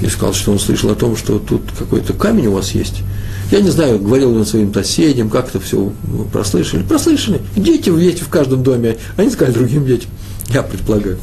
и 0.00 0.06
сказал, 0.08 0.34
что 0.34 0.52
он 0.52 0.58
слышал 0.58 0.90
о 0.90 0.94
том, 0.94 1.16
что 1.16 1.38
тут 1.38 1.62
какой-то 1.78 2.12
камень 2.12 2.48
у 2.48 2.52
вас 2.52 2.72
есть. 2.72 3.02
Я 3.50 3.60
не 3.60 3.70
знаю, 3.70 4.00
говорил 4.00 4.32
ли 4.32 4.38
он 4.38 4.46
своим 4.46 4.74
соседям, 4.74 5.30
как 5.30 5.48
это 5.48 5.60
все 5.60 5.92
прослышали. 6.32 6.82
Прослышали. 6.82 7.40
Дети 7.54 7.88
есть 7.88 8.20
в 8.20 8.28
каждом 8.28 8.62
доме. 8.62 8.96
Они 9.16 9.30
сказали 9.30 9.54
другим 9.54 9.86
детям. 9.86 10.10
Я 10.48 10.62
предполагаю. 10.62 11.18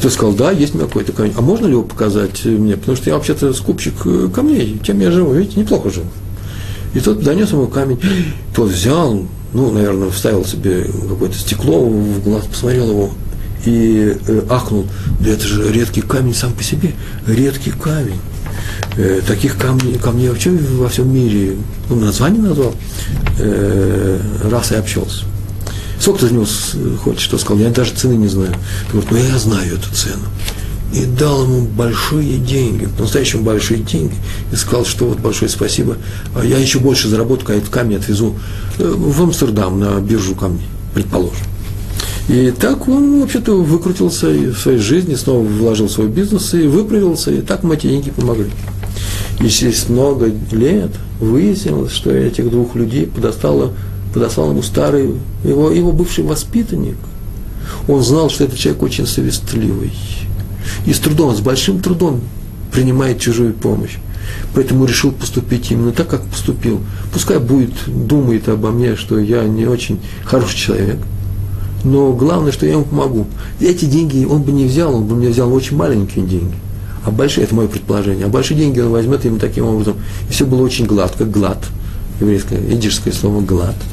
Ты 0.00 0.10
сказал, 0.10 0.34
да, 0.34 0.50
есть 0.50 0.74
у 0.74 0.78
меня 0.78 0.86
какой-то 0.86 1.12
камень. 1.12 1.34
А 1.36 1.40
можно 1.40 1.66
ли 1.66 1.72
его 1.72 1.82
показать 1.82 2.44
мне? 2.44 2.76
Потому 2.76 2.96
что 2.96 3.10
я 3.10 3.16
вообще-то 3.16 3.52
скупщик 3.54 3.94
э, 4.04 4.28
камней, 4.34 4.80
тем 4.84 5.00
я 5.00 5.10
живу. 5.10 5.32
Видите, 5.32 5.60
неплохо 5.60 5.90
живу. 5.90 6.06
И 6.94 7.00
тот 7.00 7.22
донес 7.22 7.50
ему 7.50 7.66
камень. 7.66 8.00
Тот 8.54 8.70
взял, 8.70 9.26
ну, 9.52 9.70
наверное, 9.70 10.10
вставил 10.10 10.44
себе 10.44 10.86
какое-то 11.08 11.36
стекло 11.36 11.84
в 11.86 12.22
глаз, 12.22 12.44
посмотрел 12.46 12.90
его 12.90 13.10
и 13.66 14.16
э, 14.26 14.42
ахнул, 14.50 14.86
да 15.20 15.30
это 15.30 15.44
же 15.46 15.72
редкий 15.72 16.02
камень 16.02 16.34
сам 16.34 16.52
по 16.52 16.62
себе, 16.62 16.92
редкий 17.26 17.70
камень. 17.70 18.18
Э, 18.96 19.20
таких 19.26 19.56
камней, 19.56 19.98
камней 19.98 20.28
вообще 20.28 20.50
во 20.50 20.88
всем 20.88 21.12
мире, 21.12 21.56
ну, 21.88 21.96
название 21.96 22.42
назвал, 22.42 22.74
э, 23.38 24.20
раз 24.50 24.72
и 24.72 24.76
общался. 24.76 25.24
Сколько 26.04 26.20
ты 26.20 26.26
за 26.26 26.34
него 26.34 26.46
хочешь, 27.02 27.22
что 27.22 27.38
сказал? 27.38 27.62
Я 27.62 27.70
даже 27.70 27.94
цены 27.94 28.12
не 28.12 28.28
знаю. 28.28 28.52
Ты 28.90 28.98
говоришь, 28.98 29.10
ну 29.10 29.16
я 29.32 29.38
знаю 29.38 29.76
эту 29.76 29.90
цену 29.94 30.26
и 30.92 31.06
дал 31.06 31.44
ему 31.44 31.62
большие 31.62 32.36
деньги, 32.36 32.84
по-настоящему 32.84 33.42
большие 33.42 33.80
деньги, 33.80 34.14
и 34.52 34.54
сказал, 34.54 34.84
что 34.84 35.06
вот 35.06 35.18
большое 35.20 35.50
спасибо, 35.50 35.96
а 36.36 36.44
я 36.44 36.58
еще 36.58 36.78
больше 36.78 37.08
заработаю, 37.08 37.46
когда 37.46 37.58
этот 37.62 37.72
камень 37.72 37.96
отвезу 37.96 38.34
э, 38.78 38.84
в 38.86 39.22
Амстердам 39.22 39.80
на 39.80 39.98
биржу 39.98 40.34
камней, 40.34 40.68
предположим. 40.92 41.46
И 42.28 42.52
так 42.52 42.86
он 42.86 43.20
вообще-то 43.20 43.56
выкрутился 43.56 44.26
в 44.26 44.58
своей 44.58 44.78
жизни, 44.80 45.14
снова 45.14 45.42
вложил 45.42 45.88
в 45.88 45.90
свой 45.90 46.08
бизнес 46.08 46.52
и 46.52 46.66
выправился, 46.66 47.30
и 47.30 47.40
так 47.40 47.62
мы 47.62 47.76
эти 47.76 47.86
деньги 47.86 48.10
помогли. 48.10 48.50
И 49.40 49.48
через 49.48 49.88
много 49.88 50.30
лет 50.52 50.90
выяснилось, 51.18 51.92
что 51.92 52.10
этих 52.10 52.50
двух 52.50 52.74
людей 52.74 53.06
подостало, 53.06 53.72
подослал 54.14 54.50
ему 54.50 54.62
старый, 54.62 55.16
его, 55.42 55.70
его 55.70 55.90
бывший 55.90 56.22
воспитанник. 56.22 56.96
Он 57.88 58.02
знал, 58.02 58.30
что 58.30 58.44
этот 58.44 58.58
человек 58.58 58.82
очень 58.82 59.06
совестливый 59.06 59.92
и 60.86 60.92
с 60.92 60.98
трудом, 61.00 61.36
с 61.36 61.40
большим 61.40 61.80
трудом 61.80 62.20
принимает 62.72 63.20
чужую 63.20 63.52
помощь. 63.52 63.96
Поэтому 64.54 64.86
решил 64.86 65.12
поступить 65.12 65.70
именно 65.70 65.92
так, 65.92 66.08
как 66.08 66.22
поступил. 66.22 66.80
Пускай 67.12 67.38
будет, 67.38 67.72
думает 67.86 68.48
обо 68.48 68.70
мне, 68.70 68.96
что 68.96 69.18
я 69.18 69.44
не 69.44 69.66
очень 69.66 70.00
хороший 70.24 70.56
человек, 70.56 70.98
но 71.82 72.12
главное, 72.12 72.52
что 72.52 72.64
я 72.64 72.72
ему 72.72 72.84
помогу. 72.84 73.26
Эти 73.60 73.84
деньги 73.84 74.24
он 74.24 74.42
бы 74.42 74.52
не 74.52 74.64
взял, 74.64 74.94
он 74.94 75.04
бы 75.04 75.16
мне 75.16 75.28
взял 75.28 75.52
очень 75.52 75.76
маленькие 75.76 76.24
деньги. 76.24 76.54
А 77.04 77.10
большие, 77.10 77.44
это 77.44 77.54
мое 77.54 77.68
предположение, 77.68 78.26
а 78.26 78.28
большие 78.28 78.56
деньги 78.56 78.80
он 78.80 78.90
возьмет 78.90 79.26
именно 79.26 79.40
таким 79.40 79.66
образом. 79.66 79.96
И 80.28 80.32
все 80.32 80.46
было 80.46 80.62
очень 80.62 80.86
гладко, 80.86 81.26
глад, 81.26 81.58
еврейское, 82.20 82.60
идишское 82.72 83.12
слово 83.12 83.40
глад– 83.40 83.74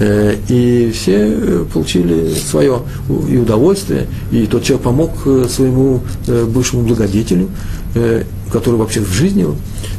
и 0.00 0.90
все 0.92 1.16
э, 1.18 1.64
получили 1.72 2.34
свое 2.34 2.82
и 3.28 3.36
удовольствие, 3.36 4.06
и 4.32 4.46
тот 4.46 4.64
человек 4.64 4.84
помог 4.84 5.10
э, 5.26 5.46
своему 5.48 6.02
бывшему 6.26 6.82
благодетелю, 6.82 7.48
который 8.50 8.74
вообще 8.74 9.00
в 9.00 9.12
жизни, 9.12 9.46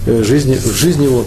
жизни, 0.06 0.56
в 0.56 0.76
жизни 0.76 1.06
его 1.06 1.26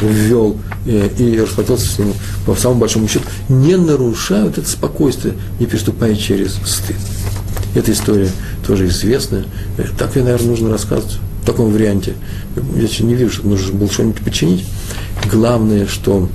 ввел 0.00 0.56
и 0.86 1.38
расплатился 1.40 1.86
с 1.88 1.98
ним 1.98 2.12
по 2.46 2.54
самому 2.54 2.80
большому 2.80 3.08
счету, 3.08 3.24
не 3.48 3.76
нарушая 3.76 4.44
вот 4.44 4.58
это 4.58 4.68
спокойствие, 4.68 5.34
не 5.58 5.66
переступая 5.66 6.14
через 6.14 6.54
стыд. 6.64 6.96
Эта 7.74 7.90
история 7.90 8.30
тоже 8.64 8.86
известная. 8.86 9.44
Так, 9.98 10.14
наверное, 10.14 10.50
нужно 10.50 10.70
рассказывать. 10.70 11.18
в 11.42 11.46
таком 11.46 11.72
варианте. 11.72 12.14
Я 12.76 12.82
еще 12.82 13.02
не 13.02 13.14
вижу, 13.14 13.32
что 13.32 13.46
нужно 13.48 13.72
было 13.74 13.90
что-нибудь 13.90 14.22
починить. 14.22 14.64
Главное, 15.30 15.86
что 15.86 16.28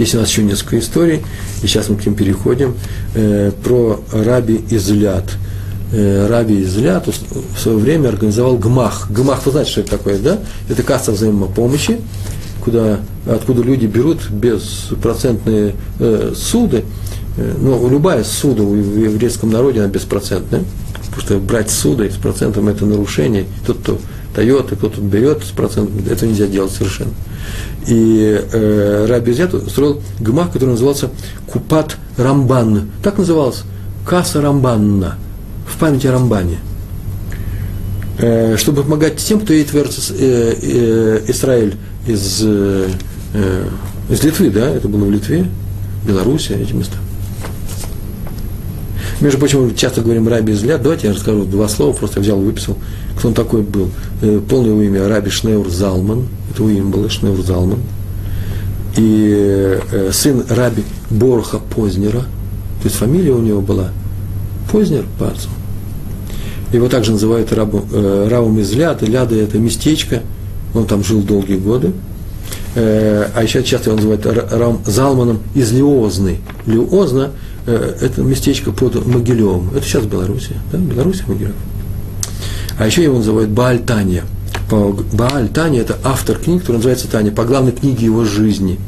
есть 0.00 0.14
у 0.14 0.18
нас 0.18 0.28
еще 0.28 0.42
несколько 0.42 0.78
историй, 0.78 1.22
и 1.62 1.66
сейчас 1.66 1.88
мы 1.88 1.96
к 1.96 2.06
ним 2.06 2.14
переходим, 2.14 2.74
э, 3.14 3.52
про 3.62 4.00
Раби 4.12 4.64
Излят. 4.70 5.24
Э, 5.92 6.26
Раби 6.28 6.62
Излят 6.62 7.06
в 7.06 7.58
свое 7.58 7.78
время 7.78 8.08
организовал 8.08 8.56
ГМАХ. 8.56 9.10
ГМАХ, 9.10 9.46
вы 9.46 9.52
знаете, 9.52 9.70
что 9.72 9.80
это 9.80 9.90
такое, 9.90 10.18
да? 10.18 10.38
Это 10.68 10.82
касса 10.82 11.12
взаимопомощи, 11.12 12.00
куда, 12.64 13.00
откуда 13.26 13.62
люди 13.62 13.86
берут 13.86 14.30
беспроцентные 14.30 15.74
э, 15.98 16.32
суды. 16.34 16.84
Э, 17.36 17.54
ну, 17.60 17.88
любая 17.88 18.24
суда 18.24 18.62
в 18.62 18.74
еврейском 18.74 19.50
народе, 19.50 19.80
она 19.80 19.88
беспроцентная. 19.88 20.62
Потому 21.06 21.22
что 21.22 21.38
брать 21.38 21.70
суды 21.70 22.10
с 22.10 22.16
процентом– 22.16 22.68
это 22.68 22.86
нарушение. 22.86 23.46
Тот, 23.66 23.78
кто 23.78 23.98
дает, 24.40 24.72
и 24.72 24.76
кто-то 24.76 25.02
берет 25.02 25.44
с 25.44 25.50
процентом, 25.50 26.02
это 26.10 26.26
нельзя 26.26 26.46
делать 26.46 26.72
совершенно. 26.72 27.12
И 27.86 28.40
э, 28.52 29.06
Раби 29.06 29.34
Зят 29.34 29.52
устроил 29.52 30.00
гмах, 30.18 30.50
который 30.52 30.70
назывался 30.70 31.10
Купат 31.46 31.96
Рамбан. 32.16 32.90
Так 33.02 33.18
назывался. 33.18 33.64
Касса 34.06 34.40
Рамбанна. 34.40 35.16
В 35.66 35.78
памяти 35.78 36.06
о 36.06 36.12
Рамбане. 36.12 36.58
Э, 38.18 38.56
чтобы 38.56 38.82
помогать 38.82 39.16
тем, 39.16 39.40
кто 39.40 39.52
едет 39.52 39.72
в 39.72 39.76
Эрцис, 39.76 40.10
э, 40.10 40.54
э, 40.62 41.20
Израиль 41.28 41.76
из, 42.06 42.40
э, 42.42 42.88
э, 43.34 43.68
из 44.08 44.22
Литвы, 44.24 44.50
да, 44.50 44.70
это 44.70 44.88
было 44.88 45.04
в 45.04 45.10
Литве, 45.10 45.46
Белоруссия, 46.06 46.54
эти 46.54 46.72
места. 46.72 46.96
Между 49.20 49.38
прочим, 49.38 49.66
мы 49.66 49.74
часто 49.74 50.00
говорим 50.00 50.28
Раби 50.28 50.54
Изляд. 50.54 50.82
Давайте 50.82 51.08
я 51.08 51.12
расскажу 51.12 51.44
два 51.44 51.68
слова, 51.68 51.92
просто 51.92 52.20
взял, 52.20 52.38
выписал, 52.38 52.76
кто 53.18 53.28
он 53.28 53.34
такой 53.34 53.60
был. 53.60 53.90
Э, 54.22 54.40
полное 54.48 54.70
его 54.70 54.82
имя 54.82 55.08
Раби 55.08 55.30
Шнеур 55.30 55.68
Залман. 55.68 56.26
Это 56.50 56.62
его 56.62 56.70
имя 56.70 56.86
было 56.86 57.10
Шнеур 57.10 57.42
Залман. 57.42 57.80
И 58.96 59.78
э, 59.92 60.10
сын 60.12 60.44
Раби 60.48 60.84
Борха 61.10 61.58
Познера. 61.58 62.20
То 62.20 62.84
есть 62.84 62.96
фамилия 62.96 63.32
у 63.32 63.42
него 63.42 63.60
была 63.60 63.90
Познер 64.72 65.04
по 65.18 65.28
отцу. 65.28 65.50
Его 66.72 66.88
также 66.88 67.12
называют 67.12 67.52
рабу, 67.52 67.84
э, 67.92 68.28
Равом 68.30 68.58
из 68.58 68.72
Ляд. 68.72 69.02
Ляда– 69.02 69.34
это 69.36 69.58
местечко. 69.58 70.22
Он 70.72 70.86
там 70.86 71.04
жил 71.04 71.20
долгие 71.20 71.56
годы. 71.56 71.92
а 72.74 73.42
еще 73.42 73.62
часто 73.64 73.90
его 73.90 73.96
называют 73.96 74.24
Рам 74.52 74.80
Залманом 74.86 75.40
из 75.54 75.72
Лиозны. 75.72 76.38
Лиозна– 76.64 77.32
Э, 77.40 77.49
это 77.66 78.22
местечко 78.22 78.72
под 78.72 79.06
Могилевым. 79.06 79.70
Это 79.74 79.84
сейчас 79.84 80.04
Белоруссия, 80.04 80.56
да? 80.72 80.78
Белоруссия, 80.78 81.24
Могилев. 81.26 81.54
А 82.78 82.86
еще 82.86 83.02
его 83.02 83.18
называют 83.18 83.50
Бааль 83.50 83.80
Таня. 83.80 84.24
Бааль 84.70 85.48
Таня– 85.48 85.80
это 85.82 85.98
автор 86.04 86.38
книг, 86.38 86.60
который 86.60 86.76
называется 86.76 87.08
Таня, 87.08 87.32
по 87.32 87.44
главной 87.44 87.72
книге 87.72 88.06
его 88.06 88.24
жизни. 88.24 88.78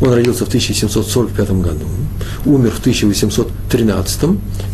Он 0.00 0.12
родился 0.12 0.44
в 0.44 0.48
1745 0.48 1.50
году, 1.52 1.86
умер 2.44 2.72
в 2.72 2.80
1813, 2.80 4.22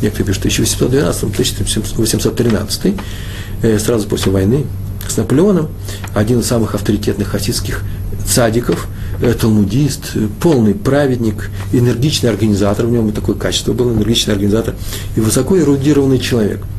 некоторые 0.03 0.27
пишут 0.27 0.41
1812, 0.41 1.25
1813, 1.25 2.95
э, 3.63 3.79
сразу 3.79 4.09
после 4.09 4.33
войны 4.33 4.65
с 5.09 5.17
Наполеоном, 5.17 5.69
один 6.15 6.41
из 6.41 6.47
самых 6.47 6.75
авторитетных 6.75 7.29
хасидских 7.29 7.85
цадиков– 8.27 8.89
Э, 8.97 9.06
талмудист, 9.41 10.13
э, 10.15 10.29
полный 10.41 10.75
праведник, 10.75 11.51
энергичный 11.73 12.31
организатор, 12.31 12.87
в 12.87 12.91
нем 12.91 13.13
такое 13.13 13.35
качество 13.35 13.73
было, 13.73 13.93
энергичный 13.93 14.35
организатор 14.35 14.75
и 15.17 15.21
высоко 15.21 15.59
эрудированный 15.59 16.19
человек– 16.19 16.61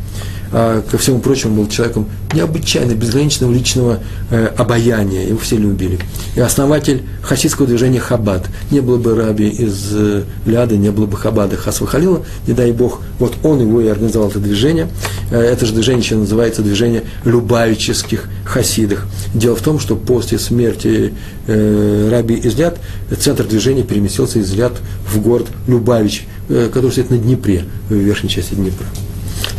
а, 0.52 0.82
ко 0.82 0.98
всему 0.98 1.20
прочему, 1.20 1.56
был 1.56 1.68
человеком 1.68 2.08
необычайно 2.34 2.94
безграничного 2.94 3.52
личного 3.52 4.00
э, 4.30 4.48
обаяния, 4.58 5.28
его 5.28 5.38
все 5.38 5.58
любили. 5.58 6.00
И 6.36 6.40
основатель 6.40 7.04
хасидского 7.22 7.68
движения 7.68 8.00
Хабад. 8.00 8.48
Не 8.72 8.82
было 8.82 8.98
бы 8.98 9.16
раби 9.16 9.48
из 9.48 9.90
э, 9.94 10.24
Ляды, 10.46 10.78
не 10.78 10.90
было 10.90 11.06
бы 11.06 11.18
Хабада 11.18 11.58
Хасва 11.58 11.88
Халила, 11.88 12.24
не 12.48 12.54
дай 12.54 12.72
Бог, 12.72 13.02
вот 13.20 13.36
он 13.44 13.62
его 13.62 13.82
и 13.82 13.88
организовал 13.88 14.30
это 14.30 14.40
движение. 14.40 14.88
Э, 15.32 15.40
это 15.40 15.66
же 15.66 15.74
движение 15.74 16.02
еще 16.02 16.16
называется 16.16 16.62
движение 16.62 17.04
любавических 17.26 18.30
хасидах. 18.46 19.08
Дело 19.34 19.56
в 19.56 19.62
том, 19.62 19.80
что 19.80 19.96
после 19.96 20.40
смерти 20.40 21.14
э, 21.48 22.10
раби 22.12 22.36
из 22.36 22.58
Ляд 22.58 22.78
центр 23.20 23.46
движения 23.46 23.84
переместился 23.84 24.40
из 24.40 24.54
Ляд 24.54 24.74
в 25.12 25.22
город 25.22 25.48
Любавич, 25.68 26.28
э, 26.50 26.70
который 26.74 26.92
стоит 26.92 27.10
на 27.10 27.18
Днепре, 27.18 27.66
в 27.90 27.94
верхней 27.94 28.30
части 28.30 28.54
Днепра. 28.54 28.86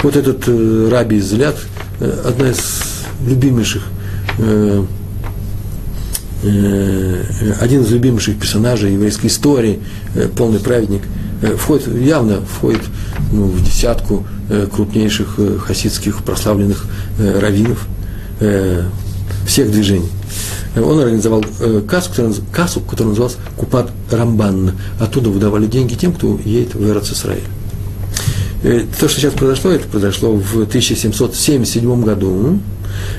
Вот 0.02 0.16
этот 0.16 0.44
э, 0.46 0.88
Раби 0.90 1.20
Злят, 1.20 1.56
э, 2.00 2.22
одна 2.24 2.50
из 2.50 2.82
любимейших, 3.26 3.82
э, 4.38 4.84
э, 6.44 7.24
один 7.60 7.82
из 7.82 7.90
любимейших 7.90 8.38
персонажей 8.38 8.92
еврейской 8.92 9.26
истории, 9.26 9.80
э, 10.14 10.28
полный 10.28 10.60
праведник, 10.60 11.02
э, 11.42 11.56
входит, 11.56 11.88
явно 11.88 12.40
входит 12.42 12.82
ну, 13.32 13.46
в 13.46 13.64
десятку 13.64 14.24
э, 14.48 14.68
крупнейших 14.72 15.34
э, 15.38 15.58
хасидских 15.58 16.22
прославленных 16.22 16.86
э, 17.18 17.40
раввинов 17.40 17.86
э, 18.40 18.84
всех 19.46 19.70
движений. 19.70 20.10
Он 20.76 21.00
организовал 21.00 21.44
э, 21.60 21.82
кассу, 21.88 22.10
который, 22.10 22.34
кассу, 22.52 22.80
которая 22.80 23.08
называлась 23.08 23.36
Купат 23.56 23.90
Рамбан. 24.10 24.72
Оттуда 25.00 25.30
выдавали 25.30 25.66
деньги 25.66 25.94
тем, 25.94 26.12
кто 26.12 26.38
едет 26.44 26.74
в 26.74 26.88
Эрц 26.88 27.10
Исраиль. 27.10 27.42
Э, 27.42 27.57
то, 28.62 29.08
что 29.08 29.20
сейчас 29.20 29.34
произошло, 29.34 29.70
это 29.70 29.86
произошло 29.86 30.32
в 30.32 30.62
1777 30.62 32.02
году. 32.02 32.58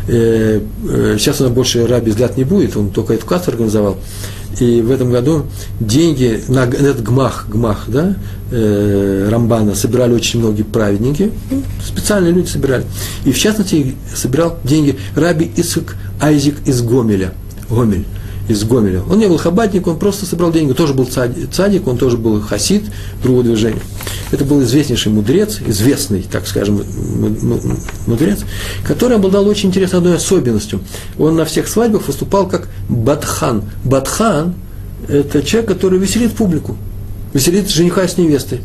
Э, 0.07 0.59
э, 0.89 1.15
сейчас 1.17 1.39
у 1.39 1.45
нас 1.45 1.53
больше 1.53 1.87
раби 1.87 2.11
взгляд 2.11 2.35
не 2.35 2.43
будет, 2.43 2.75
он 2.75 2.89
только 2.89 3.13
эту 3.13 3.25
кассу 3.25 3.51
организовал. 3.51 3.97
И 4.59 4.81
в 4.81 4.91
этом 4.91 5.11
году 5.11 5.45
деньги 5.79 6.43
на 6.49 6.65
этот 6.65 7.03
гмах, 7.03 7.47
гмах, 7.47 7.85
да, 7.87 8.15
Рамбана 8.51 9.75
собирали 9.75 10.13
очень 10.13 10.39
многие 10.39 10.63
праведники, 10.63 11.31
специальные 11.85 12.33
люди 12.33 12.47
собирали. 12.47 12.83
И 13.23 13.31
в 13.31 13.37
частности 13.37 13.95
собирал 14.13 14.57
деньги 14.63 14.97
раби 15.15 15.49
Исык 15.55 15.95
Айзик 16.19 16.55
из 16.65 16.81
Гомеля. 16.81 17.33
Гомель 17.69 18.05
из 18.49 18.63
Гомеля. 18.63 19.03
Он 19.09 19.19
не 19.19 19.27
был 19.27 19.37
хабатник, 19.37 19.87
он 19.87 19.97
просто 19.97 20.25
собрал 20.25 20.51
деньги. 20.51 20.73
Тоже 20.73 20.93
был 20.93 21.05
цадик, 21.05 21.87
он 21.87 21.97
тоже 21.97 22.17
был 22.17 22.41
хасид 22.41 22.83
другого 23.21 23.43
движения. 23.43 23.81
Это 24.31 24.43
был 24.43 24.61
известнейший 24.63 25.11
мудрец, 25.11 25.59
известный, 25.65 26.23
так 26.29 26.47
скажем, 26.47 26.83
мудрец, 28.07 28.39
который 28.85 29.17
обладал 29.17 29.47
очень 29.47 29.69
интересной 29.69 29.99
одной 29.99 30.15
особенностью. 30.15 30.81
Он 31.17 31.35
на 31.35 31.45
всех 31.45 31.67
свадьбах 31.67 32.07
выступал 32.07 32.47
как 32.47 32.67
батхан. 32.89 33.63
Батхан– 33.83 34.55
это 35.07 35.43
человек, 35.43 35.69
который 35.69 35.99
веселит 35.99 36.33
публику, 36.33 36.75
веселит 37.33 37.69
жениха 37.69 38.07
с 38.07 38.17
невестой 38.17 38.61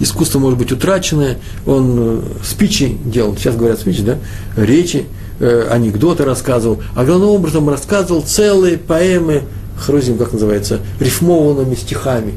искусство 0.00 0.38
может 0.38 0.58
быть 0.58 0.72
утраченное, 0.72 1.38
он 1.66 1.96
э, 1.98 2.20
спичи 2.44 2.96
делал, 3.04 3.36
сейчас 3.36 3.56
говорят 3.56 3.80
спичи, 3.80 4.02
да, 4.02 4.18
речи, 4.56 5.06
э, 5.40 5.68
анекдоты 5.70 6.24
рассказывал, 6.24 6.82
а 6.94 7.04
главным 7.04 7.30
образом 7.30 7.68
рассказывал 7.68 8.22
целые 8.22 8.78
поэмы, 8.78 9.42
хрозим, 9.78 10.18
как 10.18 10.32
называется, 10.32 10.80
рифмованными 11.00 11.74
стихами 11.74 12.34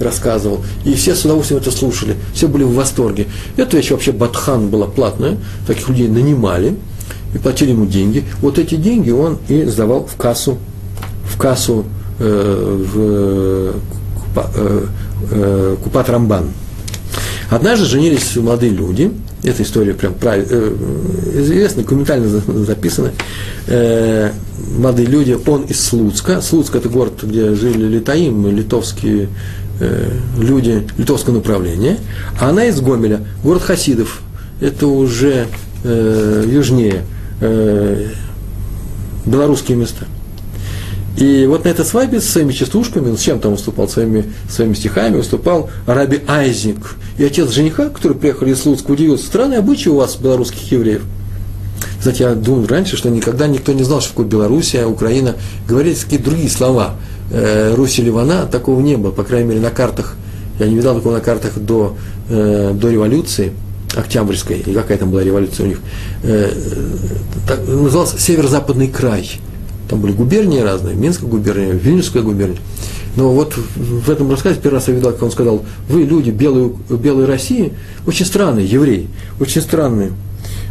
рассказывал. 0.00 0.60
И 0.84 0.94
все 0.94 1.14
с 1.14 1.24
удовольствием 1.24 1.60
это 1.60 1.70
слушали, 1.70 2.16
все 2.32 2.48
были 2.48 2.64
в 2.64 2.74
восторге. 2.74 3.26
Эта 3.56 3.76
вещь 3.76 3.90
вообще 3.90 4.12
Батхан 4.12 4.68
была 4.68 4.86
платная, 4.86 5.38
таких 5.66 5.88
людей 5.88 6.08
нанимали 6.08 6.76
и 7.34 7.38
платили 7.38 7.70
ему 7.70 7.86
деньги. 7.86 8.24
Вот 8.40 8.58
эти 8.58 8.76
деньги 8.76 9.10
он 9.10 9.38
и 9.48 9.64
сдавал 9.64 10.06
в 10.06 10.16
кассу, 10.16 10.58
в 11.24 11.36
кассу 11.36 11.84
э, 12.18 12.84
в 12.94 13.74
Купа, 14.20 14.50
э, 14.54 14.86
э, 15.30 15.76
Купат 15.82 16.08
Рамбан. 16.08 16.48
Однажды 17.50 17.86
женились 17.86 18.36
молодые 18.36 18.72
люди, 18.72 19.10
эта 19.42 19.62
история 19.62 19.94
прям 19.94 20.12
прав... 20.14 20.36
э, 20.38 20.76
известна, 21.34 21.82
документально 21.82 22.42
записана. 22.66 23.12
Э, 23.66 24.32
молодые 24.76 25.08
люди, 25.08 25.36
он 25.46 25.62
из 25.62 25.80
Слуцка. 25.80 26.42
Слуцк– 26.42 26.74
это 26.76 26.90
город, 26.90 27.22
где 27.22 27.54
жили 27.54 27.86
литаим, 27.86 28.46
литовские 28.54 29.28
э, 29.80 30.10
люди 30.38 30.86
литовского 30.98 31.36
направления. 31.36 31.96
А 32.38 32.50
она 32.50 32.66
из 32.66 32.80
Гомеля, 32.80 33.24
город 33.42 33.62
Хасидов. 33.62 34.20
Это 34.60 34.88
уже 34.88 35.46
южнее, 35.84 37.04
белорусские 39.24 39.76
места– 39.76 40.06
и 41.18 41.46
вот 41.46 41.64
на 41.64 41.70
этой 41.70 41.84
свадьбе 41.84 42.20
с 42.20 42.30
своими 42.30 42.52
частушками, 42.52 43.16
с 43.16 43.20
чем 43.20 43.40
там 43.40 43.52
выступал, 43.52 43.88
своими, 43.88 44.24
своими 44.48 44.74
стихами, 44.74 45.16
выступал 45.16 45.68
Раби 45.84 46.20
Айзник. 46.28 46.94
И 47.18 47.24
отец 47.24 47.50
жениха, 47.50 47.88
который 47.88 48.16
приехал 48.16 48.46
из 48.46 48.64
Луцка, 48.64 48.92
удивился, 48.92 49.26
странные 49.26 49.58
обычаи 49.58 49.88
у 49.88 49.96
вас, 49.96 50.14
белорусских 50.14 50.70
евреев. 50.70 51.02
Кстати, 51.98 52.22
я 52.22 52.34
думал 52.34 52.66
раньше, 52.68 52.96
что 52.96 53.10
никогда 53.10 53.48
никто 53.48 53.72
не 53.72 53.82
знал, 53.82 54.00
что 54.00 54.10
такое 54.10 54.26
Белоруссия, 54.26 54.86
Украина. 54.86 55.34
Говорились 55.68 56.04
какие-то 56.04 56.26
другие 56.26 56.48
слова. 56.48 56.94
Э, 57.32 57.74
Русь 57.74 57.98
и 57.98 58.02
Ливана, 58.02 58.46
такого 58.46 58.80
не 58.80 58.96
было, 58.96 59.10
по 59.10 59.24
крайней 59.24 59.48
мере, 59.48 59.60
на 59.60 59.70
картах. 59.70 60.14
Я 60.60 60.68
не 60.68 60.76
видал 60.76 60.94
такого 60.94 61.14
на 61.14 61.20
картах 61.20 61.58
до, 61.58 61.96
э, 62.28 62.72
до 62.74 62.90
революции. 62.90 63.52
Октябрьской, 63.96 64.58
и 64.58 64.74
какая 64.74 64.98
там 64.98 65.10
была 65.10 65.24
революция 65.24 65.64
у 65.64 65.68
них, 65.68 65.80
э, 66.22 66.52
так, 67.48 67.66
назывался 67.66 68.20
Северо-Западный 68.20 68.88
край. 68.88 69.40
Там 69.88 70.00
были 70.00 70.12
губернии 70.12 70.60
разные, 70.60 70.94
Минская 70.94 71.28
губерния, 71.28 71.72
Вильнюсская 71.72 72.22
губерния. 72.22 72.58
Но 73.16 73.30
вот 73.32 73.54
в 73.56 74.10
этом 74.10 74.30
рассказе 74.30 74.60
первый 74.62 74.76
раз 74.76 74.88
я 74.88 74.94
видел, 74.94 75.10
как 75.10 75.22
он 75.22 75.30
сказал, 75.30 75.64
вы, 75.88 76.02
люди 76.02 76.30
белой, 76.30 76.72
белой 76.90 77.24
России, 77.24 77.72
очень 78.06 78.26
странные, 78.26 78.66
евреи, 78.66 79.08
очень 79.40 79.62
странные. 79.62 80.12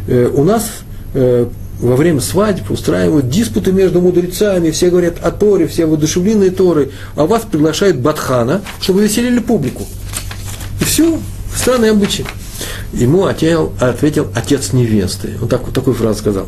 Э, 0.06 0.30
у 0.32 0.44
нас 0.44 0.70
э, 1.14 1.46
во 1.80 1.96
время 1.96 2.20
свадьб 2.20 2.70
устраивают 2.70 3.28
диспуты 3.28 3.72
между 3.72 4.00
мудрецами, 4.00 4.70
все 4.70 4.90
говорят 4.90 5.16
о 5.22 5.30
Торе, 5.30 5.66
все 5.66 5.86
воодушевленные 5.86 6.50
Торой, 6.50 6.90
а 7.16 7.26
вас 7.26 7.42
приглашают 7.42 7.98
Батхана, 7.98 8.62
чтобы 8.80 9.02
веселили 9.02 9.40
публику. 9.40 9.84
И 10.80 10.84
все, 10.84 11.18
странный 11.54 11.90
обычай. 11.90 12.24
Ему 12.92 13.26
ответил, 13.26 13.72
ответил 13.80 14.28
отец 14.34 14.72
невесты. 14.72 15.34
Он 15.42 15.48
так, 15.48 15.70
такую 15.72 15.94
фразу 15.94 16.18
сказал. 16.20 16.46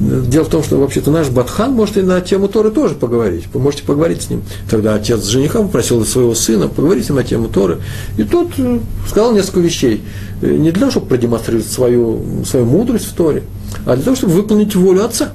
Дело 0.00 0.44
в 0.44 0.48
том, 0.48 0.62
что 0.62 0.78
вообще-то 0.78 1.10
наш 1.10 1.28
Батхан 1.28 1.72
может 1.72 1.96
и 1.96 2.02
на 2.02 2.20
тему 2.20 2.46
Торы 2.46 2.70
тоже 2.70 2.94
поговорить. 2.94 3.46
Вы 3.52 3.60
можете 3.60 3.82
поговорить 3.82 4.22
с 4.22 4.30
ним. 4.30 4.42
Тогда 4.70 4.94
отец 4.94 5.24
жениха 5.26 5.60
попросил 5.60 6.04
своего 6.04 6.34
сына 6.34 6.68
поговорить 6.68 7.06
с 7.06 7.08
ним 7.08 7.16
на 7.16 7.24
тему 7.24 7.48
Торы. 7.48 7.80
И 8.16 8.22
тот 8.22 8.50
э, 8.58 8.78
сказал 9.08 9.32
несколько 9.32 9.58
вещей. 9.58 10.02
Э, 10.40 10.54
не 10.54 10.70
для 10.70 10.80
того, 10.80 10.92
чтобы 10.92 11.06
продемонстрировать 11.06 11.66
свою, 11.66 12.44
свою 12.44 12.64
мудрость 12.64 13.06
в 13.06 13.14
Торе, 13.14 13.42
а 13.86 13.96
для 13.96 14.04
того, 14.04 14.14
чтобы 14.14 14.34
выполнить 14.34 14.76
волю 14.76 15.04
отца. 15.04 15.32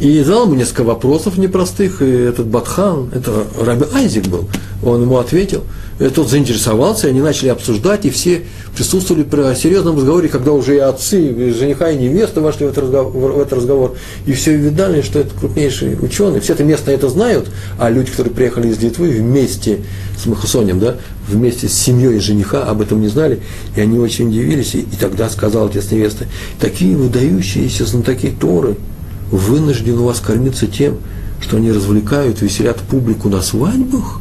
И 0.00 0.22
задал 0.22 0.44
ему 0.44 0.54
несколько 0.54 0.84
вопросов 0.84 1.38
непростых, 1.38 2.02
и 2.02 2.08
этот 2.08 2.46
Батхан, 2.46 3.10
это 3.12 3.44
Раби 3.60 3.84
Айзик 3.92 4.28
был, 4.28 4.48
он 4.80 5.02
ему 5.02 5.18
ответил, 5.18 5.64
и 5.98 6.04
тот 6.04 6.28
заинтересовался, 6.28 7.08
и 7.08 7.10
они 7.10 7.20
начали 7.20 7.48
обсуждать, 7.48 8.04
и 8.04 8.10
все 8.10 8.42
присутствовали 8.76 9.24
при 9.24 9.56
серьезном 9.56 9.96
разговоре, 9.96 10.28
когда 10.28 10.52
уже 10.52 10.76
и 10.76 10.78
отцы, 10.78 11.20
и 11.20 11.52
жениха, 11.52 11.90
и 11.90 11.98
невеста 11.98 12.40
вошли 12.40 12.66
в 12.66 12.70
этот 12.70 12.84
разговор, 12.84 13.32
в 13.32 13.40
этот 13.40 13.54
разговор 13.54 13.96
и 14.24 14.34
все 14.34 14.56
видали, 14.56 15.02
что 15.02 15.18
это 15.18 15.30
крупнейший 15.34 15.98
ученый, 16.00 16.38
все 16.38 16.52
это 16.52 16.62
местные 16.62 16.94
это 16.94 17.08
знают, 17.08 17.48
а 17.76 17.90
люди, 17.90 18.12
которые 18.12 18.32
приехали 18.32 18.68
из 18.68 18.78
Литвы 18.78 19.08
вместе 19.08 19.80
с 20.16 20.26
Махусонем, 20.26 20.78
да, 20.78 20.98
вместе 21.26 21.66
с 21.66 21.72
семьей 21.72 22.20
жениха 22.20 22.62
об 22.62 22.82
этом 22.82 23.00
не 23.00 23.08
знали, 23.08 23.40
и 23.74 23.80
они 23.80 23.98
очень 23.98 24.28
удивились, 24.28 24.76
и, 24.76 24.82
и 24.82 24.96
тогда 25.00 25.28
сказал 25.28 25.66
отец 25.66 25.90
невесты, 25.90 26.28
такие 26.60 26.96
выдающиеся 26.96 27.84
знатоки 27.84 28.32
Торы– 28.38 28.76
вынужден 29.30 29.98
у 29.98 30.04
вас 30.04 30.20
кормиться 30.20 30.66
тем, 30.66 30.98
что 31.40 31.56
они 31.56 31.70
развлекают, 31.70 32.40
веселят 32.42 32.78
публику 32.78 33.28
на 33.28 33.42
свадьбах? 33.42 34.20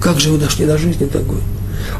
Как 0.00 0.18
же 0.20 0.30
вы 0.30 0.38
дошли 0.38 0.66
до 0.66 0.78
жизни 0.78 1.06
такой? 1.06 1.38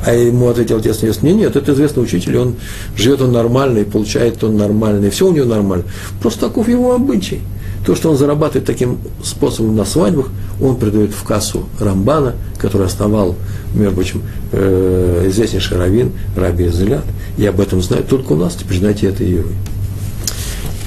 А 0.05 0.13
ему 0.13 0.49
ответил 0.49 0.77
отец 0.77 1.03
невесты, 1.03 1.27
нет, 1.27 1.37
нет, 1.37 1.57
это 1.57 1.73
известный 1.73 2.03
учитель, 2.03 2.37
он 2.37 2.57
живет 2.97 3.23
он 3.23 3.33
нормально, 3.33 3.79
и 3.79 3.85
получает 3.85 4.43
он 4.45 4.57
нормально, 4.57 5.07
и 5.07 5.11
все 5.11 5.29
у 5.29 5.33
него 5.33 5.47
нормально. 5.47 5.85
Просто 6.21 6.41
таков 6.49 6.69
его 6.69 6.95
обычай. 6.95 7.41
То, 7.85 7.95
что 7.95 8.11
он 8.11 8.19
зарабатывает 8.19 8.67
таким 8.67 8.99
способом 9.25 9.75
на 9.75 9.87
свадьбах, 9.87 10.29
он 10.61 10.77
придает 10.77 11.13
в 11.13 11.25
кассу 11.25 11.65
Рамбана, 11.79 12.35
который 12.59 12.87
основал, 12.87 13.37
между 13.75 13.95
прочим, 13.95 14.23
э, 14.53 15.27
известнейший 15.29 15.79
раввин 15.79 16.13
Раби 16.37 16.69
Зелят, 16.69 17.05
и 17.39 17.47
об 17.47 17.59
этом 17.59 17.81
знают 17.81 18.07
только 18.07 18.33
у 18.33 18.37
нас, 18.37 18.55
теперь 18.55 18.79
знаете 18.79 19.07
это 19.07 19.25
и 19.25 19.37
вы. 19.37 19.53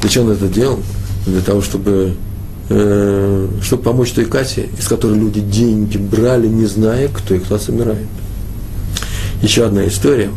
Зачем 0.04 0.26
он 0.26 0.34
это 0.34 0.48
делал? 0.48 0.80
Для 1.26 1.42
того, 1.42 1.62
чтобы, 1.62 2.14
э, 2.70 3.48
чтобы 3.62 3.84
помочь 3.84 4.12
той 4.12 4.26
кассе, 4.26 4.70
из 4.78 4.88
которой 4.88 5.18
люди 5.18 5.40
деньги 5.40 5.98
брали, 5.98 6.48
не 6.48 6.66
зная, 6.66 7.08
кто 7.08 7.36
их 7.36 7.44
туда 7.44 7.60
собирает. 7.60 8.08
Еще 9.42 9.66
одна 9.66 9.86
история. 9.88 10.30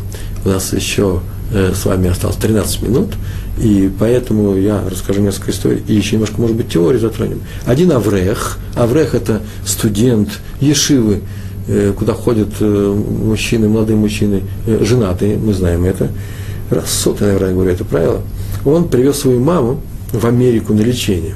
У 0.45 0.49
нас 0.49 0.73
еще 0.73 1.21
э, 1.51 1.73
с 1.73 1.85
вами 1.85 2.09
осталось 2.09 2.37
13 2.37 2.81
минут, 2.83 3.13
и 3.57 3.91
поэтому 3.99 4.55
я 4.55 4.83
расскажу 4.89 5.21
несколько 5.21 5.51
историй, 5.51 5.83
и 5.87 5.93
еще 5.93 6.15
немножко, 6.15 6.39
может 6.39 6.55
быть, 6.55 6.69
теории 6.69 6.99
затронем. 6.99 7.41
Один 7.65 7.91
Аврех. 7.91 8.59
Аврех– 8.75 9.15
это 9.15 9.41
студент 9.65 10.29
Ешивы, 10.59 11.21
э, 11.67 11.93
куда 11.97 12.13
ходят 12.13 12.49
э, 12.59 13.01
мужчины, 13.23 13.67
молодые 13.67 13.97
мужчины, 13.97 14.43
э, 14.65 14.83
женатые, 14.83 15.37
мы 15.37 15.53
знаем 15.53 15.85
это. 15.85 16.09
Раз 16.69 16.91
сотый, 16.91 17.27
наверное, 17.27 17.53
говорю 17.53 17.71
это 17.71 17.85
правило. 17.85 18.21
Он 18.65 18.89
привез 18.89 19.19
свою 19.19 19.39
маму, 19.39 19.81
в 20.11 20.25
Америку 20.25 20.73
на 20.73 20.81
лечение. 20.81 21.35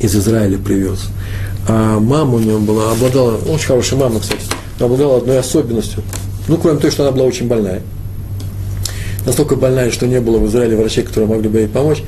Из 0.00 0.14
Израиля 0.14 0.58
привез. 0.58 1.08
А 1.68 1.98
мама 1.98 2.34
у 2.34 2.38
него 2.38 2.58
была, 2.60 2.92
обладала, 2.92 3.36
очень 3.48 3.66
хорошая 3.66 3.98
мама, 3.98 4.20
кстати, 4.20 4.42
обладала 4.78 5.18
одной 5.18 5.38
особенностью. 5.38 6.02
Ну, 6.46 6.56
кроме 6.56 6.78
того, 6.78 6.90
что 6.90 7.02
она 7.02 7.12
была 7.12 7.26
очень 7.26 7.46
больная. 7.46 7.82
Настолько 9.26 9.56
больная, 9.56 9.90
что 9.90 10.06
не 10.06 10.20
было 10.20 10.38
в 10.38 10.46
Израиле 10.46 10.76
врачей, 10.76 11.04
которые 11.04 11.28
могли 11.28 11.48
бы 11.48 11.58
ей 11.58 11.68
помочь. 11.68 12.02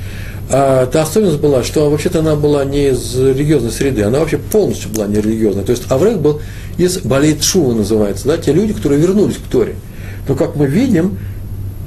А 0.49 0.85
та 0.87 1.03
особенность 1.03 1.39
была, 1.39 1.63
что 1.63 1.89
вообще-то 1.89 2.19
она 2.19 2.35
была 2.35 2.65
не 2.65 2.89
из 2.89 3.15
религиозной 3.15 3.71
среды, 3.71 4.03
она 4.03 4.19
вообще 4.19 4.37
полностью 4.37 4.89
была 4.89 5.07
не 5.07 5.15
религиозной. 5.15 5.63
То 5.63 5.71
есть 5.71 5.83
Аврех 5.89 6.19
был 6.19 6.41
из 6.77 6.97
Балейт 6.99 7.43
Шува 7.43 7.73
называется, 7.73 8.27
да, 8.27 8.37
те 8.37 8.51
люди, 8.51 8.73
которые 8.73 8.99
вернулись 8.99 9.37
к 9.37 9.49
Торе. 9.49 9.75
Но, 10.27 10.35
как 10.35 10.55
мы 10.55 10.65
видим, 10.65 11.19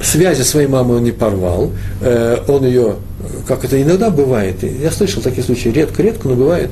связи 0.02 0.42
своей 0.42 0.66
мамой 0.66 0.98
он 0.98 1.04
не 1.04 1.12
порвал, 1.12 1.72
э, 2.00 2.38
он 2.48 2.64
ее, 2.64 2.96
как 3.46 3.64
это 3.64 3.80
иногда 3.80 4.10
бывает, 4.10 4.62
я 4.62 4.90
слышал 4.90 5.22
такие 5.22 5.42
случаи, 5.42 5.68
редко-редко, 5.68 6.28
но 6.28 6.34
бывает, 6.34 6.70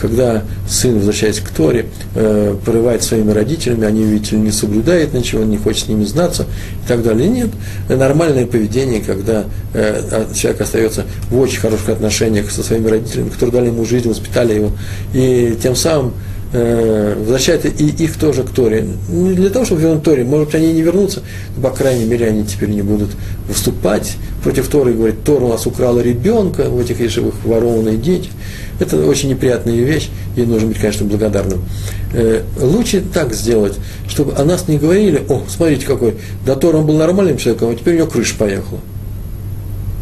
когда 0.00 0.42
сын, 0.68 0.96
возвращаясь 0.96 1.40
к 1.40 1.50
Торе, 1.50 1.86
э, 2.14 2.56
порывает 2.64 3.02
своими 3.02 3.30
родителями, 3.30 3.86
они, 3.86 4.04
видите 4.04 4.36
не 4.36 4.50
соблюдают 4.50 5.14
ничего, 5.14 5.44
не 5.44 5.56
хочет 5.56 5.86
с 5.86 5.88
ними 5.88 6.04
знаться 6.04 6.46
и 6.84 6.88
так 6.88 7.02
далее. 7.02 7.28
Нет, 7.28 7.50
нормальное 7.88 8.46
поведение, 8.46 9.00
когда 9.00 9.44
э, 9.72 10.02
а 10.10 10.34
человек 10.34 10.60
остается 10.60 11.04
в 11.30 11.38
очень 11.38 11.60
хороших 11.60 11.88
отношениях 11.90 12.50
со 12.50 12.62
своими 12.62 12.88
родителями, 12.88 13.28
которые 13.30 13.52
дали 13.52 13.66
ему 13.66 13.84
жизнь, 13.84 14.08
воспитали 14.08 14.54
его, 14.54 14.72
и 15.12 15.56
тем 15.62 15.76
самым 15.76 16.14
э, 16.54 17.14
возвращает 17.18 17.64
и 17.66 17.86
их 17.88 18.16
тоже 18.16 18.44
к 18.44 18.50
Торе. 18.50 18.86
Не 19.08 19.34
для 19.34 19.50
того, 19.50 19.64
чтобы 19.64 19.82
вернуть 19.82 20.04
Торе, 20.04 20.24
может 20.24 20.46
быть, 20.46 20.54
они 20.54 20.72
не 20.72 20.82
вернутся, 20.82 21.22
но, 21.56 21.68
по 21.68 21.74
крайней 21.74 22.04
мере, 22.04 22.28
они 22.28 22.44
теперь 22.44 22.70
не 22.70 22.82
будут 22.82 23.10
выступать 23.48 24.16
против 24.42 24.68
Торы 24.68 24.92
и 24.92 24.94
говорить, 24.94 25.24
Тора 25.24 25.44
у 25.44 25.48
нас 25.48 25.66
украла 25.66 26.00
ребенка, 26.00 26.70
в 26.70 26.80
этих 26.80 27.00
ешевых 27.00 27.34
ворованные 27.44 27.96
дети. 27.96 28.30
Это 28.78 29.04
очень 29.04 29.28
неприятная 29.28 29.74
вещь, 29.74 30.08
и 30.36 30.42
нужно 30.42 30.68
быть, 30.68 30.78
конечно, 30.78 31.04
благодарным. 31.06 31.64
Э, 32.12 32.42
лучше 32.60 33.02
так 33.12 33.34
сделать, 33.34 33.74
чтобы 34.08 34.34
о 34.34 34.44
нас 34.44 34.68
не 34.68 34.78
говорили, 34.78 35.22
о, 35.28 35.42
смотрите 35.48 35.86
какой, 35.86 36.14
до 36.46 36.54
Тора 36.54 36.78
он 36.78 36.86
был 36.86 36.96
нормальным 36.96 37.36
человеком, 37.36 37.70
а 37.70 37.74
теперь 37.74 37.94
у 37.94 37.98
него 37.98 38.06
крыша 38.06 38.36
поехала. 38.38 38.80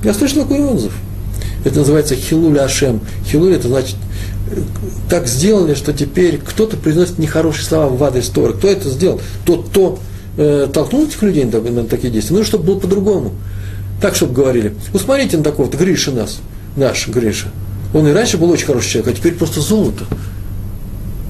Я 0.05 0.12
слышал 0.12 0.42
такой 0.42 0.61
отзыв. 0.61 0.92
Это 1.64 1.78
называется 1.78 2.16
хилуль 2.16 2.59
ашем. 2.59 3.00
Хилуль 3.24 3.55
это 3.55 3.68
значит 3.68 3.96
так 5.09 5.26
сделали, 5.26 5.74
что 5.74 5.92
теперь 5.92 6.38
кто-то 6.38 6.76
произносит 6.76 7.18
нехорошие 7.18 7.64
слова 7.64 7.88
в 7.88 8.03
адрес 8.03 8.28
Торы. 8.28 8.55
Кто 8.55 8.68
это 8.68 8.88
сделал? 8.88 9.20
Тот, 9.44 9.68
кто 9.68 9.98
э, 10.36 10.68
толкнул 10.72 11.05
этих 11.07 11.22
людей 11.22 11.44
на, 11.44 11.61
на 11.61 11.84
такие 11.84 12.12
действия. 12.12 12.36
Ну, 12.36 12.44
чтобы 12.44 12.64
было 12.64 12.80
по-другому. 12.80 13.32
Так, 14.00 14.16
чтобы 14.16 14.32
говорили. 14.32 14.74
Усмотрите 14.92 15.36
на 15.36 15.44
такого-то, 15.44 15.76
Гриша 15.76 16.11
нас, 16.11 16.40
наш 16.76 17.07
Гриша. 17.09 17.48
Он 17.94 18.07
и 18.09 18.12
раньше 18.12 18.38
был 18.38 18.50
очень 18.50 18.66
хороший 18.66 18.90
человек, 18.90 19.14
а 19.14 19.16
теперь 19.16 19.34
просто 19.34 19.61
золото. 19.61 20.05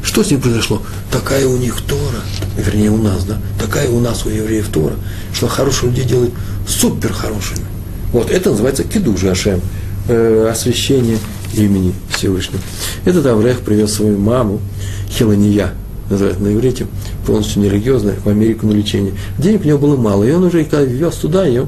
Что 0.02 0.24
с 0.24 0.30
ним 0.30 0.40
произошло? 0.40 0.82
Такая 1.10 1.46
у 1.46 1.56
них 1.56 1.80
Тора, 1.82 2.22
вернее 2.56 2.90
у 2.90 2.96
нас, 2.96 3.24
да, 3.24 3.38
такая 3.60 3.88
у 3.88 4.00
нас 4.00 4.26
у 4.26 4.30
евреев 4.30 4.68
Тора, 4.68 4.94
что 5.32 5.46
хороших 5.46 5.84
людей 5.84 6.04
делает 6.04 6.32
супер 6.66 7.12
хорошими. 7.12 7.64
Вот 8.12 8.30
это 8.30 8.50
называется 8.50 8.84
кидужи 8.84 9.30
Ашем, 9.30 9.60
э, 10.08 10.48
освящение 10.50 11.18
имени 11.54 11.94
Всевышнего. 12.10 12.60
Этот 13.04 13.26
Аврех 13.26 13.60
привез 13.60 13.92
свою 13.92 14.18
маму, 14.18 14.60
Хелания, 15.08 15.72
называется 16.10 16.42
на 16.42 16.52
иврите, 16.54 16.86
полностью 17.26 17.62
нерелигиозная, 17.62 18.16
в 18.24 18.28
Америку 18.28 18.66
на 18.66 18.72
лечение. 18.72 19.12
Денег 19.38 19.64
у 19.64 19.68
него 19.68 19.78
было 19.78 19.96
мало, 19.96 20.24
и 20.24 20.32
он 20.32 20.44
уже, 20.44 20.64
когда 20.64 20.84
вез 20.84 21.14
туда 21.16 21.46
ее, 21.46 21.66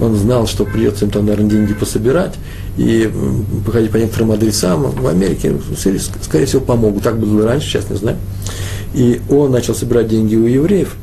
он 0.00 0.16
знал, 0.16 0.46
что 0.46 0.64
придется 0.64 1.04
им 1.04 1.10
там, 1.10 1.26
наверное, 1.26 1.50
деньги 1.50 1.74
пособирать 1.74 2.34
и 2.78 3.10
походить 3.66 3.90
по 3.90 3.98
некоторым 3.98 4.32
адресам. 4.32 4.90
В 4.90 5.06
Америке, 5.06 5.54
скорее 6.22 6.46
всего, 6.46 6.62
помогут. 6.62 7.02
Так 7.02 7.18
было 7.18 7.46
раньше, 7.46 7.68
сейчас 7.68 7.90
не 7.90 7.96
знаю. 7.96 8.16
И 8.94 9.20
он 9.28 9.50
начал 9.50 9.74
собирать 9.74 10.08
деньги 10.08 10.36
у 10.36 10.46
евреев. 10.46 10.96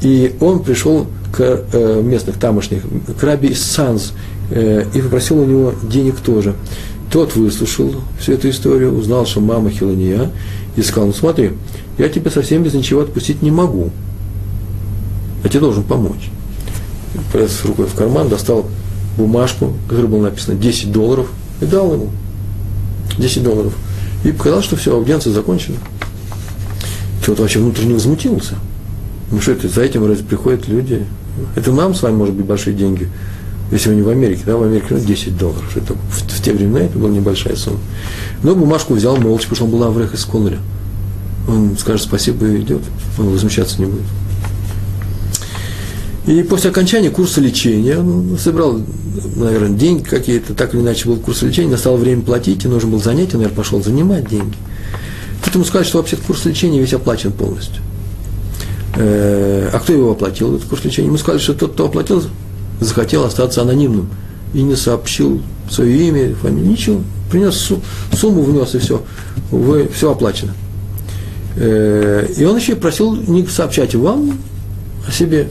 И 0.00 0.34
он 0.40 0.62
пришел 0.62 1.06
к 1.32 1.64
э, 1.72 2.02
местных 2.02 2.38
тамошних, 2.38 2.82
к 3.18 3.22
Раби 3.22 3.54
Санс, 3.54 4.12
э, 4.50 4.84
и 4.92 5.00
попросил 5.00 5.38
у 5.38 5.44
него 5.44 5.74
денег 5.82 6.16
тоже. 6.16 6.54
Тот 7.12 7.36
выслушал 7.36 7.94
всю 8.18 8.32
эту 8.32 8.48
историю, 8.48 8.96
узнал, 8.96 9.26
что 9.26 9.40
мама 9.40 9.70
Хилония, 9.70 10.30
и 10.76 10.82
сказал, 10.82 11.08
ну 11.08 11.12
смотри, 11.12 11.50
я 11.98 12.08
тебя 12.08 12.30
совсем 12.30 12.62
без 12.62 12.72
ничего 12.72 13.02
отпустить 13.02 13.42
не 13.42 13.50
могу. 13.50 13.90
Я 15.44 15.50
тебе 15.50 15.60
должен 15.60 15.82
помочь. 15.82 16.30
Полез 17.30 17.62
рукой 17.66 17.84
в 17.84 17.94
карман, 17.94 18.30
достал 18.30 18.66
бумажку, 19.18 19.74
которой 19.88 20.06
было 20.06 20.22
написано 20.22 20.56
10 20.58 20.90
долларов, 20.90 21.28
и 21.60 21.66
дал 21.66 21.92
ему 21.92 22.08
10 23.18 23.42
долларов. 23.42 23.74
И 24.24 24.32
показал, 24.32 24.62
что 24.62 24.76
все, 24.76 24.94
аудиенция 24.94 25.34
закончена. 25.34 25.76
Тот 27.26 27.38
вообще 27.40 27.58
внутренне 27.58 27.92
возмутился. 27.92 28.54
Ну 29.30 29.38
что 29.42 29.52
это, 29.52 29.68
за 29.68 29.82
этим 29.82 30.06
разве 30.06 30.24
приходят 30.24 30.66
люди 30.66 31.06
Это 31.56 31.72
нам 31.72 31.94
с 31.94 32.02
вами 32.02 32.14
может 32.14 32.34
быть 32.34 32.46
большие 32.46 32.74
деньги, 32.74 33.08
не 33.72 34.02
в 34.02 34.08
Америке, 34.08 34.42
да, 34.44 34.56
в 34.56 34.62
Америке 34.62 34.88
ну, 34.90 34.98
10 35.00 35.38
долларов. 35.38 35.76
Это, 35.76 35.94
в, 35.94 36.38
в 36.38 36.42
те 36.42 36.52
времена 36.52 36.80
это 36.80 36.98
была 36.98 37.10
небольшая 37.10 37.56
сумма. 37.56 37.78
Но 38.42 38.54
бумажку 38.54 38.94
взял 38.94 39.16
молча, 39.16 39.48
потому 39.48 39.56
что 39.56 39.64
он 39.64 39.70
был 39.70 39.82
Аврех 39.84 40.14
из 40.14 40.24
Кололя. 40.24 40.58
Он 41.48 41.76
скажет 41.78 42.06
спасибо 42.06 42.46
и 42.46 42.60
идет, 42.60 42.82
он 43.18 43.30
возмущаться 43.30 43.80
не 43.80 43.86
будет. 43.86 44.04
И 46.26 46.42
после 46.42 46.70
окончания 46.70 47.10
курса 47.10 47.40
лечения 47.40 47.98
он 47.98 48.38
собрал, 48.38 48.80
наверное, 49.36 49.76
деньги 49.76 50.04
какие-то, 50.04 50.54
так 50.54 50.72
или 50.72 50.80
иначе 50.80 51.08
был 51.08 51.16
курс 51.16 51.42
лечения, 51.42 51.70
настало 51.70 51.96
время 51.96 52.22
платить, 52.22 52.64
и 52.64 52.68
нужно 52.68 52.90
было 52.90 53.00
занятие, 53.00 53.38
наверное, 53.38 53.56
пошел 53.56 53.82
занимать 53.82 54.28
деньги. 54.28 54.56
Тут 55.42 55.54
ему 55.54 55.64
сказали, 55.64 55.88
что 55.88 55.98
вообще 55.98 56.16
курс 56.16 56.44
лечения 56.44 56.78
весь 56.78 56.92
оплачен 56.92 57.32
полностью. 57.32 57.82
Э, 58.94 59.70
а 59.72 59.80
кто 59.80 59.92
его 59.92 60.12
оплатил, 60.12 60.54
этот 60.54 60.68
курс 60.68 60.84
лечения? 60.84 61.08
Ему 61.08 61.18
сказали, 61.18 61.40
что 61.40 61.54
тот, 61.54 61.72
кто 61.72 61.86
оплатил, 61.86 62.22
захотел 62.84 63.24
остаться 63.24 63.62
анонимным 63.62 64.08
и 64.54 64.62
не 64.62 64.76
сообщил 64.76 65.42
свое 65.70 66.08
имя, 66.08 66.34
фамилию, 66.34 66.70
ничего. 66.70 67.00
Принес 67.30 67.72
сумму, 68.12 68.42
внес, 68.42 68.74
и 68.74 68.78
все. 68.78 69.02
Вы, 69.50 69.88
все 69.88 70.12
оплачено. 70.12 70.52
Э, 71.56 72.26
и 72.36 72.44
он 72.44 72.56
еще 72.56 72.76
просил 72.76 73.14
не 73.14 73.46
сообщать 73.46 73.94
вам 73.94 74.38
о 75.06 75.12
себе. 75.12 75.48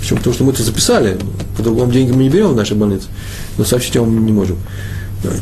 Почему? 0.00 0.18
Потому 0.18 0.34
что 0.34 0.44
мы 0.44 0.52
это 0.52 0.62
записали. 0.62 1.18
По-другому 1.56 1.92
деньги 1.92 2.12
мы 2.12 2.24
не 2.24 2.30
берем 2.30 2.48
в 2.48 2.56
нашей 2.56 2.76
больнице, 2.76 3.06
но 3.58 3.64
сообщить 3.64 3.96
вам 3.96 4.24
не 4.24 4.32
можем. 4.32 4.56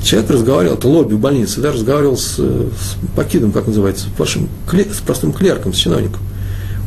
Человек 0.05 0.31
разговаривал, 0.31 0.75
это 0.75 0.89
лобби 0.89 1.15
в 1.15 1.21
больнице, 1.21 1.61
да, 1.61 1.73
разговаривал 1.73 2.19
с, 2.19 2.37
с 2.37 2.97
покидом, 3.17 3.51
как 3.51 3.67
называется, 3.67 4.09
с 4.09 5.01
простым 5.01 5.33
клерком, 5.33 5.73
с 5.73 5.77
чиновником. 5.77 6.21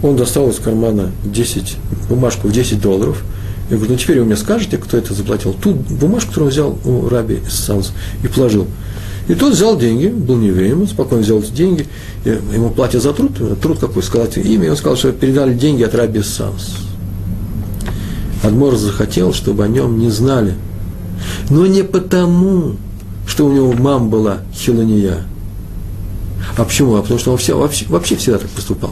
Он 0.03 0.15
достал 0.15 0.49
из 0.49 0.59
кармана 0.59 1.11
10, 1.23 1.77
бумажку 2.09 2.47
в 2.47 2.51
10 2.51 2.79
долларов. 2.79 3.23
Я 3.69 3.77
говорю, 3.77 3.93
ну 3.93 3.97
теперь 3.97 4.19
вы 4.19 4.25
мне 4.25 4.35
скажете, 4.35 4.77
кто 4.77 4.97
это 4.97 5.13
заплатил. 5.13 5.53
Ту 5.53 5.73
бумажку, 5.73 6.29
которую 6.29 6.47
он 6.47 6.51
взял 6.51 6.79
у 6.85 7.09
раби 7.09 7.35
из 7.35 7.53
Санс 7.53 7.93
и 8.23 8.27
положил. 8.27 8.67
И 9.27 9.35
тот 9.35 9.53
взял 9.53 9.77
деньги, 9.77 10.07
был 10.07 10.35
не 10.35 10.47
евреем, 10.47 10.85
спокойно 10.87 11.23
взял 11.23 11.39
эти 11.39 11.51
деньги, 11.51 11.87
ему 12.25 12.69
платят 12.71 13.01
за 13.01 13.13
труд, 13.13 13.31
труд 13.61 13.79
какой, 13.79 14.03
сказать 14.03 14.37
имя, 14.37 14.65
и 14.65 14.69
он 14.69 14.75
сказал, 14.75 14.97
что 14.97 15.13
передали 15.13 15.53
деньги 15.53 15.83
от 15.83 15.95
раби 15.95 16.21
Санс. 16.21 16.75
Адмор 18.43 18.75
захотел, 18.75 19.33
чтобы 19.33 19.63
о 19.63 19.69
нем 19.69 19.97
не 19.97 20.09
знали. 20.09 20.55
Но 21.49 21.65
не 21.65 21.83
потому, 21.83 22.75
что 23.25 23.45
у 23.45 23.53
него 23.53 23.71
мама 23.71 24.07
была 24.07 24.37
хилония. 24.53 25.23
А 26.57 26.65
почему? 26.65 26.95
А 26.95 27.01
потому 27.01 27.19
что 27.19 27.31
он 27.31 27.37
все, 27.37 27.57
вообще, 27.57 27.85
вообще 27.87 28.17
всегда 28.17 28.39
так 28.39 28.49
поступал. 28.49 28.91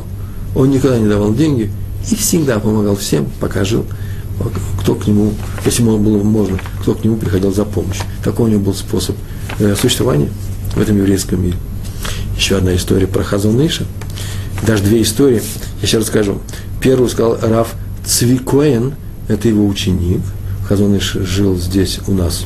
Он 0.55 0.72
никогда 0.72 0.97
не 0.97 1.07
давал 1.07 1.34
деньги 1.34 1.69
и 2.09 2.15
всегда 2.15 2.59
помогал 2.59 2.95
всем, 2.95 3.28
пока 3.41 3.65
жил, 3.65 3.86
кто 4.80 4.96
к 4.96 5.08
нему, 5.08 5.34
если 5.66 5.82
ему 5.82 5.98
было 5.98 6.22
можно, 6.24 6.60
кто 6.82 6.94
к 6.94 7.04
нему 7.04 7.18
приходил 7.18 7.54
за 7.54 7.66
помощью. 7.66 8.04
Такой 8.24 8.50
у 8.50 8.54
него 8.54 8.62
был 8.62 8.74
способ 8.74 9.16
э, 9.60 9.76
существования 9.76 10.30
в 10.76 10.82
этом 10.82 10.98
еврейском 10.98 11.44
мире. 11.44 11.58
Еще 12.36 12.58
одна 12.58 12.76
история 12.76 13.08
про 13.08 13.24
Хазуныша. 13.24 13.86
Даже 14.66 14.84
две 14.84 15.02
истории. 15.02 15.42
Я 15.82 15.88
сейчас 15.88 16.02
расскажу. 16.02 16.39
Первую 16.82 17.10
сказал 17.10 17.38
Раф 17.42 17.76
Цвикоен, 18.06 18.96
это 19.28 19.48
его 19.48 19.66
ученик. 19.68 20.22
Хазуныш 20.68 21.14
жил 21.14 21.58
здесь 21.58 22.00
у 22.08 22.14
нас 22.14 22.46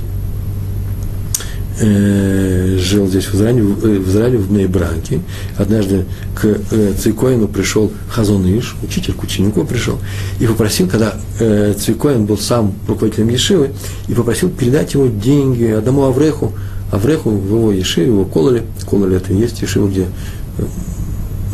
э, 1.80 2.78
жил 2.80 3.08
здесь 3.08 3.26
в 3.26 3.36
Израиле, 3.36 3.64
в, 3.64 3.86
э, 3.86 4.00
в 4.00 4.10
Израиле, 4.10 4.38
в 4.38 4.52
Нейбраке. 4.52 5.22
Однажды 5.58 6.06
к 6.36 6.46
э, 6.46 6.94
Цикоину 6.98 7.48
пришел 7.48 7.92
Хазоныш, 8.10 8.76
учитель 8.84 9.14
к 9.14 9.24
ученику 9.24 9.66
пришел, 9.66 10.00
и 10.40 10.48
попросил, 10.48 10.88
когда 10.88 11.16
э, 11.40 11.74
Цикоин 11.78 12.26
был 12.26 12.38
сам 12.38 12.74
руководителем 12.88 13.30
Ешивы, 13.30 13.72
и 14.08 14.14
попросил 14.14 14.50
передать 14.50 14.94
ему 14.94 15.08
деньги 15.08 15.66
одному 15.66 16.04
Авреху, 16.04 16.54
Авреху 16.92 17.32
в 17.32 17.48
его 17.48 17.72
Ешиве, 17.72 18.08
его 18.08 18.26
Кололе, 18.26 18.64
Кололе 18.88 19.18
это 19.18 19.34
и 19.34 19.38
есть 19.38 19.62
Ешива, 19.62 19.88
где 19.88 20.08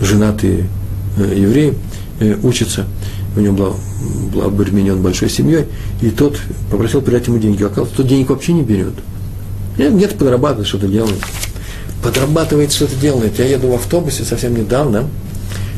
женатые 0.01 0.67
э, 1.17 1.34
евреи 1.36 1.74
учатся, 2.43 2.86
у 3.36 3.39
него 3.39 3.55
был, 3.55 3.76
был 4.32 4.41
обременен 4.43 5.01
большой 5.01 5.30
семьей, 5.30 5.65
и 6.01 6.11
тот 6.11 6.38
попросил 6.69 7.01
передать 7.01 7.26
ему 7.28 7.39
деньги. 7.39 7.63
Оказалось, 7.63 7.91
тот 7.91 8.05
денег 8.05 8.30
вообще 8.30 8.53
не 8.53 8.61
берет– 8.61 8.93
где-то 9.78 10.15
подрабатывает, 10.15 10.67
что-то 10.67 10.88
делает. 10.88 11.19
Подрабатывает, 12.03 12.72
что-то 12.72 12.95
делает. 12.95 13.38
Я 13.39 13.45
еду 13.45 13.69
в 13.69 13.76
автобусе 13.76 14.24
совсем 14.24 14.55
недавно, 14.55 15.07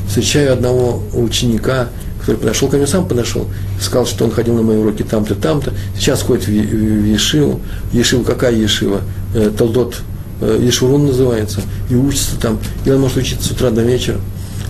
встречаю 0.07 0.53
одного 0.53 1.03
ученика, 1.13 1.89
который 2.23 2.37
подошел 2.37 2.69
ко 2.69 2.77
мне, 2.77 2.87
сам 2.87 3.05
подошел, 3.05 3.47
сказал, 3.81 4.05
что 4.05 4.23
он 4.23 4.31
ходил 4.31 4.55
на 4.55 4.61
мои 4.61 4.77
уроки 4.77 5.03
там-то, 5.03 5.35
там-то, 5.35 5.73
сейчас 5.97 6.21
ходит 6.21 6.47
в, 6.47 6.51
Ешиву. 6.51 7.59
Ешива 7.91 8.23
какая 8.23 8.53
Ешива? 8.53 9.01
Э, 9.35 9.51
Толдот 9.55 9.97
э, 10.39 10.59
Ешурун 10.61 11.07
называется, 11.07 11.61
и 11.89 11.95
учится 11.95 12.39
там, 12.39 12.59
и 12.85 12.91
он 12.91 13.01
может 13.01 13.17
учиться 13.17 13.45
с 13.45 13.51
утра 13.51 13.71
до 13.71 13.81
вечера. 13.81 14.19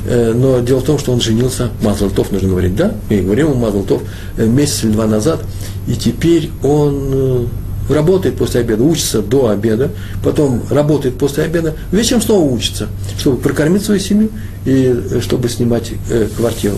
Э, 0.06 0.34
но 0.34 0.62
дело 0.62 0.80
в 0.80 0.84
том, 0.84 0.98
что 0.98 1.12
он 1.12 1.22
женился, 1.22 1.70
Мазлтов 1.84 2.32
нужно 2.32 2.50
говорить, 2.50 2.76
да? 2.76 2.96
И 3.10 3.18
говорим 3.18 3.52
ему 3.52 3.60
Мазлтов 3.60 4.02
месяц 4.38 4.84
или 4.84 4.92
два 4.92 5.06
назад, 5.06 5.42
и 5.88 5.94
теперь 5.94 6.50
он 6.64 7.50
работает 7.90 8.38
после 8.38 8.62
обеда, 8.62 8.84
учится 8.84 9.22
до 9.22 9.50
обеда, 9.50 9.92
потом 10.24 10.64
работает 10.70 11.18
после 11.18 11.44
обеда, 11.44 11.74
вечером 11.92 12.22
снова 12.22 12.50
учится, 12.50 12.88
чтобы 13.18 13.38
прокормить 13.38 13.84
свою 13.84 14.00
семью 14.00 14.30
и 14.66 14.96
э, 15.12 15.22
чтобы 15.22 15.50
снимать 15.50 15.92
э, 16.10 16.28
квартиру. 16.36 16.76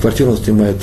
Квартиру 0.00 0.32
он 0.32 0.38
снимает 0.38 0.76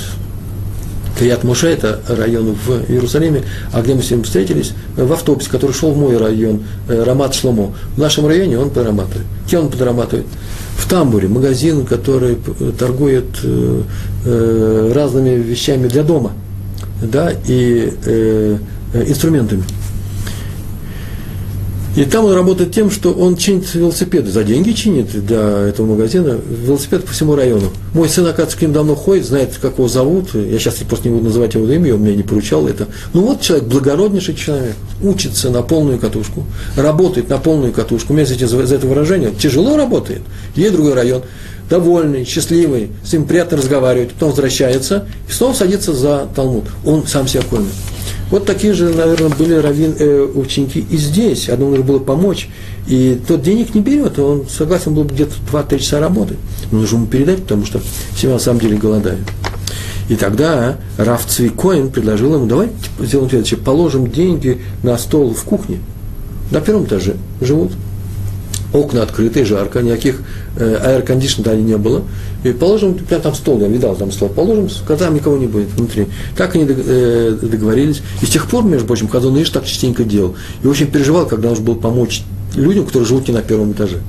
Крият 1.17 1.43
Муше, 1.43 1.67
это 1.67 2.01
район 2.07 2.55
в 2.65 2.91
Иерусалиме, 2.91 3.43
а 3.71 3.81
где 3.81 3.93
мы 3.93 4.01
с 4.01 4.09
ним 4.09 4.23
встретились, 4.23 4.73
в 4.97 5.13
автобусе, 5.13 5.49
который 5.49 5.71
шел 5.71 5.91
в 5.91 5.97
мой 5.97 6.17
район, 6.17 6.63
э, 6.89 7.03
Рамат 7.03 7.35
Шломо. 7.35 7.73
В 7.95 7.99
нашем 7.99 8.27
районе 8.27 8.57
он 8.57 8.69
подрабатывает. 8.69 9.25
Где 9.47 9.59
он 9.59 9.69
подрабатывает? 9.69 10.25
В 10.77 10.89
тамбуре, 10.89 11.27
магазин, 11.27 11.85
который 11.85 12.37
торгует 12.77 13.25
разными 14.25 15.35
вещами 15.41 15.87
для 15.87 16.03
дома. 16.03 16.31
Да, 17.01 17.31
и 17.47 17.93
Э, 18.05 18.57
инструментами. 18.93 19.63
И 21.95 22.05
там 22.05 22.25
он 22.25 22.33
работает 22.33 22.71
тем, 22.71 22.89
что 22.89 23.11
он 23.11 23.37
чинит 23.37 23.71
велосипеды. 23.75 24.31
За 24.31 24.43
деньги 24.43 24.71
чинит 24.71 25.11
для 25.27 25.67
этого 25.67 25.85
магазина 25.85 26.39
велосипед 26.49 27.05
по 27.05 27.11
всему 27.11 27.35
району. 27.35 27.71
Мой 27.93 28.09
сын, 28.09 28.25
оказывается, 28.25 28.57
к 28.57 28.61
ним 28.63 28.73
давно 28.73 28.95
ходит, 28.95 29.27
знает, 29.27 29.59
как 29.61 29.77
его 29.77 29.87
зовут. 29.87 30.33
Я 30.33 30.57
сейчас 30.57 30.75
просто 30.77 31.07
не 31.07 31.13
буду 31.13 31.25
называть 31.25 31.53
его 31.53 31.71
имя, 31.71 31.93
он 31.93 32.01
мне 32.01 32.15
не 32.15 32.23
поручал 32.23 32.67
это. 32.67 32.87
Ну 33.13 33.21
вот 33.21 33.41
человек, 33.41 33.67
благороднейший 33.67 34.33
человек, 34.33 34.75
учится 35.03 35.51
на 35.51 35.61
полную 35.61 35.99
катушку, 35.99 36.45
работает 36.75 37.29
на 37.29 37.37
полную 37.37 37.71
катушку. 37.71 38.13
У 38.13 38.15
меня, 38.15 38.25
за, 38.25 38.35
это 38.35 38.87
выражение, 38.87 39.31
тяжело 39.31 39.77
работает. 39.77 40.21
Едет 40.55 40.73
другой 40.73 40.95
район, 40.95 41.21
довольный, 41.73 42.23
счастливый, 42.23 42.91
с 43.03 43.13
ним 43.13 43.25
приятно 43.25 43.57
разговаривать, 43.57 44.11
потом 44.11 44.29
возвращается 44.29 45.07
и 45.27 45.31
снова 45.31 45.53
садится 45.53 45.91
за 45.91 46.27
Талмуд. 46.35 46.65
Он 46.85 47.07
сам 47.07 47.27
себя 47.27 47.41
кормит. 47.49 47.71
Вот 48.29 48.45
такие 48.45 48.73
же, 48.73 48.89
наверное, 48.89 49.29
были 49.29 49.55
раввин, 49.55 49.95
э, 49.97 50.21
ученики 50.35 50.85
и 50.87 50.97
здесь. 50.97 51.49
Одному 51.49 51.71
нужно 51.71 51.85
было 51.85 51.97
помочь. 51.97 52.47
И 52.87 53.19
тот 53.27 53.41
денег 53.41 53.73
не 53.73 53.81
берет, 53.81 54.19
он 54.19 54.45
согласен 54.47 54.93
был 54.93 55.05
где-то 55.05 55.33
2-3 55.51 55.79
часа 55.79 55.99
работать. 55.99 56.37
Но 56.71 56.77
нужно 56.77 56.97
ему 56.97 57.07
передать, 57.07 57.41
потому 57.41 57.65
что 57.65 57.81
все 58.15 58.29
на 58.29 58.37
самом 58.37 58.59
деле 58.59 58.77
голодают. 58.77 59.27
И 60.09 60.15
тогда 60.15 60.77
Раф 60.97 61.25
Цвикоин 61.25 61.89
предложил 61.89 62.35
ему, 62.35 62.45
давайте 62.45 62.73
сделаем 62.99 63.31
следующее, 63.31 63.59
положим 63.59 64.11
деньги 64.11 64.61
на 64.83 64.95
стол 64.99 65.33
в 65.33 65.43
кухне. 65.43 65.79
На 66.51 66.61
первом 66.61 66.83
этаже 66.83 67.15
живут 67.41 67.71
окна 68.73 69.03
открытые, 69.03 69.45
жарко, 69.45 69.81
никаких 69.81 70.21
э, 70.57 70.75
аэрокондишнера 70.75 71.55
не 71.55 71.77
было. 71.77 72.03
И 72.43 72.51
положим, 72.51 72.95
прям 72.95 73.21
там 73.21 73.35
стол, 73.35 73.61
я 73.61 73.67
видал 73.67 73.95
там 73.95 74.11
стол, 74.11 74.29
положим, 74.29 74.67
когда 74.85 75.05
там 75.05 75.15
никого 75.15 75.37
не 75.37 75.47
будет 75.47 75.69
внутри. 75.73 76.07
Так 76.35 76.55
они 76.55 76.65
э, 76.67 77.37
договорились. 77.41 78.01
И 78.21 78.25
с 78.25 78.29
тех 78.29 78.47
пор, 78.47 78.65
между 78.65 78.87
прочим, 78.87 79.07
Хазон 79.07 79.41
Иш 79.41 79.49
так 79.49 79.65
частенько 79.65 80.03
делал. 80.03 80.35
И 80.63 80.67
очень 80.67 80.87
переживал, 80.87 81.25
когда 81.25 81.49
нужно 81.49 81.63
было 81.63 81.75
помочь 81.75 82.23
людям, 82.55 82.85
которые 82.85 83.07
живут 83.07 83.27
не 83.27 83.33
на 83.33 83.41
первом 83.41 83.71
этаже. 83.71 83.99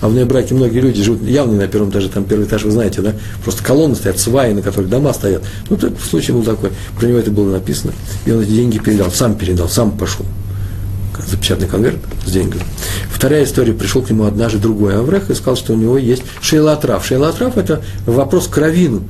А 0.00 0.08
в 0.08 0.24
браке 0.24 0.54
многие 0.54 0.80
люди 0.80 1.02
живут 1.02 1.22
явно 1.22 1.52
не 1.52 1.58
на 1.58 1.68
первом 1.68 1.90
этаже, 1.90 2.08
там 2.08 2.24
первый 2.24 2.46
этаж, 2.46 2.64
вы 2.64 2.70
знаете, 2.70 3.00
да, 3.00 3.14
просто 3.44 3.62
колонны 3.62 3.94
стоят, 3.94 4.18
сваи, 4.18 4.52
на 4.52 4.62
которых 4.62 4.90
дома 4.90 5.12
стоят. 5.12 5.42
Ну, 5.70 5.76
так, 5.76 5.92
случай 6.00 6.32
был 6.32 6.42
такой, 6.42 6.70
про 6.98 7.06
него 7.06 7.18
это 7.18 7.30
было 7.30 7.52
написано, 7.52 7.92
и 8.24 8.32
он 8.32 8.40
эти 8.40 8.50
деньги 8.50 8.78
передал, 8.78 9.10
сам 9.10 9.34
передал, 9.34 9.68
сам 9.68 9.92
пошел 9.92 10.26
запечатанный 11.26 11.68
конверт 11.68 11.98
с 12.26 12.30
деньгами. 12.30 12.64
Вторая 13.10 13.44
история, 13.44 13.72
пришел 13.72 14.02
к 14.02 14.10
нему 14.10 14.24
однажды 14.24 14.58
другой 14.58 14.96
Аврех 14.96 15.30
и 15.30 15.34
сказал, 15.34 15.56
что 15.56 15.72
у 15.72 15.76
него 15.76 15.98
есть 15.98 16.22
шейлатрав. 16.40 17.04
Шейлатрав– 17.04 17.56
это 17.58 17.82
вопрос 18.06 18.48
к 18.48 18.56
равину. 18.58 19.02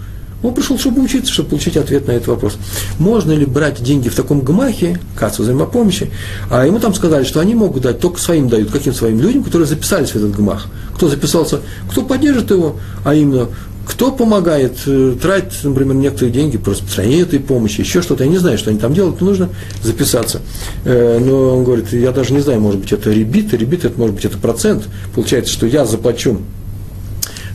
Он 0.42 0.54
пришел, 0.54 0.76
чтобы 0.78 1.02
учиться, 1.02 1.32
чтобы 1.32 1.50
получить 1.50 1.76
ответ 1.76 2.08
на 2.08 2.12
этот 2.12 2.28
вопрос. 2.28 2.56
Можно 2.98 3.32
ли 3.32 3.46
брать 3.46 3.82
деньги 3.82 4.08
в 4.08 4.14
таком 4.14 4.40
гмахе, 4.40 4.98
кассу 5.16 5.42
взаимопомощи, 5.42 6.10
а 6.50 6.66
ему 6.66 6.80
там 6.80 6.94
сказали, 6.94 7.24
что 7.24 7.40
они 7.40 7.54
могут 7.54 7.84
дать, 7.84 8.00
только 8.00 8.18
своим 8.18 8.48
дают, 8.48 8.70
каким 8.70 8.92
своим 8.92 9.20
людям, 9.20 9.44
которые 9.44 9.68
записались 9.68 10.10
в 10.10 10.16
этот 10.16 10.34
гмах. 10.34 10.66
Кто 10.96 11.08
записался, 11.08 11.60
кто 11.90 12.02
поддержит 12.02 12.50
его, 12.50 12.76
а 13.04 13.14
именно 13.14 13.48
кто 13.86 14.12
помогает 14.12 14.78
э, 14.86 15.16
тратить, 15.20 15.64
например, 15.64 15.94
некоторые 15.96 16.32
деньги 16.32 16.56
по 16.56 16.70
распространению 16.70 17.26
этой 17.26 17.40
помощи, 17.40 17.80
еще 17.80 18.00
что-то, 18.02 18.24
я 18.24 18.30
не 18.30 18.38
знаю, 18.38 18.58
что 18.58 18.70
они 18.70 18.78
там 18.78 18.94
делают, 18.94 19.20
но 19.20 19.28
нужно 19.28 19.48
записаться. 19.82 20.40
Э, 20.84 21.18
но 21.18 21.56
он 21.56 21.64
говорит, 21.64 21.92
я 21.92 22.12
даже 22.12 22.32
не 22.32 22.40
знаю, 22.40 22.60
может 22.60 22.80
быть, 22.80 22.92
это 22.92 23.10
ребит, 23.10 23.52
ребит, 23.54 23.84
это 23.84 23.98
может 23.98 24.14
быть, 24.14 24.24
это 24.24 24.38
процент. 24.38 24.84
Получается, 25.14 25.52
что 25.52 25.66
я 25.66 25.84
заплачу 25.84 26.40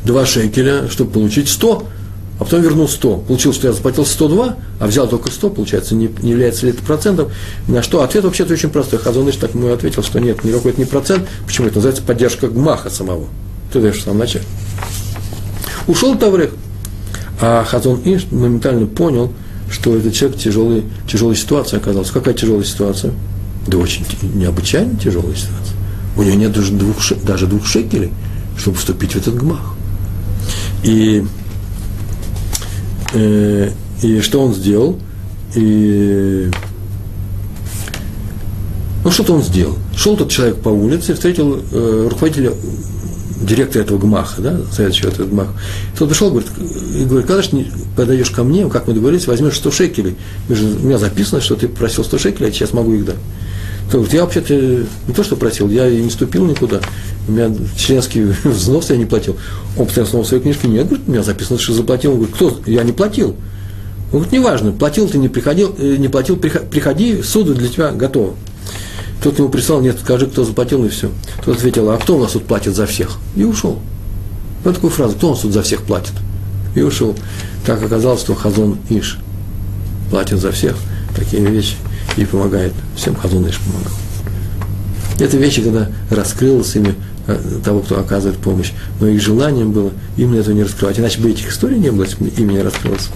2 0.03 0.25
шекеля, 0.25 0.89
чтобы 0.89 1.11
получить 1.11 1.49
100, 1.49 1.87
а 2.39 2.43
потом 2.43 2.61
вернул 2.61 2.87
100. 2.87 3.17
Получилось, 3.17 3.57
что 3.57 3.67
я 3.67 3.73
заплатил 3.73 4.05
102, 4.05 4.57
а 4.79 4.87
взял 4.87 5.07
только 5.07 5.31
100, 5.31 5.49
получается, 5.49 5.95
не, 5.95 6.09
не 6.21 6.31
является 6.31 6.65
ли 6.65 6.71
это 6.71 6.83
процентом. 6.83 7.29
На 7.67 7.81
что 7.81 8.03
ответ 8.03 8.23
вообще-то 8.23 8.53
очень 8.53 8.69
простой. 8.69 8.99
Хазоныш 8.99 9.37
так 9.37 9.55
ему 9.55 9.71
ответил, 9.71 10.03
что 10.03 10.19
нет, 10.19 10.43
никакой 10.43 10.71
это 10.71 10.81
не 10.81 10.85
процент. 10.85 11.27
Почему? 11.45 11.67
Это 11.67 11.77
называется 11.77 12.03
поддержка 12.03 12.47
гмаха 12.47 12.89
самого. 12.89 13.27
Ты 13.71 13.81
даешь 13.81 13.97
в 13.97 14.03
самом 14.03 14.19
начале. 14.19 14.45
Ушел 15.87 16.17
Таврех. 16.17 16.51
А 17.39 17.63
Хазон 17.63 18.01
Иш 18.03 18.27
моментально 18.31 18.87
понял, 18.87 19.31
что 19.69 19.95
этот 19.95 20.13
человек 20.13 20.37
в 20.37 20.43
тяжелой, 20.43 20.83
тяжелой 21.09 21.35
ситуации 21.35 21.77
оказался. 21.77 22.13
Какая 22.13 22.33
тяжелая 22.33 22.63
ситуация? 22.63 23.13
Да 23.67 23.77
очень 23.77 24.05
необычайно 24.21 24.97
тяжелая 24.97 25.35
ситуация. 25.35 25.75
У 26.15 26.23
него 26.23 26.35
нет 26.35 26.51
даже 26.51 26.71
двух, 26.73 26.97
даже 27.23 27.47
двух 27.47 27.65
шекелей, 27.65 28.11
чтобы 28.57 28.77
вступить 28.77 29.13
в 29.13 29.17
этот 29.17 29.35
гмах. 29.35 29.75
И, 30.83 31.25
э, 33.13 33.71
и 34.01 34.21
что 34.21 34.41
он 34.41 34.53
сделал? 34.53 34.99
И, 35.55 36.49
ну, 39.03 39.11
что-то 39.11 39.33
он 39.33 39.43
сделал. 39.43 39.77
Шел 39.95 40.17
тот 40.17 40.31
человек 40.31 40.57
по 40.57 40.69
улице, 40.69 41.13
встретил 41.13 41.61
э, 41.71 42.07
руководителя 42.09 42.51
директор 43.41 43.81
этого 43.81 43.97
ГМАХа, 43.97 44.41
да, 44.41 44.57
заведующего 44.71 45.09
этого 45.09 45.27
ГМАХа, 45.27 45.53
тот 45.97 46.09
пришел 46.09 46.29
говорит, 46.29 46.49
и 46.95 47.05
говорит, 47.05 47.27
когда 47.27 47.41
же 47.41 47.49
подойдешь 47.95 48.31
ко 48.31 48.43
мне, 48.43 48.67
как 48.69 48.87
мы 48.87 48.93
договорились, 48.93 49.27
возьмешь 49.27 49.57
100 49.57 49.71
шекелей. 49.71 50.15
У 50.49 50.53
меня 50.53 50.97
записано, 50.97 51.41
что 51.41 51.55
ты 51.55 51.67
просил 51.67 52.03
100 52.03 52.17
шекелей, 52.17 52.49
а 52.49 52.51
сейчас 52.51 52.73
могу 52.73 52.93
их 52.93 53.05
дать. 53.05 53.17
Тот 53.85 54.01
говорит, 54.01 54.13
я 54.13 54.21
вообще-то 54.23 54.53
не 54.53 55.13
то, 55.15 55.23
что 55.23 55.35
просил, 55.37 55.69
я 55.69 55.89
не 55.89 56.09
ступил 56.09 56.45
никуда. 56.45 56.81
У 57.27 57.31
меня 57.31 57.53
членский 57.77 58.23
взнос 58.43 58.89
я 58.89 58.97
не 58.97 59.05
платил. 59.05 59.37
Он 59.77 59.85
постоянно 59.85 60.09
снова 60.09 60.25
в 60.25 60.27
своей 60.27 60.43
книжке, 60.43 60.67
нет, 60.67 60.87
говорит, 60.87 61.07
у 61.07 61.11
меня 61.11 61.23
записано, 61.23 61.57
что 61.57 61.73
заплатил. 61.73 62.11
Он 62.11 62.17
говорит, 62.17 62.35
кто? 62.35 62.59
Я 62.65 62.83
не 62.83 62.91
платил. 62.91 63.35
Он 64.11 64.19
говорит, 64.19 64.31
неважно, 64.31 64.71
платил 64.71 65.07
ты, 65.07 65.17
не 65.17 65.29
приходил, 65.29 65.73
э, 65.77 65.95
не 65.97 66.09
платил, 66.09 66.37
приходи, 66.37 67.21
суду 67.21 67.53
для 67.53 67.69
тебя 67.69 67.91
готово. 67.91 68.35
Тот 69.21 69.39
ему 69.39 69.49
прислал, 69.49 69.81
нет, 69.81 69.97
скажи, 69.99 70.27
кто 70.27 70.43
заплатил, 70.43 70.85
и 70.85 70.89
все. 70.89 71.09
Тот 71.43 71.57
ответил, 71.57 71.89
а 71.89 71.97
кто 71.97 72.17
у 72.17 72.21
нас 72.21 72.33
тут 72.33 72.45
платит 72.45 72.75
за 72.75 72.85
всех? 72.85 73.17
И 73.35 73.43
ушел. 73.43 73.79
Вот 74.63 74.75
такую 74.75 74.91
фразу, 74.91 75.15
кто 75.15 75.27
у 75.27 75.31
нас 75.31 75.39
тут 75.39 75.53
за 75.53 75.63
всех 75.63 75.83
платит? 75.83 76.13
И 76.75 76.81
ушел. 76.81 77.15
Так 77.65 77.81
оказалось, 77.81 78.21
что 78.21 78.35
Хазон 78.35 78.77
Иш 78.89 79.17
платит 80.11 80.39
за 80.39 80.51
всех 80.51 80.75
такие 81.15 81.43
вещи 81.43 81.75
и 82.15 82.25
помогает. 82.25 82.73
Всем 82.95 83.15
Хазон 83.15 83.47
Иш 83.49 83.59
помогал. 83.59 83.93
Это 85.19 85.37
вещи, 85.37 85.63
когда 85.63 85.89
раскрылось 86.11 86.75
имя 86.75 86.93
э, 87.25 87.39
того, 87.63 87.79
кто 87.79 87.99
оказывает 87.99 88.37
помощь. 88.37 88.73
Но 88.99 89.07
их 89.07 89.19
желанием 89.19 89.71
было 89.71 89.91
именно 90.15 90.39
этого 90.39 90.53
не 90.53 90.63
раскрывать. 90.63 90.99
Иначе 90.99 91.19
бы 91.19 91.31
этих 91.31 91.49
историй 91.49 91.79
не 91.79 91.91
было, 91.91 92.03
если 92.03 92.23
бы 92.23 92.29
имя 92.29 92.53
не 92.53 92.61
раскрылось. 92.61 93.09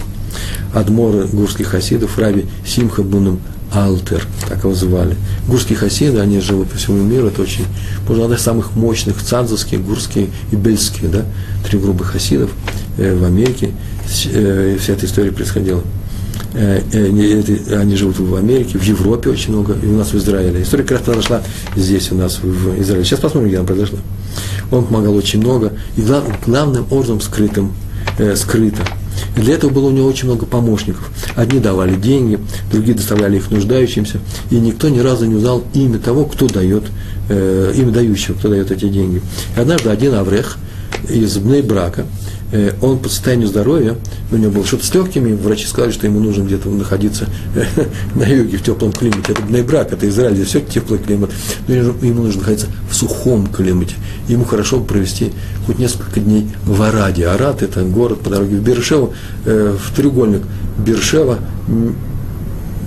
Адморы 0.74 1.26
гурских 1.26 1.68
хасидов, 1.68 2.18
Раби 2.18 2.46
Симха 2.66 3.02
Буном 3.02 3.40
Алтер, 3.72 4.26
так 4.48 4.64
его 4.64 4.74
звали. 4.74 5.16
Гурские 5.48 5.78
хасиды, 5.78 6.18
они 6.18 6.40
живут 6.40 6.70
по 6.70 6.76
всему 6.76 7.02
миру, 7.02 7.28
это 7.28 7.42
очень, 7.42 7.64
можно 8.06 8.24
одна 8.24 8.36
из 8.36 8.42
самых 8.42 8.76
мощных, 8.76 9.22
цанзовские, 9.22 9.80
гурские 9.80 10.28
и 10.50 10.56
бельские, 10.56 11.10
да, 11.10 11.24
три 11.64 11.78
группы 11.78 12.04
хасидов 12.04 12.50
э, 12.98 13.14
в 13.14 13.24
Америке, 13.24 13.72
э, 14.26 14.76
вся 14.78 14.92
эта 14.92 15.06
история 15.06 15.32
происходила. 15.32 15.82
Э, 16.54 16.82
э, 16.92 17.76
они 17.76 17.96
живут 17.96 18.18
в 18.18 18.34
Америке, 18.34 18.78
в 18.78 18.82
Европе 18.82 19.30
очень 19.30 19.52
много, 19.52 19.74
и 19.82 19.86
у 19.86 19.96
нас 19.96 20.12
в 20.12 20.16
Израиле. 20.16 20.62
История 20.62 20.84
как 20.84 20.98
раз 20.98 21.02
произошла 21.02 21.42
здесь 21.74 22.12
у 22.12 22.14
нас, 22.14 22.40
в 22.42 22.80
Израиле. 22.80 23.04
Сейчас 23.04 23.20
посмотрим, 23.20 23.48
где 23.48 23.58
она 23.58 23.66
произошла. 23.66 23.98
Он 24.70 24.84
помогал 24.84 25.14
очень 25.14 25.40
много, 25.40 25.72
и 25.96 26.02
глав, 26.02 26.24
главным 26.46 26.86
образом 26.90 27.20
скрытым, 27.20 27.72
э, 28.18 28.36
скрыто– 28.36 28.82
и 29.36 29.40
для 29.40 29.54
этого 29.54 29.70
было 29.70 29.88
у 29.88 29.90
него 29.90 30.06
очень 30.06 30.26
много 30.26 30.46
помощников. 30.46 31.10
Одни 31.36 31.58
давали 31.60 31.94
деньги, 31.94 32.38
другие 32.70 32.96
доставляли 32.96 33.36
их 33.36 33.50
нуждающимся, 33.50 34.20
и 34.50 34.56
никто 34.56 34.88
ни 34.88 34.98
разу 34.98 35.26
не 35.26 35.34
узнал 35.34 35.64
имя 35.74 35.98
того, 35.98 36.24
кто 36.24 36.46
дает, 36.46 36.84
э, 37.28 37.72
имя 37.76 37.92
дающего, 37.92 38.34
кто 38.34 38.48
дает 38.48 38.70
эти 38.70 38.88
деньги. 38.88 39.22
И 39.56 39.60
однажды 39.60 39.90
один 39.90 40.14
Аврех 40.14 40.58
из 41.08 41.36
Бнейбрака, 41.38 42.04
Э, 42.04 42.21
он 42.82 42.98
по 42.98 43.08
состоянию 43.08 43.48
здоровья, 43.48 43.96
у 44.30 44.36
него 44.36 44.52
было 44.52 44.66
что-то 44.66 44.84
с 44.84 44.94
легкими, 44.94 45.34
врачи 45.34 45.66
сказали, 45.66 45.90
что 45.90 46.06
ему 46.06 46.20
нужно 46.20 46.42
где-то 46.42 46.68
находиться 46.68 47.26
на 48.14 48.24
юге, 48.24 48.58
в 48.58 48.62
теплом 48.62 48.92
климате. 48.92 49.32
Это 49.32 49.42
Бнейбрак, 49.42 49.92
это 49.92 50.08
Израиль, 50.08 50.34
здесь 50.34 50.48
все 50.48 50.60
теплый 50.60 50.98
климат. 50.98 51.30
Но 51.66 51.74
ему 51.74 52.22
нужно 52.24 52.40
находиться 52.40 52.66
в 52.90 52.94
сухом 52.94 53.46
климате. 53.46 53.94
Ему 54.28 54.44
хорошо 54.44 54.80
провести 54.80 55.32
хоть 55.66 55.78
несколько 55.78 56.20
дней 56.20 56.50
в 56.64 56.82
Араде. 56.82 57.26
Арад– 57.26 57.62
это 57.64 57.82
город 57.82 58.20
по 58.20 58.30
дороге 58.30 58.56
в 58.56 58.62
Бершеву, 58.62 59.14
э, 59.44 59.76
в 59.78 59.96
треугольник 59.96 60.42
Бершева, 60.78 61.38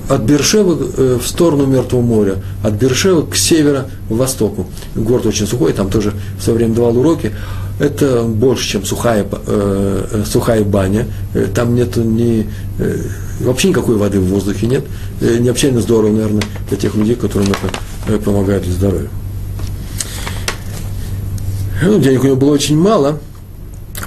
от 0.07 0.22
Бершевы 0.22 0.91
э, 0.97 1.20
в 1.22 1.28
сторону 1.28 1.66
Мертвого 1.66 2.01
моря, 2.01 2.36
от 2.63 2.74
Бершевы 2.74 3.26
к 3.26 3.36
северо-востоку. 3.36 4.68
Город 4.95 5.26
очень 5.26 5.47
сухой, 5.47 5.74
там 5.74 5.89
тоже 5.89 6.13
в 6.38 6.43
свое 6.43 6.57
время 6.57 6.76
давал 6.76 6.97
уроки. 6.97 7.32
Это 7.78 8.23
больше, 8.23 8.69
чем 8.69 8.86
сухая, 8.86 9.26
э, 9.47 10.07
э 10.11 10.23
сухая 10.26 10.63
баня. 10.63 11.07
Э, 11.34 11.47
там 11.53 11.76
нет 11.76 11.97
ни, 11.97 12.49
э, 12.80 12.97
вообще 13.41 13.69
никакой 13.69 13.97
воды 13.97 14.19
в 14.19 14.28
воздухе 14.28 14.67
нет. 14.67 14.86
Э, 15.19 15.38
необычайно 15.39 15.82
здорово, 15.82 16.11
наверное, 16.11 16.43
для 16.69 16.78
тех 16.78 16.95
людей, 16.95 17.15
которым 17.15 17.49
это 17.49 18.19
помогает 18.19 18.63
для 18.63 18.71
здоровья. 18.71 19.09
Ну, 21.84 21.99
денег 21.99 22.23
у 22.23 22.28
него 22.28 22.36
было 22.38 22.51
очень 22.51 22.78
мало. 22.78 23.19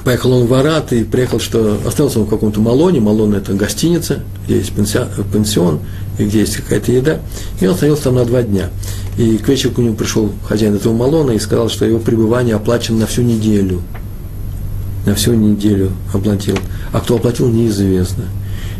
Поехал 0.08 0.32
он 0.32 0.46
в 0.46 0.54
Арат 0.54 0.90
и 0.94 1.04
приехал, 1.04 1.38
что 1.38 1.78
остался 1.86 2.18
он 2.18 2.24
в 2.24 2.30
каком-то 2.30 2.60
Малоне. 2.60 2.98
Малон– 2.98 3.34
это 3.34 3.52
гостиница, 3.52 4.20
где 4.46 4.56
есть 4.56 4.72
пансион, 4.72 5.80
и 6.18 6.24
где 6.24 6.40
есть 6.40 6.56
какая-то 6.56 6.90
еда. 6.92 7.18
И 7.60 7.66
он 7.66 7.74
остановился 7.74 8.04
там 8.04 8.14
на 8.14 8.24
два 8.24 8.40
дня. 8.40 8.70
И 9.18 9.36
к 9.36 9.46
вечеру 9.46 9.74
к 9.74 9.78
нему 9.78 9.94
пришел 9.96 10.32
хозяин 10.48 10.74
этого 10.74 10.94
Малона 10.94 11.32
и 11.32 11.38
сказал, 11.38 11.68
что 11.68 11.84
его 11.84 11.98
пребывание 11.98 12.54
оплачено 12.54 13.00
на 13.00 13.06
всю 13.06 13.20
неделю. 13.20 13.82
На 15.04 15.14
всю 15.14 15.34
неделю 15.34 15.92
оплатил. 16.14 16.56
А 16.94 17.00
кто 17.00 17.16
оплатил, 17.16 17.50
неизвестно. 17.50 18.24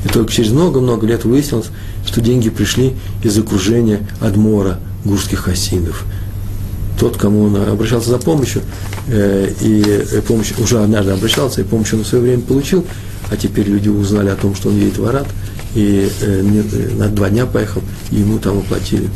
И 0.06 0.08
только 0.08 0.32
через 0.32 0.50
много-много 0.50 1.06
лет 1.06 1.26
выяснилось, 1.26 1.66
что 2.06 2.22
деньги 2.22 2.48
пришли 2.48 2.94
из 3.22 3.36
окружения 3.36 4.00
Адмора, 4.22 4.80
гурских 5.04 5.40
хасидов. 5.40 6.06
Тот, 6.98 7.16
кому 7.16 7.44
он 7.44 7.56
обращался 7.56 8.10
за 8.10 8.18
помощью, 8.18 8.62
э, 9.06 9.52
и 9.60 10.20
помощь 10.26 10.52
уже 10.58 10.82
однажды 10.82 11.12
обращался, 11.12 11.60
и 11.60 11.64
помощь 11.64 11.92
он 11.92 12.02
в 12.02 12.06
свое 12.06 12.24
время 12.24 12.42
получил, 12.42 12.84
а 13.30 13.36
теперь 13.36 13.68
люди 13.68 13.88
узнали 13.88 14.30
о 14.30 14.36
том, 14.36 14.54
что 14.54 14.68
он 14.70 14.76
едет 14.76 14.98
в 14.98 15.04
Арат, 15.04 15.28
и 15.74 16.10
э, 16.20 16.42
э 16.42 16.94
на 16.96 17.08
два 17.08 17.30
дня 17.30 17.46
поехал, 17.46 17.82
и 18.10 18.16
ему 18.16 18.38
там 18.38 18.58
оплатили 18.58 19.08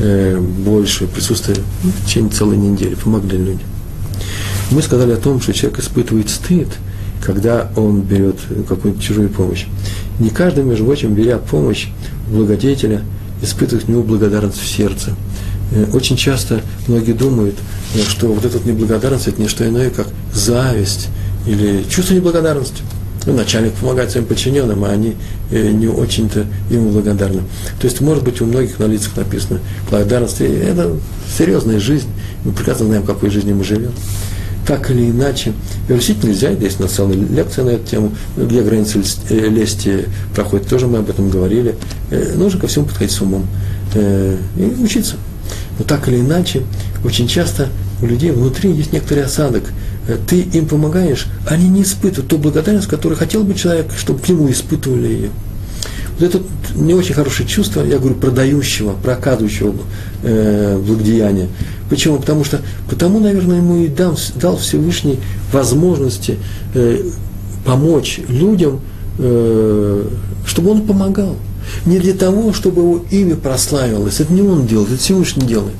э, 0.00 0.38
больше 0.38 1.06
присутствия 1.06 1.56
ну, 1.84 1.90
в 1.90 2.06
течение 2.06 2.30
целой 2.30 2.56
недели, 2.56 2.94
помогли 2.94 3.38
людям. 3.38 3.68
Мы 4.70 4.82
сказали 4.82 5.12
о 5.12 5.16
том, 5.16 5.40
что 5.40 5.52
человек 5.52 5.78
испытывает 5.78 6.28
стыд, 6.28 6.68
когда 7.22 7.70
он 7.76 8.00
берет 8.02 8.36
какую-нибудь 8.68 9.04
чужую 9.04 9.28
помощь. 9.28 9.66
Не 10.18 10.30
каждый, 10.30 10.64
между 10.64 10.84
прочим, 10.84 11.14
беря 11.14 11.38
помощь 11.38 11.88
благодетеля, 12.28 13.02
испытывает 13.42 13.84
к 13.84 13.88
нему 13.88 14.02
благодарность 14.02 14.60
в 14.60 14.66
сердце. 14.66 15.14
Э, 15.72 15.86
очень 15.92 16.16
часто 16.16 16.60
многие 16.86 17.12
думают, 17.12 17.56
э, 17.94 18.02
что 18.02 18.28
вот 18.28 18.44
эта 18.44 18.58
неблагодарность– 18.66 19.26
это 19.28 19.40
не 19.40 19.48
что 19.48 19.66
иное, 19.66 19.90
как 19.90 20.08
зависть 20.32 21.08
или 21.46 21.84
чувство 21.88 22.14
неблагодарности– 22.14 22.82
ну, 23.26 23.34
начальник 23.34 23.72
помогает 23.74 24.10
своим 24.10 24.26
подчиненным, 24.26 24.84
а 24.84 24.90
они 24.90 25.16
э, 25.50 25.70
не 25.70 25.88
очень-то 25.88 26.46
ему 26.70 26.90
благодарны. 26.90 27.42
То 27.80 27.86
есть, 27.86 28.00
может 28.00 28.22
быть, 28.22 28.40
у 28.40 28.46
многих 28.46 28.78
на 28.78 28.84
лицах 28.84 29.16
написано 29.16 29.58
благодарность, 29.90 30.40
это 30.40 30.96
серьезная 31.36 31.80
жизнь, 31.80 32.06
мы 32.44 32.52
прекрасно 32.52 32.86
знаем, 32.86 33.02
какой 33.02 33.30
жизнью 33.30 33.56
мы 33.56 33.64
живем. 33.64 33.90
Так 34.66 34.90
или 34.90 35.10
иначе, 35.10 35.52
версить 35.88 36.22
нельзя, 36.24 36.50
есть 36.50 36.80
на 36.80 36.88
целая 36.88 37.16
лекция 37.16 37.64
на 37.64 37.70
эту 37.70 37.88
тему, 37.88 38.12
где 38.36 38.62
границы 38.62 39.02
лести 39.30 40.06
проходит, 40.34 40.68
тоже 40.68 40.86
мы 40.86 40.98
об 40.98 41.10
этом 41.10 41.30
говорили. 41.30 41.76
Нужно 42.34 42.60
ко 42.60 42.66
всему 42.66 42.86
подходить 42.86 43.12
с 43.12 43.20
умом 43.20 43.46
и 43.94 44.74
учиться. 44.82 45.16
Но 45.78 45.84
так 45.84 46.08
или 46.08 46.20
иначе, 46.20 46.62
очень 47.04 47.28
часто 47.28 47.68
у 48.02 48.06
людей 48.06 48.30
внутри 48.30 48.72
есть 48.72 48.92
некоторый 48.92 49.24
осадок– 49.24 49.64
Э, 50.06 50.16
ты 50.26 50.40
им 50.40 50.66
помогаешь, 50.66 51.26
они 51.46 51.68
не 51.68 51.82
испытывают 51.82 52.28
ту 52.28 52.38
благодарность, 52.38 52.88
которую 52.88 53.18
хотел 53.18 53.44
бы 53.44 53.54
человек, 53.54 53.86
чтобы 53.96 54.20
к 54.20 54.28
нему 54.28 54.50
испытывали 54.50 55.08
ее. 55.08 55.30
Вот 56.18 56.34
это 56.34 56.42
не 56.74 56.94
очень 56.94 57.14
хорошее 57.14 57.48
чувство, 57.48 57.82
я 57.82 57.98
говорю, 57.98 58.14
продающего, 58.14 58.92
проказывающего 58.92 59.74
э, 60.22 60.78
благодеяния. 60.78 61.48
Почему? 61.90 62.18
Потому 62.18 62.44
что, 62.44 62.60
потому, 62.88 63.20
наверное, 63.20 63.58
ему 63.58 63.84
и 63.84 63.88
дал, 63.88 64.18
дал 64.36 64.56
Всевышний 64.56 65.18
возможности 65.52 66.38
э, 66.74 67.02
помочь 67.64 68.20
людям, 68.28 68.80
э, 69.18 70.08
чтобы 70.46 70.70
он 70.70 70.82
помогал. 70.82 71.36
Не 71.84 71.98
для 71.98 72.14
того, 72.14 72.52
чтобы 72.52 72.82
его 72.82 73.04
имя 73.10 73.36
прославилось. 73.36 74.20
Это 74.20 74.32
не 74.32 74.42
он 74.42 74.66
делает, 74.66 74.90
это 74.90 75.00
Всевышний 75.00 75.46
делает 75.46 75.74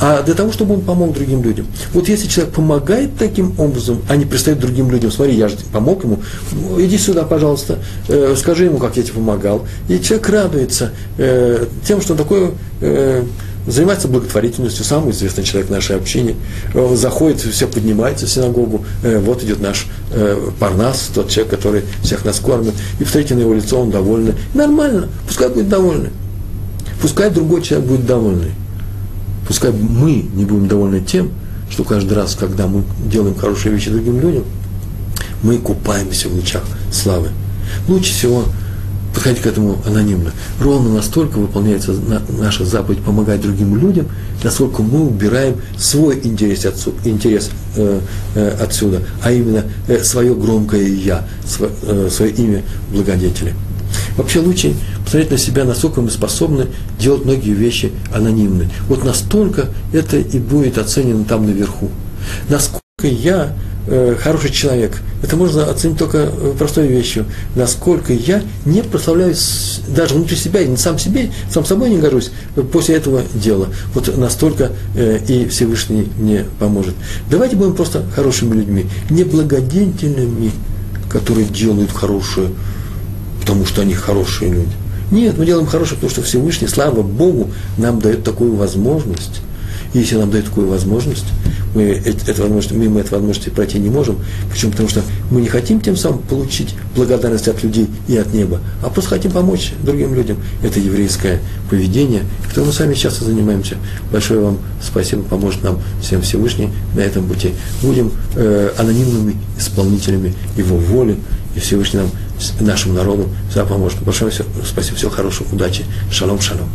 а 0.00 0.22
для 0.22 0.34
того, 0.34 0.52
чтобы 0.52 0.74
он 0.74 0.80
помог 0.80 1.14
другим 1.14 1.42
людям. 1.42 1.66
Вот 1.92 2.08
если 2.08 2.26
человек 2.26 2.54
помогает 2.54 3.10
таким 3.18 3.58
образом, 3.58 4.02
а 4.08 4.16
не 4.16 4.24
пристает 4.24 4.58
другим 4.58 4.90
людям, 4.90 5.10
смотри, 5.10 5.34
я 5.34 5.48
же 5.48 5.56
помог 5.72 6.04
ему, 6.04 6.18
иди 6.78 6.98
сюда, 6.98 7.22
пожалуйста, 7.22 7.78
э, 8.08 8.34
скажи 8.36 8.64
ему, 8.64 8.78
как 8.78 8.96
я 8.96 9.02
тебе 9.02 9.14
помогал. 9.14 9.66
И 9.88 10.00
человек 10.00 10.28
радуется 10.28 10.90
э, 11.18 11.66
тем, 11.86 12.00
что 12.00 12.14
такое 12.14 12.52
э, 12.80 13.24
занимается 13.66 14.08
благотворительностью, 14.08 14.84
самый 14.84 15.12
известный 15.12 15.44
человек 15.44 15.68
в 15.68 15.72
нашей 15.72 15.96
общине, 15.96 16.36
э, 16.74 16.94
заходит, 16.96 17.40
все 17.40 17.66
поднимается 17.66 18.26
в 18.26 18.30
синагогу, 18.30 18.84
э, 19.02 19.18
вот 19.18 19.42
идет 19.42 19.60
наш 19.60 19.86
э, 20.10 20.50
Парнас, 20.58 21.10
тот 21.14 21.28
человек, 21.28 21.52
который 21.52 21.82
всех 22.02 22.24
нас 22.24 22.40
кормит, 22.40 22.74
и 22.98 23.04
посмотрите 23.04 23.34
на 23.34 23.40
его 23.40 23.54
лицо, 23.54 23.80
он 23.80 23.90
довольный. 23.90 24.34
Нормально, 24.54 25.08
пускай 25.26 25.48
будет 25.48 25.68
довольный. 25.68 26.10
Пускай 27.00 27.30
другой 27.30 27.62
человек 27.62 27.88
будет 27.88 28.06
довольный. 28.06 28.52
Пускай 29.46 29.72
мы 29.72 30.24
не 30.34 30.44
будем 30.44 30.68
довольны 30.68 31.00
тем, 31.00 31.30
что 31.70 31.84
каждый 31.84 32.14
раз, 32.14 32.34
когда 32.34 32.66
мы 32.66 32.84
делаем 33.06 33.34
хорошие 33.34 33.72
вещи 33.72 33.90
другим 33.90 34.20
людям, 34.20 34.44
мы 35.42 35.58
купаемся 35.58 36.28
в 36.28 36.34
лучах 36.34 36.62
славы. 36.92 37.28
Лучше 37.88 38.12
всего 38.12 38.44
подходить 39.12 39.42
к 39.42 39.46
этому 39.46 39.78
анонимно. 39.86 40.32
Ровно 40.60 40.94
настолько 40.94 41.38
выполняется 41.38 41.94
наша 42.38 42.64
заповедь 42.64 43.02
помогать 43.02 43.40
другим 43.40 43.76
людям, 43.76 44.08
насколько 44.42 44.82
мы 44.82 45.06
убираем 45.06 45.56
свой 45.76 46.20
интерес, 46.22 46.64
отсюда, 46.64 46.96
интерес 47.08 47.50
э, 47.76 48.00
э, 48.34 48.56
отсюда, 48.60 49.02
а 49.22 49.32
именно 49.32 49.64
э, 49.88 50.02
свое 50.02 50.34
громкое 50.34 50.86
«я», 50.88 51.26
свое, 51.46 51.72
э, 51.82 52.08
свое 52.10 52.32
имя 52.32 52.62
благодетеля. 52.90 53.54
Вообще 54.16 54.40
лучше 54.40 54.74
посмотреть 55.04 55.30
на 55.30 55.38
себя, 55.38 55.64
насколько 55.64 56.00
мы 56.00 56.10
способны 56.10 56.66
делать 56.98 57.24
многие 57.24 57.52
вещи 57.52 57.92
анонимны. 58.12 58.70
Вот 58.88 59.04
настолько 59.04 59.68
это 59.92 60.18
и 60.18 60.38
будет 60.38 60.78
оценено 60.78 61.24
там 61.24 61.46
наверху. 61.46 61.90
Насколько 62.48 62.81
я 63.08 63.54
э, 63.86 64.16
хороший 64.18 64.50
человек, 64.50 65.00
это 65.22 65.36
можно 65.36 65.70
оценить 65.70 65.98
только 65.98 66.18
э, 66.18 66.54
простой 66.58 66.86
вещью. 66.86 67.26
Насколько 67.54 68.12
я 68.12 68.42
не 68.64 68.82
прославляюсь 68.82 69.80
даже 69.88 70.14
внутри 70.14 70.36
себя, 70.36 70.60
и 70.60 70.76
сам 70.76 70.98
себе, 70.98 71.30
сам 71.50 71.64
собой 71.64 71.90
не 71.90 71.98
горжусь 71.98 72.30
после 72.72 72.96
этого 72.96 73.22
дела. 73.34 73.68
Вот 73.94 74.16
настолько 74.16 74.72
э, 74.94 75.18
и 75.28 75.46
Всевышний 75.48 76.08
мне 76.18 76.44
поможет. 76.58 76.94
Давайте 77.30 77.56
будем 77.56 77.74
просто 77.74 78.04
хорошими 78.14 78.54
людьми, 78.54 78.86
не 79.10 79.24
благодетельными, 79.24 80.52
которые 81.08 81.46
делают 81.46 81.92
хорошее 81.92 82.48
потому 83.42 83.66
что 83.66 83.82
они 83.82 83.94
хорошие 83.94 84.52
люди. 84.52 84.72
Нет, 85.10 85.36
мы 85.36 85.44
делаем 85.44 85.66
хорошее, 85.66 85.96
потому 85.96 86.10
что 86.10 86.22
Всевышний, 86.22 86.68
слава 86.68 87.02
Богу, 87.02 87.50
нам 87.76 88.00
дает 88.00 88.24
такую 88.24 88.54
возможность. 88.54 89.42
Если 89.94 90.16
нам 90.16 90.30
дает 90.30 90.46
такую 90.46 90.68
возможность, 90.68 91.26
мы, 91.74 91.82
эту 91.82 92.42
возможность, 92.42 92.72
мимо 92.72 93.00
этой 93.00 93.12
возможности 93.12 93.48
пройти 93.48 93.78
не 93.78 93.90
можем. 93.90 94.18
Почему? 94.50 94.72
Потому 94.72 94.88
что 94.88 95.02
мы 95.30 95.40
не 95.40 95.48
хотим 95.48 95.80
тем 95.80 95.96
самым 95.96 96.20
получить 96.20 96.74
благодарность 96.94 97.48
от 97.48 97.62
людей 97.62 97.88
и 98.08 98.16
от 98.16 98.32
неба, 98.32 98.60
а 98.82 98.90
просто 98.90 99.10
хотим 99.10 99.32
помочь 99.32 99.72
другим 99.82 100.14
людям. 100.14 100.38
Это 100.62 100.80
еврейское 100.80 101.40
поведение, 101.70 102.22
которым 102.48 102.68
мы 102.68 102.72
сами 102.72 102.94
часто 102.94 103.24
занимаемся. 103.24 103.76
Большое 104.10 104.40
вам 104.40 104.58
спасибо, 104.82 105.22
поможет 105.22 105.62
нам 105.62 105.80
всем 106.00 106.22
Всевышний 106.22 106.70
на 106.94 107.00
этом 107.00 107.26
пути. 107.26 107.52
Будем 107.82 108.12
э, 108.36 108.70
анонимными 108.78 109.36
исполнителями 109.58 110.34
Его 110.56 110.76
воли, 110.76 111.16
и 111.54 111.60
Всевышний 111.60 112.00
нам 112.00 112.10
нашему 112.60 112.94
народу 112.94 113.28
всегда 113.48 113.66
поможет. 113.66 114.00
Большое 114.02 114.32
спасибо, 114.66 114.96
всего 114.96 115.10
хорошего, 115.10 115.46
удачи, 115.52 115.84
шалом, 116.10 116.40
шалом. 116.40 116.68